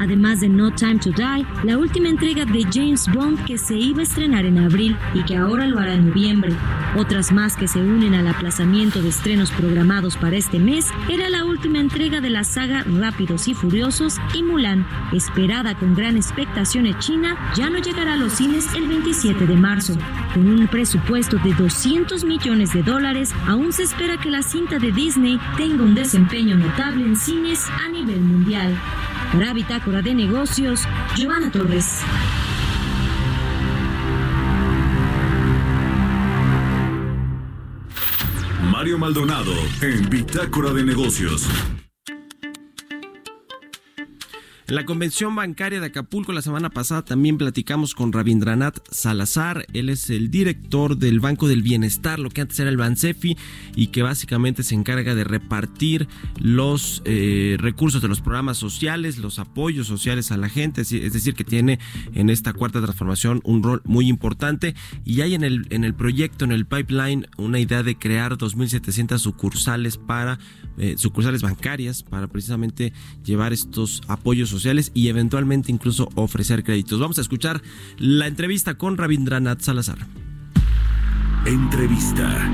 además 0.00 0.40
de 0.40 0.48
No 0.48 0.70
Time 0.70 0.98
to 0.98 1.10
Die, 1.10 1.46
la 1.64 1.78
última 1.78 2.08
entrega 2.08 2.44
de 2.44 2.64
James 2.72 3.06
Bond 3.12 3.44
que 3.44 3.58
se 3.58 3.76
iba 3.76 4.00
a 4.00 4.02
estrenar 4.02 4.44
en 4.44 4.58
abril 4.58 4.96
y 5.14 5.22
que 5.24 5.36
ahora 5.36 5.66
lo 5.66 5.78
hará 5.78 5.94
en 5.94 6.08
noviembre. 6.08 6.52
Otras 6.96 7.32
más 7.32 7.56
que 7.56 7.68
se 7.68 7.80
unen 7.80 8.14
al 8.14 8.28
aplazamiento 8.28 9.02
de 9.02 9.08
estrenos 9.08 9.50
programados 9.50 10.16
para 10.16 10.36
este 10.36 10.58
mes 10.58 10.86
era 11.08 11.28
la 11.28 11.44
última 11.44 11.78
entrega 11.78 12.20
de 12.20 12.30
la 12.30 12.44
saga 12.44 12.84
Rápidos 12.84 13.48
y 13.48 13.54
Furiosos 13.54 14.18
y 14.34 14.42
Mulan, 14.42 14.86
esperada 15.12 15.74
con 15.74 15.94
gran 15.94 16.16
expectación 16.16 16.86
en 16.86 16.98
China, 16.98 17.36
ya 17.54 17.70
no 17.70 17.78
llegará 17.78 18.14
a 18.14 18.16
los 18.16 18.32
cines 18.32 18.72
el 18.74 18.86
27 18.86 19.46
de 19.46 19.54
marzo. 19.54 19.94
Con 20.34 20.48
un 20.48 20.66
presupuesto 20.68 21.36
de 21.38 21.52
200 21.54 22.24
millones 22.24 22.72
de 22.72 22.82
dólares, 22.82 23.34
aún 23.46 23.72
se 23.72 23.82
espera 23.82 24.18
que 24.18 24.30
la 24.30 24.42
cinta 24.42 24.78
de 24.78 24.92
Disney 24.92 25.38
tenga 25.56 25.82
un 25.82 25.94
desempeño 25.94 26.56
notable 26.56 27.04
en 27.04 27.16
cines 27.16 27.68
a 27.68 27.88
nivel 27.88 28.20
mundial. 28.20 28.76
Para 29.32 29.52
Bitácora 29.52 30.00
de 30.00 30.14
Negocios, 30.14 30.84
Giovanna 31.14 31.50
Torres. 31.50 32.00
Mario 38.70 38.98
Maldonado 38.98 39.52
en 39.82 40.08
Bitácora 40.08 40.72
de 40.72 40.82
Negocios. 40.82 41.46
En 44.68 44.74
la 44.74 44.84
convención 44.84 45.34
bancaria 45.34 45.80
de 45.80 45.86
Acapulco 45.86 46.34
la 46.34 46.42
semana 46.42 46.68
pasada 46.68 47.02
también 47.02 47.38
platicamos 47.38 47.94
con 47.94 48.12
Rabindranath 48.12 48.86
Salazar. 48.90 49.64
Él 49.72 49.88
es 49.88 50.10
el 50.10 50.30
director 50.30 50.98
del 50.98 51.20
Banco 51.20 51.48
del 51.48 51.62
Bienestar, 51.62 52.18
lo 52.18 52.28
que 52.28 52.42
antes 52.42 52.60
era 52.60 52.68
el 52.68 52.76
Bansefi, 52.76 53.38
y 53.74 53.86
que 53.86 54.02
básicamente 54.02 54.62
se 54.62 54.74
encarga 54.74 55.14
de 55.14 55.24
repartir 55.24 56.06
los 56.38 57.00
eh, 57.06 57.56
recursos 57.58 58.02
de 58.02 58.08
los 58.08 58.20
programas 58.20 58.58
sociales, 58.58 59.16
los 59.16 59.38
apoyos 59.38 59.86
sociales 59.86 60.32
a 60.32 60.36
la 60.36 60.50
gente. 60.50 60.82
Es 60.82 60.90
decir, 61.14 61.32
que 61.32 61.44
tiene 61.44 61.78
en 62.12 62.28
esta 62.28 62.52
cuarta 62.52 62.82
transformación 62.82 63.40
un 63.44 63.62
rol 63.62 63.80
muy 63.86 64.06
importante. 64.06 64.74
Y 65.02 65.22
hay 65.22 65.34
en 65.34 65.44
el, 65.44 65.66
en 65.70 65.82
el 65.82 65.94
proyecto, 65.94 66.44
en 66.44 66.52
el 66.52 66.66
pipeline, 66.66 67.26
una 67.38 67.58
idea 67.58 67.82
de 67.82 67.96
crear 67.96 68.36
2.700 68.36 69.18
sucursales 69.18 69.96
para 69.96 70.38
eh, 70.76 70.96
sucursales 70.98 71.40
bancarias 71.40 72.02
para 72.02 72.28
precisamente 72.28 72.92
llevar 73.24 73.54
estos 73.54 74.02
apoyos 74.08 74.50
sociales 74.50 74.57
y 74.94 75.08
eventualmente 75.08 75.70
incluso 75.72 76.08
ofrecer 76.14 76.64
créditos. 76.64 77.00
Vamos 77.00 77.18
a 77.18 77.22
escuchar 77.22 77.62
la 77.98 78.26
entrevista 78.26 78.74
con 78.74 78.96
Rabindranath 78.96 79.60
Salazar. 79.60 79.98
Entrevista. 81.46 82.50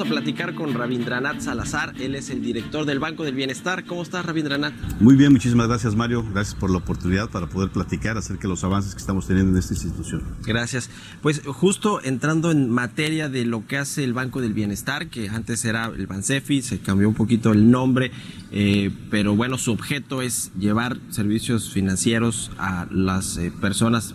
Vamos 0.00 0.16
a 0.16 0.20
platicar 0.22 0.54
con 0.54 0.72
Rabindranath 0.72 1.40
Salazar. 1.40 1.92
Él 2.00 2.14
es 2.14 2.30
el 2.30 2.40
director 2.40 2.86
del 2.86 2.98
Banco 2.98 3.22
del 3.22 3.34
Bienestar. 3.34 3.84
¿Cómo 3.84 4.00
estás, 4.02 4.24
Rabindranath? 4.24 4.72
Muy 4.98 5.14
bien, 5.14 5.30
muchísimas 5.30 5.68
gracias, 5.68 5.94
Mario. 5.94 6.24
Gracias 6.32 6.54
por 6.54 6.70
la 6.70 6.78
oportunidad 6.78 7.28
para 7.28 7.48
poder 7.48 7.68
platicar 7.68 8.16
acerca 8.16 8.44
de 8.44 8.48
los 8.48 8.64
avances 8.64 8.94
que 8.94 9.00
estamos 9.00 9.26
teniendo 9.26 9.52
en 9.52 9.58
esta 9.58 9.74
institución. 9.74 10.22
Gracias. 10.46 10.88
Pues 11.20 11.42
justo 11.44 12.00
entrando 12.02 12.50
en 12.50 12.70
materia 12.70 13.28
de 13.28 13.44
lo 13.44 13.66
que 13.66 13.76
hace 13.76 14.02
el 14.02 14.14
Banco 14.14 14.40
del 14.40 14.54
Bienestar, 14.54 15.08
que 15.08 15.28
antes 15.28 15.66
era 15.66 15.92
el 15.94 16.06
Bansefi, 16.06 16.62
se 16.62 16.78
cambió 16.78 17.06
un 17.06 17.14
poquito 17.14 17.52
el 17.52 17.70
nombre, 17.70 18.10
eh, 18.52 18.90
pero 19.10 19.36
bueno, 19.36 19.58
su 19.58 19.70
objeto 19.70 20.22
es 20.22 20.50
llevar 20.58 20.96
servicios 21.10 21.74
financieros 21.74 22.50
a 22.56 22.86
las 22.90 23.36
eh, 23.36 23.52
personas 23.60 24.14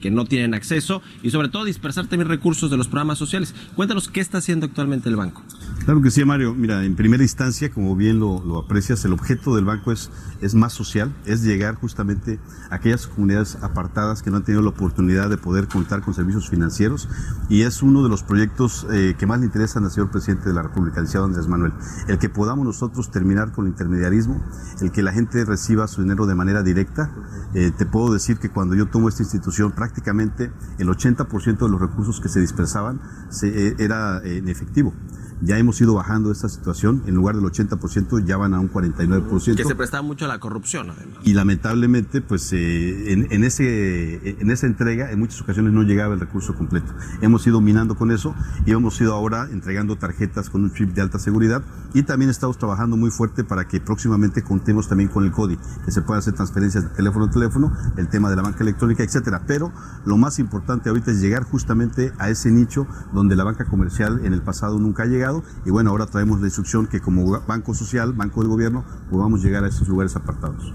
que 0.00 0.10
no 0.10 0.24
tienen 0.24 0.54
acceso 0.54 1.02
y 1.22 1.30
sobre 1.30 1.48
todo 1.48 1.64
dispersar 1.64 2.06
también 2.06 2.28
recursos 2.28 2.70
de 2.70 2.76
los 2.76 2.88
programas 2.88 3.18
sociales. 3.18 3.54
Cuéntanos 3.76 4.08
qué 4.08 4.20
está 4.20 4.38
haciendo 4.38 4.66
actualmente 4.66 5.08
el 5.08 5.16
banco. 5.16 5.42
Claro 5.90 6.02
que 6.02 6.12
sí, 6.12 6.24
Mario. 6.24 6.54
Mira, 6.54 6.84
en 6.84 6.94
primera 6.94 7.24
instancia, 7.24 7.68
como 7.72 7.96
bien 7.96 8.20
lo, 8.20 8.60
aprecias, 8.60 9.04
el 9.04 9.12
objeto 9.12 9.56
del 9.56 9.64
banco 9.64 9.90
es, 9.90 10.08
es 10.40 10.54
más 10.54 10.72
social, 10.72 11.12
es 11.24 11.42
llegar 11.42 11.74
justamente 11.74 12.38
a 12.70 12.76
aquellas 12.76 13.08
comunidades 13.08 13.58
apartadas 13.60 14.22
que 14.22 14.30
no 14.30 14.36
han 14.36 14.44
tenido 14.44 14.62
la 14.62 14.68
oportunidad 14.68 15.28
de 15.28 15.36
poder 15.36 15.66
contar 15.66 16.02
con 16.02 16.14
servicios 16.14 16.48
financieros 16.48 17.08
y 17.48 17.62
es 17.62 17.82
uno 17.82 18.04
de 18.04 18.08
los 18.08 18.22
proyectos 18.22 18.86
eh, 18.92 19.16
que 19.18 19.26
más 19.26 19.40
le 19.40 19.46
interesan 19.46 19.82
al 19.82 19.90
señor 19.90 20.12
presidente 20.12 20.48
de 20.48 20.54
la 20.54 20.62
República, 20.62 21.00
el 21.00 21.08
señor 21.08 21.24
Andrés 21.24 21.48
Manuel. 21.48 21.72
El 22.06 22.20
que 22.20 22.28
podamos 22.28 22.64
nosotros 22.64 23.10
terminar 23.10 23.50
con 23.50 23.66
el 23.66 23.72
intermediarismo, 23.72 24.40
el 24.80 24.92
que 24.92 25.02
la 25.02 25.12
gente 25.12 25.44
reciba 25.44 25.88
su 25.88 26.02
dinero 26.02 26.24
de 26.26 26.36
manera 26.36 26.62
directa. 26.62 27.10
Eh, 27.52 27.72
te 27.76 27.84
puedo 27.84 28.12
decir 28.12 28.38
que 28.38 28.48
cuando 28.48 28.76
yo 28.76 28.86
tomo 28.86 29.08
esta 29.08 29.24
institución, 29.24 29.72
prácticamente 29.72 30.52
el 30.78 30.86
80% 30.86 31.58
de 31.58 31.68
los 31.68 31.80
recursos 31.80 32.20
que 32.20 32.28
se 32.28 32.38
dispersaban 32.38 33.00
se, 33.28 33.70
eh, 33.70 33.74
era 33.80 34.22
en 34.22 34.48
efectivo. 34.48 34.94
Ya 35.42 35.58
hemos 35.58 35.80
ido 35.80 35.94
bajando 35.94 36.30
esta 36.30 36.48
situación, 36.48 37.02
en 37.06 37.14
lugar 37.14 37.34
del 37.34 37.44
80% 37.44 38.24
ya 38.24 38.36
van 38.36 38.54
a 38.54 38.60
un 38.60 38.70
49%. 38.70 39.56
Que 39.56 39.64
se 39.64 39.74
presta 39.74 40.02
mucho 40.02 40.26
a 40.26 40.28
la 40.28 40.38
corrupción, 40.38 40.90
además. 40.90 41.18
Y 41.24 41.32
lamentablemente, 41.32 42.20
pues 42.20 42.52
eh, 42.52 43.12
en, 43.12 43.28
en, 43.30 43.44
ese, 43.44 44.40
en 44.40 44.50
esa 44.50 44.66
entrega, 44.66 45.10
en 45.10 45.18
muchas 45.18 45.40
ocasiones 45.40 45.72
no 45.72 45.82
llegaba 45.82 46.14
el 46.14 46.20
recurso 46.20 46.54
completo. 46.54 46.92
Hemos 47.22 47.46
ido 47.46 47.60
minando 47.60 47.96
con 47.96 48.10
eso 48.10 48.34
y 48.66 48.72
hemos 48.72 49.00
ido 49.00 49.14
ahora 49.14 49.48
entregando 49.50 49.96
tarjetas 49.96 50.50
con 50.50 50.62
un 50.62 50.72
chip 50.72 50.90
de 50.90 51.00
alta 51.00 51.18
seguridad 51.18 51.62
y 51.94 52.02
también 52.02 52.30
estamos 52.30 52.58
trabajando 52.58 52.96
muy 52.96 53.10
fuerte 53.10 53.42
para 53.42 53.66
que 53.66 53.80
próximamente 53.80 54.42
contemos 54.42 54.88
también 54.88 55.08
con 55.08 55.24
el 55.24 55.32
CODI, 55.32 55.58
que 55.84 55.90
se 55.90 56.02
puedan 56.02 56.18
hacer 56.18 56.34
transferencias 56.34 56.84
de 56.84 56.90
teléfono 56.90 57.24
a 57.26 57.30
teléfono, 57.30 57.72
el 57.96 58.08
tema 58.08 58.28
de 58.28 58.36
la 58.36 58.42
banca 58.42 58.62
electrónica, 58.62 59.02
etcétera. 59.02 59.42
Pero 59.46 59.72
lo 60.04 60.16
más 60.18 60.38
importante 60.38 60.90
ahorita 60.90 61.10
es 61.10 61.20
llegar 61.20 61.44
justamente 61.44 62.12
a 62.18 62.28
ese 62.28 62.50
nicho 62.50 62.86
donde 63.12 63.36
la 63.36 63.44
banca 63.44 63.64
comercial 63.64 64.20
en 64.24 64.34
el 64.34 64.42
pasado 64.42 64.78
nunca 64.78 65.04
ha 65.04 65.06
llegado 65.06 65.29
y 65.64 65.70
bueno, 65.70 65.90
ahora 65.90 66.06
traemos 66.06 66.40
la 66.40 66.46
instrucción 66.46 66.86
que 66.86 67.00
como 67.00 67.40
banco 67.46 67.74
social, 67.74 68.12
banco 68.12 68.40
del 68.40 68.48
gobierno, 68.48 68.84
podamos 69.10 69.42
llegar 69.42 69.64
a 69.64 69.68
esos 69.68 69.88
lugares 69.88 70.16
apartados. 70.16 70.72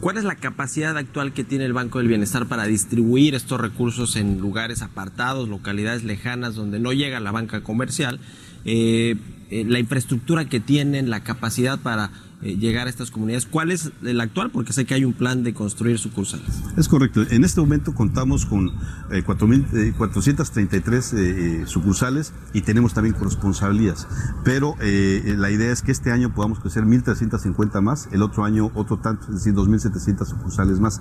¿Cuál 0.00 0.18
es 0.18 0.24
la 0.24 0.36
capacidad 0.36 0.96
actual 0.96 1.32
que 1.32 1.44
tiene 1.44 1.64
el 1.64 1.72
Banco 1.72 1.98
del 1.98 2.08
Bienestar 2.08 2.46
para 2.46 2.64
distribuir 2.64 3.34
estos 3.34 3.60
recursos 3.60 4.16
en 4.16 4.40
lugares 4.40 4.82
apartados, 4.82 5.48
localidades 5.48 6.04
lejanas 6.04 6.54
donde 6.54 6.78
no 6.80 6.92
llega 6.92 7.20
la 7.20 7.32
banca 7.32 7.62
comercial? 7.62 8.20
Eh, 8.64 9.16
eh, 9.50 9.64
la 9.66 9.78
infraestructura 9.78 10.46
que 10.46 10.60
tienen, 10.60 11.10
la 11.10 11.20
capacidad 11.20 11.78
para 11.78 12.10
eh, 12.42 12.56
llegar 12.56 12.86
a 12.86 12.90
estas 12.90 13.10
comunidades. 13.10 13.46
¿Cuál 13.46 13.70
es 13.70 13.92
el 14.02 14.20
actual? 14.20 14.50
Porque 14.50 14.72
sé 14.72 14.84
que 14.84 14.94
hay 14.94 15.04
un 15.04 15.12
plan 15.12 15.42
de 15.42 15.54
construir 15.54 15.98
sucursales. 15.98 16.48
Es 16.76 16.88
correcto. 16.88 17.22
En 17.30 17.44
este 17.44 17.60
momento 17.60 17.94
contamos 17.94 18.46
con 18.46 18.70
eh, 19.10 19.22
433 19.24 21.12
eh, 21.12 21.62
sucursales 21.66 22.32
y 22.52 22.62
tenemos 22.62 22.94
también 22.94 23.14
corresponsalías. 23.14 24.06
Pero 24.44 24.76
eh, 24.80 25.34
la 25.38 25.50
idea 25.50 25.72
es 25.72 25.82
que 25.82 25.92
este 25.92 26.10
año 26.10 26.34
podamos 26.34 26.58
crecer 26.60 26.84
1.350 26.84 27.80
más, 27.80 28.08
el 28.12 28.22
otro 28.22 28.44
año 28.44 28.70
otro 28.74 28.98
tanto, 28.98 29.26
es 29.28 29.44
decir, 29.44 29.54
2.700 29.54 30.26
sucursales 30.26 30.80
más. 30.80 31.00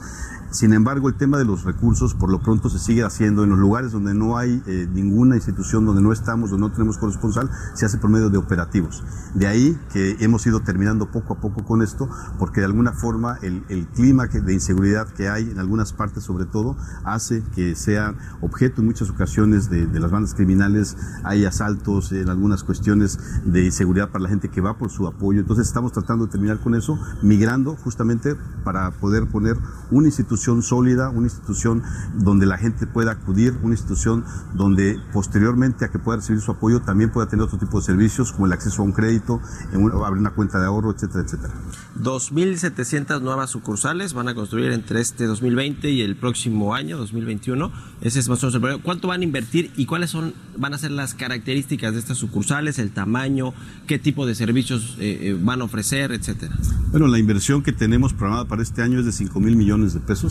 Sin 0.52 0.74
embargo, 0.74 1.08
el 1.08 1.16
tema 1.16 1.38
de 1.38 1.46
los 1.46 1.64
recursos 1.64 2.14
por 2.14 2.30
lo 2.30 2.42
pronto 2.42 2.70
se 2.70 2.78
sigue 2.78 3.06
haciendo 3.06 3.46
en 3.46 3.52
los 3.52 3.60
lugares 3.60 3.94
donde 3.94 4.14
no 4.14 4.38
hay 4.38 4.62
eh, 4.68 4.86
ninguna 4.92 5.38
institución, 5.38 5.86
donde 5.86 6.02
no 6.02 6.12
estamos, 6.12 6.50
donde 6.50 6.68
no 6.68 6.74
tenemos 6.74 6.98
corresponsal, 6.98 7.50
se 7.74 7.86
hace 7.86 7.98
por 7.98 8.10
medio 8.10 8.30
de 8.30 8.38
operativos. 8.38 9.02
De 9.34 9.48
ahí 9.48 9.80
que 9.94 10.18
hemos 10.20 10.46
ido 10.46 10.60
terminando 10.60 11.10
poco 11.10 11.36
a 11.36 11.38
poco 11.40 11.64
con 11.64 11.82
esto, 11.82 12.10
porque 12.38 12.60
de 12.60 12.66
alguna 12.66 12.92
forma 12.92 13.38
el, 13.42 13.62
clima 13.96 14.28
de 14.28 14.54
inseguridad 14.54 15.08
que 15.08 15.30
hay 15.30 15.50
en 15.50 15.58
algunas 15.58 15.94
partes 15.94 16.24
sobre 16.24 16.46
todo 16.46 16.76
hace 17.06 17.44
que 17.56 17.76
sea 17.76 18.14
objeto 18.42 18.82
en 18.82 18.88
muchas 18.88 19.10
ocasiones 19.10 19.70
de, 19.70 19.88
de 19.88 20.00
las 20.02 20.12
bandas 20.12 20.34
criminales, 20.34 20.98
hay 21.24 21.46
asaltos 21.46 22.12
en 22.12 22.28
algunas 22.28 22.66
cuestiones 22.66 23.20
de 23.46 23.64
inseguridad 23.64 24.10
para 24.10 24.24
la 24.24 24.30
gente 24.30 24.50
que 24.50 24.60
va 24.60 24.78
por 24.78 24.90
su 24.90 25.08
apoyo, 25.08 25.40
entonces 25.40 25.68
estamos 25.68 25.94
tratando 25.94 26.26
de 26.26 26.32
terminar 26.32 26.60
con 26.60 26.76
eso, 26.76 27.00
migrando 27.22 27.78
justamente 27.78 28.36
para 28.66 28.92
poder 28.92 29.28
poner 29.28 29.58
una 29.92 30.08
institución 30.08 30.41
sólida, 30.62 31.10
una 31.10 31.28
institución 31.28 31.84
donde 32.16 32.46
la 32.46 32.58
gente 32.58 32.88
pueda 32.88 33.12
acudir, 33.12 33.54
una 33.62 33.74
institución 33.74 34.26
donde 34.54 35.00
posteriormente 35.14 35.86
a 35.86 35.92
que 35.92 36.00
pueda 36.00 36.18
recibir 36.18 36.42
su 36.42 36.52
apoyo 36.52 36.82
también 36.82 37.12
pueda 37.12 37.28
tener 37.28 37.46
otro 37.46 37.58
tipo 37.58 37.80
de 37.80 37.86
servicios 37.86 38.32
como 38.32 38.46
el 38.46 38.54
acceso 38.54 38.82
a 38.82 38.86
un 38.86 38.92
crédito, 38.92 39.40
en 39.72 39.84
un, 39.84 39.92
abrir 39.92 40.20
una 40.20 40.32
cuenta 40.32 40.60
de 40.60 40.66
ahorro, 40.66 40.92
etcétera, 40.92 41.24
etcétera. 41.24 41.54
2.700 42.02 43.22
nuevas 43.22 43.50
sucursales 43.50 44.14
van 44.14 44.28
a 44.28 44.36
construir 44.36 44.72
entre 44.72 45.02
este 45.02 45.26
2020 45.26 45.90
y 45.90 46.02
el 46.02 46.16
próximo 46.16 46.74
año, 46.74 46.98
2021. 46.98 47.72
Ese 48.02 48.20
es 48.20 48.30
más 48.30 48.44
o 48.44 48.48
menos 48.48 48.56
el 48.56 48.62
problema. 48.62 48.84
¿Cuánto 48.84 49.08
van 49.08 49.22
a 49.22 49.24
invertir 49.24 49.72
y 49.76 49.86
cuáles 49.86 50.10
son, 50.10 50.34
van 50.58 50.74
a 50.74 50.78
ser 50.78 50.92
las 50.92 51.14
características 51.14 51.94
de 51.94 52.00
estas 52.00 52.18
sucursales, 52.18 52.80
el 52.80 52.92
tamaño, 52.92 53.54
qué 53.88 54.00
tipo 54.00 54.26
de 54.26 54.36
servicios 54.36 54.96
eh, 55.00 55.20
eh, 55.22 55.40
van 55.40 55.62
a 55.62 55.66
ofrecer, 55.66 56.12
etcétera? 56.12 56.56
Bueno, 56.92 57.08
la 57.08 57.20
inversión 57.20 57.62
que 57.62 57.72
tenemos 57.72 58.14
programada 58.14 58.46
para 58.46 58.62
este 58.62 58.82
año 58.82 59.00
es 59.00 59.06
de 59.06 59.12
5 59.12 59.40
mil 59.40 59.56
millones 59.56 59.94
de 59.94 60.00
pesos, 60.00 60.31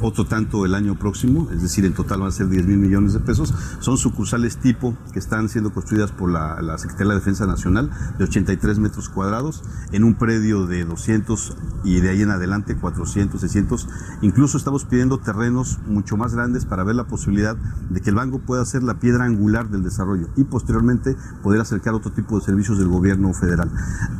otro 0.00 0.26
tanto 0.26 0.64
el 0.64 0.74
año 0.74 0.98
próximo, 0.98 1.48
es 1.52 1.62
decir, 1.62 1.84
en 1.84 1.94
total 1.94 2.20
van 2.20 2.28
a 2.28 2.32
ser 2.32 2.48
10 2.48 2.66
mil 2.66 2.78
millones 2.78 3.12
de 3.12 3.20
pesos. 3.20 3.54
Son 3.80 3.96
sucursales 3.96 4.58
tipo 4.58 4.96
que 5.12 5.18
están 5.18 5.48
siendo 5.48 5.72
construidas 5.72 6.12
por 6.12 6.30
la, 6.30 6.60
la 6.62 6.78
Secretaría 6.78 7.08
de 7.08 7.14
la 7.14 7.20
Defensa 7.20 7.46
Nacional 7.46 7.90
de 8.18 8.24
83 8.24 8.78
metros 8.78 9.08
cuadrados 9.08 9.62
en 9.92 10.04
un 10.04 10.14
predio 10.14 10.66
de 10.66 10.84
200 10.84 11.56
y 11.84 12.00
de 12.00 12.10
ahí 12.10 12.22
en 12.22 12.30
adelante 12.30 12.76
400, 12.76 13.40
600. 13.40 13.88
Incluso 14.22 14.56
estamos 14.56 14.84
pidiendo 14.84 15.18
terrenos 15.18 15.78
mucho 15.86 16.16
más 16.16 16.34
grandes 16.34 16.64
para 16.64 16.84
ver 16.84 16.96
la 16.96 17.06
posibilidad 17.06 17.56
de 17.56 18.00
que 18.00 18.10
el 18.10 18.16
banco 18.16 18.38
pueda 18.38 18.64
ser 18.64 18.82
la 18.82 18.98
piedra 18.98 19.24
angular 19.24 19.68
del 19.70 19.82
desarrollo 19.82 20.28
y 20.36 20.44
posteriormente 20.44 21.16
poder 21.42 21.60
acercar 21.60 21.94
otro 21.94 22.12
tipo 22.12 22.38
de 22.38 22.44
servicios 22.44 22.78
del 22.78 22.88
gobierno 22.88 23.32
federal. 23.32 23.70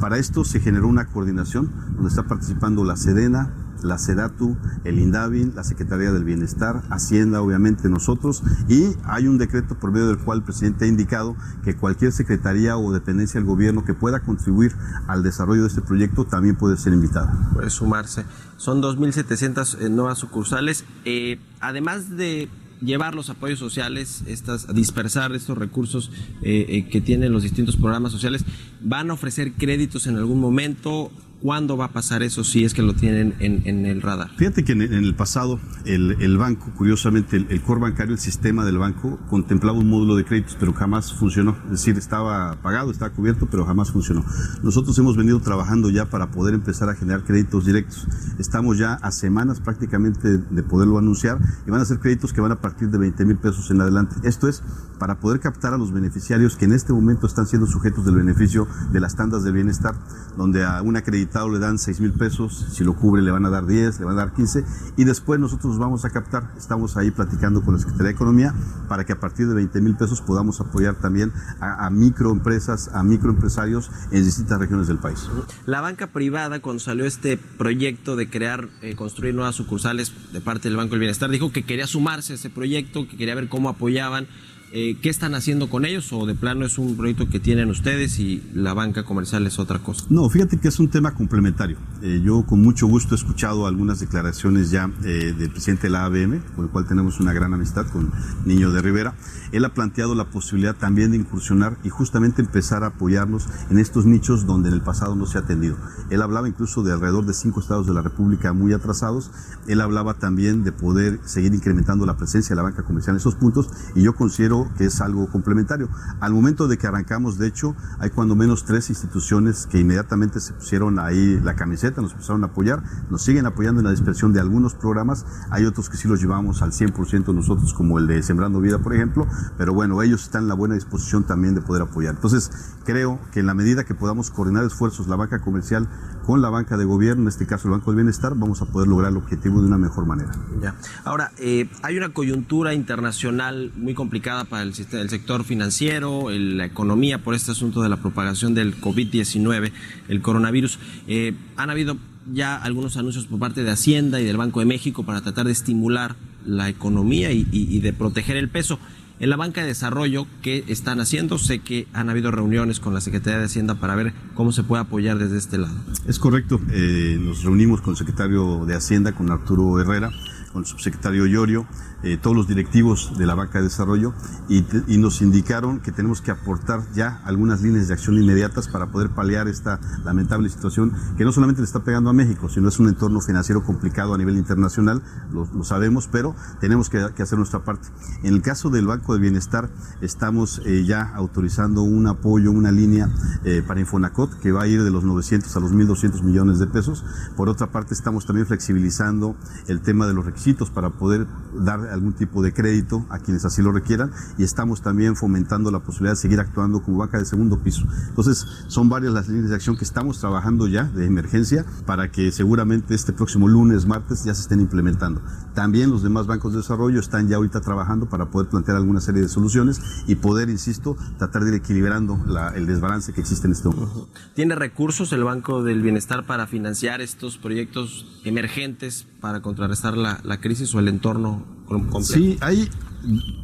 Para 0.01 0.19
esto 0.19 0.45
se 0.45 0.61
generó 0.61 0.89
una 0.89 1.07
coordinación 1.07 1.71
donde 1.95 2.09
está 2.09 2.25
participando 2.25 2.85
la 2.85 2.97
Sedena, 2.97 3.53
la 3.83 3.99
SEDATU, 3.99 4.57
el 4.85 4.99
INDAVIN, 4.99 5.55
la 5.55 5.65
Secretaría 5.65 6.13
del 6.13 6.25
Bienestar, 6.25 6.83
Hacienda, 6.91 7.43
obviamente 7.43 7.89
nosotros, 7.89 8.43
y 8.69 8.95
hay 9.05 9.27
un 9.27 9.39
decreto 9.39 9.79
por 9.79 9.93
medio 9.93 10.09
del 10.09 10.19
cual 10.19 10.39
el 10.39 10.45
presidente 10.45 10.85
ha 10.85 10.89
indicado 10.89 11.37
que 11.65 11.77
cualquier 11.77 12.13
secretaría 12.13 12.77
o 12.77 12.93
dependencia 12.93 13.41
del 13.41 13.47
gobierno 13.47 13.85
que 13.85 13.95
pueda 13.95 14.21
contribuir 14.21 14.73
al 15.07 15.23
desarrollo 15.23 15.63
de 15.63 15.69
este 15.69 15.83
proyecto 15.83 16.25
también 16.25 16.57
puede 16.57 16.77
ser 16.77 16.93
invitada. 16.93 17.51
Puede 17.53 17.71
sumarse. 17.71 18.25
Son 18.57 18.83
2.700 18.83 19.81
eh, 19.81 19.89
nuevas 19.89 20.19
sucursales. 20.19 20.85
Eh, 21.05 21.39
además 21.61 22.17
de 22.17 22.49
llevar 22.81 23.15
los 23.15 23.31
apoyos 23.31 23.59
sociales, 23.59 24.23
estas, 24.27 24.73
dispersar 24.75 25.33
estos 25.35 25.57
recursos 25.59 26.11
eh, 26.43 26.89
que 26.91 27.01
tienen 27.01 27.33
los 27.33 27.43
distintos 27.43 27.77
programas 27.77 28.13
sociales, 28.13 28.45
van 28.81 29.11
a 29.11 29.15
ofrecer 29.15 29.53
créditos 29.53 30.07
en 30.07 30.17
algún 30.17 30.41
momento 30.41 31.11
¿Cuándo 31.43 31.79
va 31.79 31.87
a 31.87 31.93
pasar 31.93 32.23
eso 32.23 32.45
si 32.45 32.65
es 32.65 32.75
que 32.75 32.83
lo 32.83 32.93
tienen 32.93 33.35
en, 33.39 33.87
el 33.87 34.03
radar? 34.03 34.29
Fíjate 34.37 34.63
que 34.63 34.73
en, 34.73 34.83
el 34.83 35.15
pasado 35.15 35.59
el, 35.87 36.37
banco, 36.37 36.71
curiosamente, 36.77 37.37
el, 37.37 37.63
core 37.63 37.81
bancario, 37.81 38.13
el 38.13 38.21
sistema 38.21 38.63
del 38.63 38.77
banco, 38.77 39.19
contemplaba 39.31 39.79
un 39.79 39.89
módulo 39.89 40.17
de 40.17 40.27
créditos, 40.27 40.57
pero 40.61 40.75
jamás 40.75 41.15
funcionó. 41.15 41.57
Es 41.65 41.71
decir, 41.71 41.97
estaba 41.97 42.61
pagado, 42.61 42.91
estaba 42.91 43.11
cubierto, 43.13 43.49
pero 43.51 43.65
jamás 43.65 43.91
funcionó. 43.91 44.23
Nosotros 44.63 44.99
hemos 44.99 45.17
venido 45.17 45.41
trabajando 45.41 45.89
ya 45.89 46.05
para 46.11 46.31
poder 46.31 46.53
empezar 46.53 46.91
a 46.91 46.95
generar 46.95 47.25
créditos 47.25 47.65
directos. 47.65 48.07
Estamos 48.39 48.77
ya 48.77 48.95
a 48.95 49.11
semanas 49.11 49.61
prácticamente 49.61 50.37
de 50.37 50.63
poderlo 50.63 50.99
anunciar 50.99 51.39
y 51.67 51.71
van 51.71 51.81
a 51.81 51.87
ser 51.87 52.01
créditos 52.01 52.35
que 52.35 52.43
van 52.43 52.53
a 52.53 52.61
partir 52.61 52.91
de 52.91 52.99
20 52.99 53.25
mil 53.25 53.39
pesos 53.39 53.71
en 53.71 53.81
adelante. 53.81 54.17
Esto 54.25 54.47
es 54.47 54.63
para 54.99 55.19
poder 55.19 55.41
captar 55.41 55.73
a 55.73 55.79
los 55.79 55.91
beneficiarios 55.91 56.57
que 56.57 56.67
en 56.67 56.73
este 56.73 56.93
momento 56.93 57.27
están 57.27 57.47
siendo 57.47 57.67
sujetos 57.67 58.05
del 58.05 58.17
beneficio 58.17 58.69
de 58.93 59.01
las 59.01 59.17
tandas 59.17 59.43
de 59.43 59.53
bienestar, 59.53 59.95
donde 60.37 60.65
a 60.65 60.83
un 60.83 60.99
le 61.31 61.59
dan 61.59 61.79
6 61.79 62.01
mil 62.01 62.13
pesos, 62.13 62.67
si 62.73 62.85
lo 62.85 62.95
cubre 62.95 63.23
le 63.23 63.31
van 63.31 63.47
a 63.47 63.51
dar 63.51 63.67
10, 63.67 64.01
le 64.01 64.05
van 64.05 64.19
a 64.19 64.25
dar 64.25 64.33
15, 64.33 64.65
y 64.97 65.05
después 65.05 65.39
nosotros 65.39 65.79
vamos 65.79 66.05
a 66.05 66.11
captar, 66.11 66.51
estamos 66.57 66.97
ahí 66.97 67.11
platicando 67.11 67.63
con 67.63 67.75
la 67.75 67.81
Secretaría 67.81 68.09
de 68.09 68.15
Economía, 68.15 68.55
para 68.89 69.05
que 69.05 69.13
a 69.13 69.21
partir 69.21 69.47
de 69.47 69.55
20 69.55 69.81
mil 69.81 69.97
pesos 69.97 70.21
podamos 70.21 70.61
apoyar 70.61 70.97
también 70.97 71.33
a, 71.61 71.89
microempresas, 71.91 72.91
a 72.93 73.03
microempresarios 73.03 73.91
en 74.11 74.25
distintas 74.25 74.59
regiones 74.59 74.89
del 74.89 74.99
país. 74.99 75.29
La 75.67 75.81
banca 75.81 76.09
privada, 76.09 76.61
cuando 76.61 76.81
salió 76.81 77.05
este 77.05 77.37
proyecto 77.37 78.17
de 78.17 78.29
crear, 78.29 78.69
eh, 78.83 78.97
construir 78.97 79.35
nuevas 79.35 79.55
sucursales 79.55 80.13
de 80.33 80.41
parte 80.41 80.69
del 80.69 80.77
Banco 80.77 80.91
del 80.91 81.01
Bienestar, 81.01 81.31
dijo 81.31 81.53
que 81.53 81.63
quería 81.63 81.87
sumarse 81.87 82.33
a 82.33 82.37
ese 82.37 82.51
proyecto, 82.51 83.07
que 83.09 83.17
quería 83.17 83.35
ver 83.35 83.49
cómo 83.49 83.69
apoyaban 83.69 84.27
eh, 84.73 84.97
¿Qué 85.03 85.09
están 85.09 85.35
haciendo 85.35 85.69
con 85.69 85.85
ellos 85.85 86.13
o 86.13 86.27
de 86.27 86.37
plano 86.37 86.65
es 86.65 86.79
un 86.79 86.97
proyecto 86.97 87.29
que 87.29 87.41
tienen 87.41 87.71
ustedes 87.71 88.21
y 88.21 88.43
la 88.55 88.73
banca 88.73 89.03
comercial 89.03 89.45
es 89.47 89.59
otra 89.59 89.81
cosa? 89.81 90.05
No, 90.11 90.29
fíjate 90.31 90.59
que 90.59 90.69
es 90.69 90.79
un 90.79 90.89
tema 90.89 91.13
complementario. 91.13 91.77
Eh, 92.03 92.21
yo 92.25 92.45
con 92.47 92.63
mucho 92.63 92.87
gusto 92.87 93.15
he 93.15 93.19
escuchado 93.19 93.67
algunas 93.67 93.99
declaraciones 93.99 94.71
ya 94.71 94.89
eh, 95.05 95.35
del 95.37 95.51
presidente 95.51 95.89
de 95.89 95.91
la 95.91 96.05
ABM, 96.05 96.41
con 96.55 96.67
el 96.67 96.71
cual 96.71 96.87
tenemos 96.87 97.19
una 97.19 97.33
gran 97.33 97.53
amistad 97.53 97.87
con 97.89 98.13
Niño 98.45 98.71
de 98.71 98.81
Rivera. 98.81 99.15
Él 99.53 99.65
ha 99.65 99.75
planteado 99.75 100.15
la 100.15 100.31
posibilidad 100.31 100.75
también 100.75 101.11
de 101.11 101.17
incursionar 101.17 101.77
y 101.83 101.89
justamente 101.89 102.43
empezar 102.43 102.85
a 102.85 102.89
apoyarnos 102.89 103.49
en 103.71 103.79
estos 103.79 104.07
nichos 104.07 104.47
donde 104.47 104.69
en 104.69 104.75
el 104.75 104.83
pasado 104.83 105.17
no 105.17 105.27
se 105.27 105.39
ha 105.39 105.43
atendido. 105.43 105.77
Él 106.11 106.23
hablaba 106.23 106.49
incluso 106.49 106.83
de 106.83 106.93
alrededor 106.93 107.27
de 107.27 107.35
cinco 107.35 107.61
estados 107.61 107.87
de 107.87 107.95
la 107.95 108.03
República 108.03 108.53
muy 108.53 108.73
atrasados. 108.73 109.31
Él 109.67 109.81
hablaba 109.81 110.15
también 110.15 110.65
de 110.65 110.73
poder 110.73 111.21
seguir 111.25 111.55
incrementando 111.55 112.07
la 112.07 112.17
presencia 112.17 112.55
de 112.55 112.57
la 112.57 112.63
banca 112.63 112.83
comercial 112.83 113.17
en 113.17 113.21
esos 113.21 113.35
puntos 113.35 113.71
y 113.95 114.03
yo 114.03 114.15
considero 114.15 114.71
que 114.77 114.87
es 114.87 115.01
algo 115.01 115.29
complementario. 115.29 115.89
Al 116.21 116.33
momento 116.33 116.69
de 116.69 116.79
que 116.79 116.87
arrancamos, 116.87 117.39
de 117.39 117.47
hecho, 117.47 117.75
hay 117.99 118.11
cuando 118.11 118.35
menos 118.35 118.65
tres 118.65 118.91
instituciones 118.91 119.67
que 119.67 119.79
inmediatamente 119.79 120.41
se 120.41 120.53
pusieron 120.53 120.99
ahí 120.99 121.41
la 121.43 121.57
camiseta, 121.57 122.03
nos 122.03 122.13
empezaron 122.13 122.45
a 122.45 122.49
apoyar, 122.49 122.83
nos 123.11 123.23
siguen 123.23 123.47
apoyando 123.47 123.81
en 123.81 123.87
la 123.87 123.91
dispersión 123.91 124.33
de 124.33 124.41
algunos 124.41 124.75
programas, 124.75 125.27
hay 125.51 125.65
otros 125.65 125.89
que 125.89 125.97
sí 125.97 126.09
los 126.09 126.21
llevamos 126.21 126.63
al 126.63 126.73
100% 126.73 127.35
nosotros, 127.35 127.75
como 127.75 127.99
el 127.99 128.07
de 128.07 128.23
Sembrando 128.23 128.61
Vida, 128.61 128.79
por 128.79 128.95
ejemplo, 128.95 129.27
pero 129.59 129.73
bueno, 129.75 130.03
ellos 130.03 130.23
están 130.23 130.43
en 130.43 130.49
la 130.49 130.55
buena 130.55 130.75
disposición 130.75 131.25
también 131.25 131.55
de 131.55 131.61
poder 131.61 131.83
apoyar. 131.83 132.15
Entonces, 132.15 132.51
creo 132.85 133.21
que 133.33 133.41
en 133.41 133.47
la 133.47 133.55
medida 133.55 133.85
que 133.85 133.95
podamos 133.95 134.31
coordinar 134.31 134.65
esfuerzos, 134.65 135.07
la 135.09 135.17
banca 135.17 135.41
comercial 135.41 135.89
con 136.25 136.43
la 136.43 136.51
banca 136.51 136.77
de 136.77 136.85
gobierno, 136.85 137.23
en 137.23 137.29
este 137.29 137.47
caso 137.47 137.69
el 137.69 137.73
Banco 137.73 137.91
del 137.91 137.97
Bienestar, 137.97 138.35
vamos 138.37 138.63
a 138.63 138.67
poder 138.67 138.89
lograr 138.89 139.11
el 139.11 139.17
objetivo 139.17 139.61
de 139.61 139.67
una 139.67 139.79
mejor 139.79 140.07
manera. 140.07 140.33
Ya. 140.63 140.75
Ahora, 141.05 141.33
eh, 141.39 141.69
hay 141.83 141.97
una 141.97 142.11
coyuntura 142.11 142.75
internacional 142.75 143.73
muy 143.77 143.95
complicada 143.95 144.45
para 144.45 144.63
el, 144.63 144.75
sector 144.75 145.45
financiero, 145.45 146.31
la 146.31 146.65
economía, 146.65 147.23
por 147.23 147.35
este 147.35 147.53
asunto 147.53 147.83
de 147.83 147.89
la 147.89 147.97
propagación 147.97 148.55
del 148.55 148.81
COVID-19, 148.81 149.73
el 150.09 150.23
coronavirus. 150.23 150.79
Eh, 151.07 151.37
han 151.57 151.71
habido 151.71 151.97
ya 152.33 152.57
algunos 152.57 152.97
anuncios 152.97 153.27
por 153.27 153.39
parte 153.39 153.65
de 153.65 153.71
Hacienda 153.71 154.21
y 154.21 154.25
del 154.25 154.37
Banco 154.37 154.61
de 154.61 154.67
México 154.67 155.05
para 155.05 155.21
tratar 155.21 155.47
de 155.47 155.53
estimular 155.53 156.17
la 156.45 156.69
economía 156.69 157.31
y 157.33 157.81
de 157.81 157.93
proteger 157.93 158.37
el 158.37 158.49
peso. 158.49 158.79
En 159.21 159.29
la 159.29 159.37
banca 159.37 159.61
de 159.61 159.67
desarrollo, 159.67 160.27
¿qué 160.41 160.65
están 160.69 160.99
haciendo? 160.99 161.37
Sé 161.37 161.59
que 161.59 161.87
han 161.93 162.09
habido 162.09 162.31
reuniones 162.31 162.81
con 162.81 162.95
la 162.95 163.03
Secretaría 163.03 163.39
de 163.39 163.45
Hacienda 163.45 163.75
para 163.75 163.95
ver 163.95 164.15
cómo 164.35 164.51
se 164.51 164.63
puede 164.63 164.81
apoyar 164.81 165.19
desde 165.19 165.37
este 165.37 165.59
lado. 165.59 165.75
Es 166.07 166.19
correcto. 166.19 166.59
Eh, 166.71 167.19
nos 167.21 167.45
reunimos 167.45 167.83
con 167.83 167.93
el 167.93 167.99
secretario 167.99 168.65
de 168.65 168.75
Hacienda, 168.75 169.13
con 169.13 169.31
Arturo 169.31 169.79
Herrera 169.79 170.11
con 170.53 170.63
el 170.63 170.67
subsecretario 170.67 171.27
Llorio, 171.27 171.67
eh, 172.03 172.19
todos 172.21 172.35
los 172.37 172.49
directivos 172.49 173.13
de 173.19 173.27
la 173.27 173.35
banca 173.35 173.59
de 173.59 173.65
desarrollo 173.65 174.15
y, 174.49 174.65
nos 175.01 175.23
indicaron 175.23 175.81
que 175.81 175.93
tenemos 175.93 176.21
que 176.21 176.31
aportar 176.31 176.83
ya 176.95 177.23
algunas 177.25 177.63
líneas 177.63 177.89
de 177.89 177.95
acción 177.95 178.17
inmediatas 178.17 178.69
para 178.69 178.87
poder 178.87 179.11
paliar 179.11 179.49
esta 179.49 179.81
lamentable 180.05 180.51
situación 180.51 180.93
que 181.17 181.25
no 181.25 181.33
solamente 181.33 181.63
le 181.63 181.67
está 181.67 181.81
pegando 181.81 182.11
a 182.11 182.13
México, 182.13 182.51
sino 182.51 182.69
es 182.69 182.79
un 182.79 182.89
entorno 182.89 183.21
financiero 183.21 183.65
complicado 183.65 184.13
a 184.13 184.19
nivel 184.19 184.37
internacional, 184.37 185.03
lo, 185.33 185.65
sabemos, 185.65 186.07
pero 186.07 186.35
tenemos 186.61 186.91
que, 186.91 186.99
hacer 186.99 187.39
nuestra 187.39 187.65
parte. 187.65 187.89
En 188.23 188.35
el 188.35 188.43
caso 188.43 188.69
del 188.69 188.87
Banco 188.87 189.15
de 189.15 189.21
Bienestar, 189.21 189.71
estamos 190.03 190.61
eh, 190.67 190.85
ya 190.85 191.03
autorizando 191.15 191.83
un 191.83 192.07
apoyo, 192.07 192.51
una 192.51 192.73
línea 192.73 193.09
eh, 193.45 193.63
para 193.67 193.81
Infonacot 193.81 194.39
que 194.41 194.53
va 194.53 194.63
a 194.63 194.67
ir 194.67 194.83
de 194.83 194.91
los 194.91 195.05
900 195.05 195.57
a 195.57 195.61
los 195.61 195.73
1.200 195.73 196.23
millones 196.23 196.59
de 196.59 196.67
pesos. 196.67 197.05
Por 197.37 197.49
otra 197.49 197.69
parte, 197.69 197.95
estamos 197.95 198.27
también 198.27 198.47
flexibilizando 198.47 199.37
el 199.67 199.81
tema 199.81 200.07
de 200.07 200.15
los 200.15 200.25
requisitos 200.25 200.71
para 200.71 200.91
poder 200.91 201.27
dar 201.55 201.90
algún 201.91 202.13
tipo 202.13 202.43
de 202.43 202.53
crédito 202.53 203.07
a 203.11 203.19
quienes 203.19 203.45
así 203.45 203.63
lo 203.63 203.73
requieran 203.73 204.11
y 204.39 204.45
estamos 204.45 204.83
también 204.83 205.17
fomentando 205.17 205.71
la 205.71 205.81
posibilidad 205.81 206.13
de 206.13 206.21
seguir 206.21 206.41
actuando 206.41 206.83
como 206.83 206.99
banca 206.99 207.19
de 207.19 207.25
segundo 207.25 207.63
piso. 207.63 207.83
Entonces, 208.09 208.47
son 208.69 208.89
varias 208.89 209.13
las 209.13 209.29
líneas 209.29 209.51
de 209.51 209.57
acción 209.57 209.77
que 209.77 209.85
estamos 209.85 210.21
trabajando 210.21 210.67
ya 210.67 210.85
de 210.85 211.07
emergencia 211.07 211.65
para 211.87 212.11
que 212.11 212.33
seguramente 212.33 212.95
este 212.95 213.13
próximo 213.13 213.49
lunes, 213.49 213.87
martes 213.87 214.25
ya 214.25 214.35
se 214.35 214.43
estén 214.43 214.61
implementando. 214.61 215.23
También 215.55 215.91
los 215.91 216.03
demás 216.03 216.27
bancos 216.27 216.53
de 216.53 216.59
desarrollo 216.59 217.01
están 217.01 217.29
ya 217.29 217.37
ahorita 217.37 217.61
trabajando 217.61 218.09
para 218.09 218.31
poder 218.31 218.49
plantear 218.49 218.77
alguna 218.77 219.01
serie 219.01 219.23
de 219.23 219.29
soluciones 219.29 219.81
y 220.07 220.17
poder, 220.17 220.49
insisto, 220.49 220.97
tratar 221.19 221.45
de 221.45 221.51
ir 221.51 221.55
equilibrando 221.57 222.19
el 222.55 222.67
desbalance 222.67 223.13
que 223.13 223.21
existe 223.21 223.47
en 223.47 223.53
este 223.53 223.69
momento. 223.69 224.09
¿Tiene 224.35 224.55
recursos 224.55 225.13
el 225.13 225.25
Banco 225.25 225.63
del 225.63 225.83
Bienestar 225.83 226.27
para 226.27 226.47
financiar 226.47 227.01
estos 227.01 227.39
proyectos 227.39 228.21
emergentes 228.25 229.07
para 229.21 229.43
contrarrestar 229.43 229.97
la, 229.97 230.21
la 230.25 230.41
crisis 230.41 230.75
o 230.75 230.79
el 230.81 230.89
entorno 230.89 231.45
completo? 231.69 232.45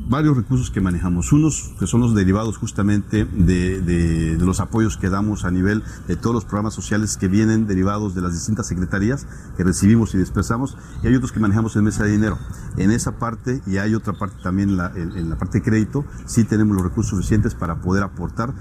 Varios 0.08 0.36
recursos 0.36 0.70
que 0.70 0.80
manejamos. 0.80 1.32
Unos 1.32 1.72
que 1.78 1.86
son 1.86 2.00
los 2.00 2.14
derivados 2.14 2.56
justamente 2.56 3.24
de, 3.24 3.80
de, 3.80 4.36
los 4.44 4.60
apoyos 4.60 4.96
que 4.96 5.08
damos 5.08 5.44
a 5.44 5.50
nivel 5.50 5.82
de 6.06 6.16
todos 6.16 6.34
los 6.34 6.44
programas 6.44 6.74
sociales 6.74 7.16
que 7.16 7.28
vienen 7.28 7.66
derivados 7.66 8.14
de 8.14 8.22
las 8.22 8.32
distintas 8.32 8.68
secretarías 8.68 9.26
que 9.56 9.64
recibimos 9.64 10.14
y 10.14 10.18
dispersamos. 10.18 10.76
Y 11.02 11.08
hay 11.08 11.14
otros 11.14 11.32
que 11.32 11.40
manejamos 11.40 11.76
en 11.76 11.84
mesa 11.84 12.04
de 12.04 12.12
dinero. 12.12 12.38
En 12.76 12.90
esa 12.90 13.18
parte, 13.18 13.62
y 13.66 13.78
hay 13.78 13.94
otra 13.94 14.12
parte 14.12 14.36
también 14.42 14.70
en 14.70 14.76
la, 14.76 14.92
en 14.94 15.30
la 15.30 15.36
parte 15.36 15.58
de 15.58 15.64
crédito, 15.64 16.04
sí 16.26 16.44
tenemos 16.44 16.76
los 16.76 16.84
recursos 16.84 17.10
suficientes 17.10 17.54
para 17.54 17.80
poder 17.80 18.02
aportar. 18.02 18.54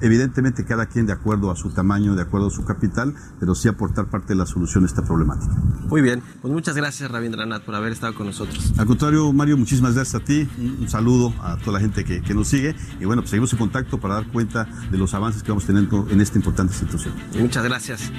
Evidentemente, 0.00 0.64
cada 0.64 0.86
quien 0.86 1.06
de 1.06 1.12
acuerdo 1.12 1.50
a 1.50 1.56
su 1.56 1.70
tamaño, 1.70 2.14
de 2.14 2.22
acuerdo 2.22 2.48
a 2.48 2.50
su 2.50 2.64
capital, 2.64 3.14
pero 3.38 3.54
sí 3.54 3.68
aportar 3.68 4.06
parte 4.06 4.28
de 4.28 4.34
la 4.36 4.46
solución 4.46 4.84
a 4.84 4.86
esta 4.86 5.02
problemática. 5.02 5.54
Muy 5.88 6.02
bien, 6.02 6.22
pues 6.42 6.52
muchas 6.52 6.76
gracias, 6.76 7.10
Ravindranath, 7.10 7.64
por 7.64 7.74
haber 7.74 7.92
estado 7.92 8.14
con 8.14 8.26
nosotros. 8.26 8.72
Al 8.76 8.86
contrario, 8.86 9.32
Mario, 9.32 9.56
muchísimas 9.56 9.94
gracias 9.94 10.20
a 10.20 10.24
ti 10.24 10.39
un 10.58 10.88
saludo 10.88 11.34
a 11.42 11.56
toda 11.56 11.72
la 11.72 11.80
gente 11.80 12.04
que, 12.04 12.34
nos 12.34 12.48
sigue 12.48 12.74
y 13.00 13.04
bueno, 13.04 13.22
pues 13.22 13.30
seguimos 13.30 13.52
en 13.52 13.58
contacto 13.58 13.98
para 13.98 14.14
dar 14.14 14.26
cuenta 14.28 14.66
de 14.90 14.98
los 14.98 15.14
avances 15.14 15.42
que 15.42 15.50
vamos 15.50 15.66
teniendo 15.66 16.06
en 16.10 16.20
esta 16.20 16.38
importante 16.38 16.72
institución. 16.72 17.14
Muchas 17.38 17.64
gracias. 17.64 18.12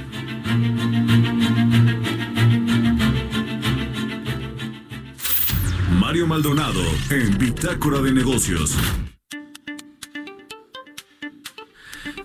Mario 5.99 6.27
Maldonado 6.27 6.81
en 7.09 7.37
Bitácora 7.37 8.01
de 8.01 8.11
Negocios. 8.11 8.75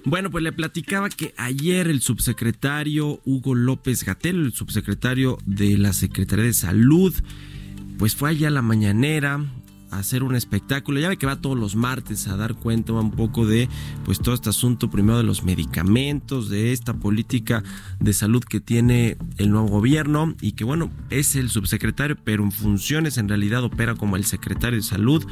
Bueno, 0.04 0.30
pues 0.30 0.44
le 0.44 0.52
platicaba 0.52 1.08
que 1.08 1.34
ayer 1.36 1.88
el 1.88 2.00
subsecretario 2.00 3.20
Hugo 3.24 3.56
López 3.56 4.04
Gatel, 4.04 4.46
el 4.46 4.52
subsecretario 4.52 5.36
de 5.46 5.76
la 5.78 5.92
Secretaría 5.92 6.44
de 6.44 6.54
Salud, 6.54 7.12
pues 7.98 8.14
fue 8.14 8.30
allá 8.30 8.48
a 8.48 8.52
la 8.52 8.62
mañanera, 8.62 9.44
hacer 9.90 10.22
un 10.22 10.34
espectáculo. 10.34 11.00
Ya 11.00 11.08
ve 11.08 11.16
que 11.16 11.26
va 11.26 11.36
todos 11.36 11.58
los 11.58 11.76
martes 11.76 12.28
a 12.28 12.36
dar 12.36 12.54
cuenta 12.54 12.92
un 12.92 13.10
poco 13.10 13.46
de 13.46 13.68
pues 14.04 14.18
todo 14.18 14.34
este 14.34 14.50
asunto 14.50 14.90
primero 14.90 15.18
de 15.18 15.24
los 15.24 15.44
medicamentos, 15.44 16.48
de 16.48 16.72
esta 16.72 16.94
política 16.94 17.62
de 18.00 18.12
salud 18.12 18.42
que 18.44 18.60
tiene 18.60 19.16
el 19.38 19.50
nuevo 19.50 19.68
gobierno 19.68 20.34
y 20.40 20.52
que 20.52 20.64
bueno, 20.64 20.90
es 21.10 21.36
el 21.36 21.50
subsecretario, 21.50 22.16
pero 22.22 22.42
en 22.42 22.52
funciones 22.52 23.18
en 23.18 23.28
realidad 23.28 23.64
opera 23.64 23.94
como 23.94 24.16
el 24.16 24.24
secretario 24.24 24.78
de 24.78 24.82
salud. 24.82 25.26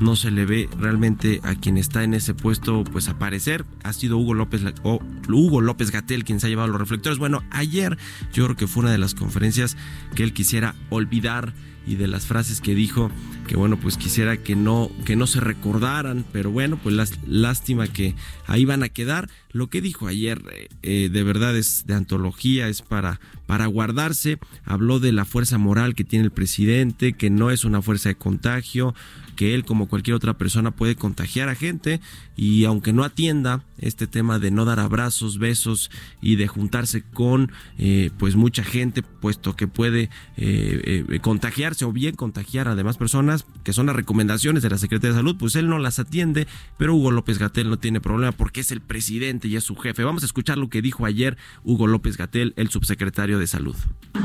No 0.00 0.16
se 0.16 0.30
le 0.30 0.46
ve 0.46 0.68
realmente 0.78 1.40
a 1.44 1.54
quien 1.54 1.76
está 1.76 2.02
en 2.02 2.14
ese 2.14 2.34
puesto 2.34 2.84
pues 2.84 3.08
aparecer. 3.08 3.64
Ha 3.82 3.92
sido 3.92 4.18
Hugo 4.18 4.34
López 4.34 4.62
o 4.82 5.00
Hugo 5.28 5.60
López 5.60 5.90
Gatel 5.90 6.24
quien 6.24 6.40
se 6.40 6.46
ha 6.46 6.50
llevado 6.50 6.68
los 6.68 6.80
reflectores. 6.80 7.18
Bueno, 7.18 7.42
ayer 7.50 7.98
yo 8.32 8.44
creo 8.44 8.56
que 8.56 8.66
fue 8.66 8.82
una 8.82 8.92
de 8.92 8.98
las 8.98 9.14
conferencias 9.14 9.76
que 10.14 10.22
él 10.24 10.32
quisiera 10.32 10.74
olvidar 10.88 11.54
y 11.86 11.96
de 11.96 12.06
las 12.06 12.26
frases 12.26 12.60
que 12.60 12.74
dijo 12.74 13.10
que 13.46 13.56
bueno 13.56 13.78
pues 13.78 13.96
quisiera 13.96 14.36
que 14.36 14.54
no 14.54 14.90
que 15.06 15.16
no 15.16 15.26
se 15.26 15.40
recordaran 15.40 16.24
pero 16.30 16.50
bueno 16.50 16.78
pues 16.80 17.18
lástima 17.26 17.88
que 17.88 18.14
ahí 18.46 18.64
van 18.64 18.82
a 18.82 18.90
quedar 18.90 19.30
lo 19.52 19.68
que 19.68 19.80
dijo 19.80 20.06
ayer 20.06 20.42
eh, 20.82 21.08
de 21.10 21.22
verdad 21.22 21.56
es 21.56 21.86
de 21.86 21.94
antología 21.94 22.68
es 22.68 22.82
para 22.82 23.18
para 23.46 23.66
guardarse 23.66 24.38
habló 24.64 25.00
de 25.00 25.12
la 25.12 25.24
fuerza 25.24 25.58
moral 25.58 25.94
que 25.94 26.04
tiene 26.04 26.26
el 26.26 26.30
presidente 26.30 27.14
que 27.14 27.30
no 27.30 27.50
es 27.50 27.64
una 27.64 27.80
fuerza 27.82 28.10
de 28.10 28.14
contagio 28.14 28.94
que 29.40 29.54
él 29.54 29.64
como 29.64 29.88
cualquier 29.88 30.16
otra 30.16 30.36
persona 30.36 30.70
puede 30.70 30.96
contagiar 30.96 31.48
a 31.48 31.54
gente 31.54 32.02
y 32.36 32.66
aunque 32.66 32.92
no 32.92 33.04
atienda 33.04 33.64
este 33.78 34.06
tema 34.06 34.38
de 34.38 34.50
no 34.50 34.66
dar 34.66 34.80
abrazos, 34.80 35.38
besos 35.38 35.90
y 36.20 36.36
de 36.36 36.46
juntarse 36.46 37.04
con 37.14 37.50
eh, 37.78 38.10
pues 38.18 38.36
mucha 38.36 38.62
gente, 38.62 39.02
puesto 39.02 39.56
que 39.56 39.66
puede 39.66 40.10
eh, 40.36 41.06
eh, 41.08 41.20
contagiarse 41.20 41.86
o 41.86 41.92
bien 41.92 42.16
contagiar 42.16 42.68
a 42.68 42.74
demás 42.74 42.98
personas, 42.98 43.46
que 43.64 43.72
son 43.72 43.86
las 43.86 43.96
recomendaciones 43.96 44.62
de 44.62 44.68
la 44.68 44.76
Secretaría 44.76 45.14
de 45.14 45.20
Salud, 45.20 45.36
pues 45.38 45.56
él 45.56 45.70
no 45.70 45.78
las 45.78 45.98
atiende, 45.98 46.46
pero 46.76 46.94
Hugo 46.94 47.10
López 47.10 47.38
Gatel 47.38 47.70
no 47.70 47.78
tiene 47.78 48.02
problema 48.02 48.32
porque 48.32 48.60
es 48.60 48.70
el 48.72 48.82
presidente 48.82 49.48
y 49.48 49.56
es 49.56 49.64
su 49.64 49.74
jefe. 49.74 50.04
Vamos 50.04 50.22
a 50.22 50.26
escuchar 50.26 50.58
lo 50.58 50.68
que 50.68 50.82
dijo 50.82 51.06
ayer 51.06 51.38
Hugo 51.64 51.86
López 51.86 52.18
Gatel, 52.18 52.52
el 52.56 52.68
subsecretario 52.68 53.38
de 53.38 53.46
Salud. 53.46 53.76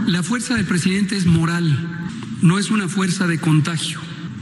La 0.08 0.24
fuerza 0.24 0.56
del 0.56 0.66
presidente 0.66 1.16
es 1.16 1.26
moral, 1.26 1.74
no 2.42 2.60
es 2.60 2.70
una 2.70 2.90
fuerza 2.90 3.28
de 3.28 3.40
contagio. 3.40 4.02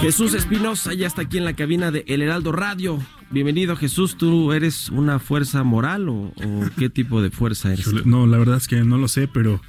Jesús 0.00 0.34
Espinosa 0.34 0.92
ya 0.94 1.06
está 1.06 1.22
aquí 1.22 1.38
en 1.38 1.44
la 1.44 1.54
cabina 1.54 1.90
de 1.90 2.04
El 2.06 2.22
Heraldo 2.22 2.52
Radio. 2.52 2.98
Bienvenido 3.30 3.74
Jesús, 3.74 4.16
¿tú 4.16 4.52
eres 4.52 4.90
una 4.90 5.18
fuerza 5.18 5.64
moral 5.64 6.08
o, 6.08 6.32
qué 6.78 6.90
tipo 6.90 7.22
de 7.22 7.30
fuerza 7.30 7.72
eres? 7.72 8.06
No, 8.06 8.26
la 8.26 8.38
verdad 8.38 8.58
es 8.58 8.68
que 8.68 8.84
no 8.84 8.98
lo 8.98 9.08
sé, 9.08 9.28
pero 9.28 9.60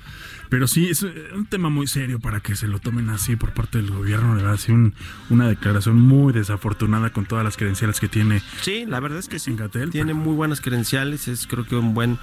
pero 0.50 0.68
sí, 0.68 0.88
es 0.88 1.04
un 1.04 1.46
tema 1.50 1.70
muy 1.70 1.88
serio 1.88 2.20
para 2.20 2.40
que 2.40 2.56
se 2.56 2.68
lo 2.68 2.80
tomen 2.80 3.10
así 3.10 3.36
por 3.36 3.54
parte 3.54 3.80
del 3.80 3.92
gobierno. 3.92 4.36
De 4.36 4.44
verdad, 4.44 4.58
sí, 4.58 4.72
una 5.30 5.48
declaración 5.48 6.00
muy 6.00 6.34
desafortunada 6.34 7.12
con 7.12 7.26
todas 7.26 7.44
las 7.44 7.58
credenciales 7.58 8.00
que 8.00 8.08
tiene. 8.08 8.42
Sí, 8.62 8.86
la 8.86 9.00
verdad 9.00 9.20
es 9.20 9.28
que 9.28 9.40
sí. 9.40 9.56
Tiene 9.92 10.14
muy 10.14 10.36
buenas 10.36 10.62
credenciales. 10.62 11.28
Es 11.28 11.48
creo 11.48 11.66
que 11.66 11.76
un 11.76 11.94
buen 11.94 12.18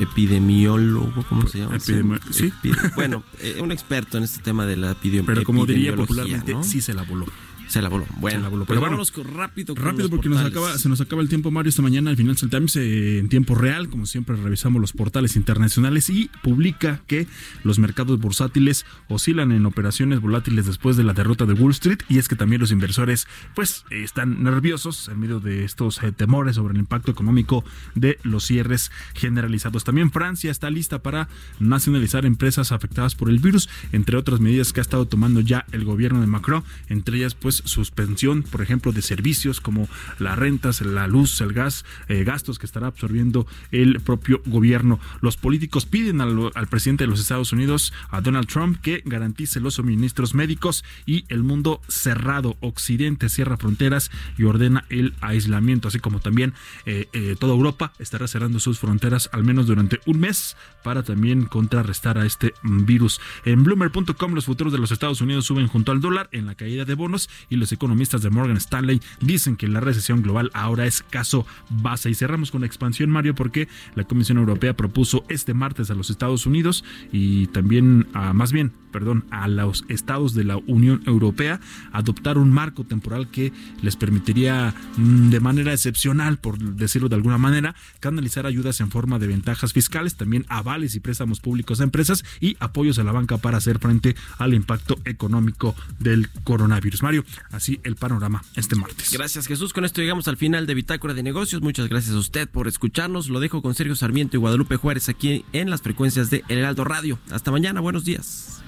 epidemiólogo, 0.00 1.24
¿cómo 1.28 1.46
se 1.46 1.60
llama? 1.60 1.78
sí. 1.80 2.52
bueno, 2.94 3.22
eh, 3.40 3.58
un 3.60 3.72
experto 3.72 4.18
en 4.18 4.24
este 4.24 4.42
tema 4.42 4.66
de 4.66 4.76
la 4.76 4.92
epidemiología. 4.92 5.34
Pero 5.34 5.44
como 5.44 5.66
diría 5.66 5.94
popularmente, 5.94 6.54
sí 6.62 6.80
se 6.80 6.94
la 6.94 7.02
voló. 7.02 7.26
Se 7.68 7.82
la 7.82 7.88
voló. 7.88 8.06
Bueno, 8.18 8.48
Pero 8.66 8.80
bueno, 8.80 8.96
rápido. 9.34 9.74
rápido 9.74 10.08
porque 10.08 10.28
nos 10.28 10.44
acaba, 10.44 10.78
se 10.78 10.88
nos 10.88 11.00
acaba 11.00 11.22
el 11.22 11.28
tiempo, 11.28 11.50
Mario. 11.50 11.70
Esta 11.70 11.82
mañana 11.82 12.10
el 12.10 12.16
Financial 12.16 12.50
Times 12.50 12.76
eh, 12.76 13.18
en 13.18 13.28
tiempo 13.28 13.54
real, 13.54 13.88
como 13.88 14.06
siempre, 14.06 14.36
revisamos 14.36 14.80
los 14.80 14.92
portales 14.92 15.36
internacionales 15.36 16.08
y 16.10 16.30
publica 16.42 17.00
que 17.06 17.26
los 17.64 17.78
mercados 17.78 18.20
bursátiles 18.20 18.86
oscilan 19.08 19.52
en 19.52 19.66
operaciones 19.66 20.20
volátiles 20.20 20.66
después 20.66 20.96
de 20.96 21.04
la 21.04 21.12
derrota 21.12 21.44
de 21.44 21.54
Wall 21.54 21.72
Street. 21.72 21.98
Y 22.08 22.18
es 22.18 22.28
que 22.28 22.36
también 22.36 22.60
los 22.60 22.70
inversores, 22.70 23.26
pues, 23.54 23.84
están 23.90 24.42
nerviosos 24.42 25.08
en 25.08 25.18
medio 25.18 25.40
de 25.40 25.64
estos 25.64 26.02
eh, 26.02 26.12
temores 26.12 26.56
sobre 26.56 26.74
el 26.74 26.80
impacto 26.80 27.10
económico 27.10 27.64
de 27.94 28.18
los 28.22 28.44
cierres 28.44 28.90
generalizados. 29.14 29.84
También 29.84 30.10
Francia 30.10 30.50
está 30.50 30.70
lista 30.70 31.02
para 31.02 31.28
nacionalizar 31.58 32.24
empresas 32.26 32.72
afectadas 32.72 33.14
por 33.14 33.28
el 33.28 33.38
virus, 33.38 33.68
entre 33.92 34.16
otras 34.16 34.40
medidas 34.40 34.72
que 34.72 34.80
ha 34.80 34.82
estado 34.82 35.06
tomando 35.06 35.40
ya 35.40 35.66
el 35.72 35.84
gobierno 35.84 36.20
de 36.20 36.26
Macron, 36.26 36.62
entre 36.88 37.18
ellas, 37.18 37.34
pues, 37.34 37.55
suspensión, 37.64 38.42
por 38.42 38.62
ejemplo, 38.62 38.92
de 38.92 39.02
servicios 39.02 39.60
como 39.60 39.88
las 40.18 40.38
rentas, 40.38 40.80
la 40.80 41.06
luz, 41.06 41.40
el 41.40 41.52
gas, 41.52 41.84
eh, 42.08 42.24
gastos 42.24 42.58
que 42.58 42.66
estará 42.66 42.86
absorbiendo 42.86 43.46
el 43.70 44.00
propio 44.00 44.42
gobierno. 44.46 45.00
Los 45.20 45.36
políticos 45.36 45.86
piden 45.86 46.20
al, 46.20 46.50
presidente 46.68 47.04
de 47.04 47.08
los 47.08 47.20
Estados 47.20 47.52
Unidos, 47.52 47.92
a 48.10 48.20
Donald 48.20 48.48
Trump, 48.48 48.80
que 48.80 49.02
garantice 49.04 49.60
los 49.60 49.74
suministros 49.74 50.34
médicos 50.34 50.84
y 51.06 51.24
el 51.28 51.42
mundo 51.42 51.80
cerrado. 51.88 52.56
Occidente 52.60 53.28
cierra 53.28 53.56
fronteras 53.56 54.10
y 54.38 54.44
ordena 54.44 54.84
el 54.88 55.14
aislamiento, 55.20 55.88
así 55.88 55.98
como 55.98 56.20
también 56.20 56.54
eh, 56.84 57.08
eh, 57.12 57.36
toda 57.38 57.54
Europa 57.54 57.92
estará 57.98 58.28
cerrando 58.28 58.60
sus 58.60 58.78
fronteras 58.78 59.30
al 59.32 59.44
menos 59.44 59.66
durante 59.66 60.00
un 60.06 60.20
mes 60.20 60.56
para 60.82 61.02
también 61.02 61.44
contrarrestar 61.46 62.18
a 62.18 62.26
este 62.26 62.54
virus. 62.62 63.20
En 63.44 63.64
bloomer.com 63.64 64.34
los 64.34 64.44
futuros 64.44 64.72
de 64.72 64.78
los 64.78 64.92
Estados 64.92 65.20
Unidos 65.20 65.46
suben 65.46 65.66
junto 65.66 65.92
al 65.92 66.00
dólar 66.00 66.28
en 66.32 66.46
la 66.46 66.54
caída 66.54 66.84
de 66.84 66.94
bonos 66.94 67.28
y 67.48 67.56
los 67.56 67.72
economistas 67.72 68.22
de 68.22 68.30
Morgan 68.30 68.56
Stanley 68.56 69.00
dicen 69.20 69.56
que 69.56 69.68
la 69.68 69.80
recesión 69.80 70.22
global 70.22 70.50
ahora 70.54 70.86
es 70.86 71.02
caso 71.02 71.46
base. 71.68 72.10
Y 72.10 72.14
cerramos 72.14 72.50
con 72.50 72.62
la 72.62 72.66
expansión, 72.66 73.10
Mario, 73.10 73.34
porque 73.34 73.68
la 73.94 74.04
Comisión 74.04 74.38
Europea 74.38 74.76
propuso 74.76 75.24
este 75.28 75.54
martes 75.54 75.90
a 75.90 75.94
los 75.94 76.10
Estados 76.10 76.46
Unidos 76.46 76.84
y 77.12 77.46
también, 77.48 78.08
a, 78.14 78.32
más 78.32 78.52
bien, 78.52 78.72
perdón, 78.96 79.26
a 79.30 79.46
los 79.46 79.84
estados 79.88 80.34
de 80.34 80.44
la 80.44 80.56
Unión 80.56 81.02
Europea 81.06 81.60
adoptar 81.92 82.38
un 82.38 82.50
marco 82.50 82.84
temporal 82.84 83.30
que 83.30 83.52
les 83.82 83.94
permitiría 83.94 84.74
mm, 84.96 85.28
de 85.28 85.40
manera 85.40 85.72
excepcional, 85.72 86.38
por 86.38 86.58
decirlo 86.58 87.08
de 87.08 87.16
alguna 87.16 87.36
manera, 87.36 87.74
canalizar 88.00 88.46
ayudas 88.46 88.80
en 88.80 88.90
forma 88.90 89.18
de 89.18 89.26
ventajas 89.26 89.72
fiscales, 89.72 90.16
también 90.16 90.46
avales 90.48 90.94
y 90.94 91.00
préstamos 91.00 91.40
públicos 91.40 91.80
a 91.80 91.84
empresas 91.84 92.24
y 92.40 92.56
apoyos 92.58 92.98
a 92.98 93.04
la 93.04 93.12
banca 93.12 93.36
para 93.36 93.58
hacer 93.58 93.78
frente 93.78 94.16
al 94.38 94.54
impacto 94.54 94.98
económico 95.04 95.74
del 95.98 96.30
coronavirus. 96.44 97.02
Mario, 97.02 97.24
así 97.50 97.80
el 97.84 97.96
panorama 97.96 98.42
este 98.54 98.76
martes. 98.76 99.12
Gracias 99.12 99.46
Jesús, 99.46 99.72
con 99.72 99.84
esto 99.84 100.00
llegamos 100.00 100.28
al 100.28 100.36
final 100.36 100.66
de 100.66 100.74
Bitácora 100.74 101.14
de 101.14 101.22
Negocios. 101.22 101.62
Muchas 101.62 101.88
gracias 101.88 102.14
a 102.14 102.18
usted 102.18 102.48
por 102.48 102.68
escucharnos. 102.68 103.28
Lo 103.28 103.40
dejo 103.40 103.62
con 103.62 103.74
Sergio 103.74 103.96
Sarmiento 103.96 104.36
y 104.36 104.40
Guadalupe 104.40 104.76
Juárez 104.76 105.08
aquí 105.08 105.44
en 105.52 105.70
las 105.70 105.82
frecuencias 105.82 106.30
de 106.30 106.44
El 106.48 106.58
Heraldo 106.58 106.84
Radio. 106.84 107.18
Hasta 107.30 107.50
mañana, 107.50 107.80
buenos 107.80 108.04
días. 108.04 108.62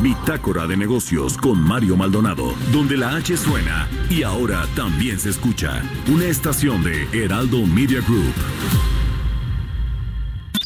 Bitácora 0.00 0.66
de 0.66 0.76
Negocios 0.76 1.36
con 1.36 1.60
Mario 1.60 1.96
Maldonado, 1.96 2.54
donde 2.72 2.96
la 2.96 3.16
H 3.16 3.36
suena 3.36 3.88
y 4.10 4.22
ahora 4.22 4.66
también 4.74 5.18
se 5.18 5.30
escucha. 5.30 5.82
Una 6.08 6.26
estación 6.26 6.82
de 6.82 7.08
Heraldo 7.12 7.66
Media 7.66 8.00
Group. 8.00 8.34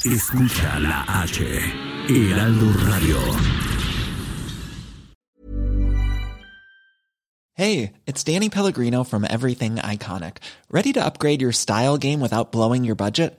Escucha 0.05 0.79
la 0.81 1.05
H. 1.23 1.45
Heraldo 2.09 2.67
Radio. 2.87 3.19
Hey, 7.55 7.93
it's 8.07 8.25
Danny 8.25 8.49
Pellegrino 8.49 9.05
from 9.05 9.27
Everything 9.29 9.77
Iconic. 9.77 10.39
¿Ready 10.71 10.95
to 10.95 11.05
upgrade 11.05 11.43
your 11.43 11.53
style 11.53 11.99
game 11.99 12.19
without 12.19 12.53
blowing 12.53 12.85
your 12.85 12.95
budget? 12.95 13.39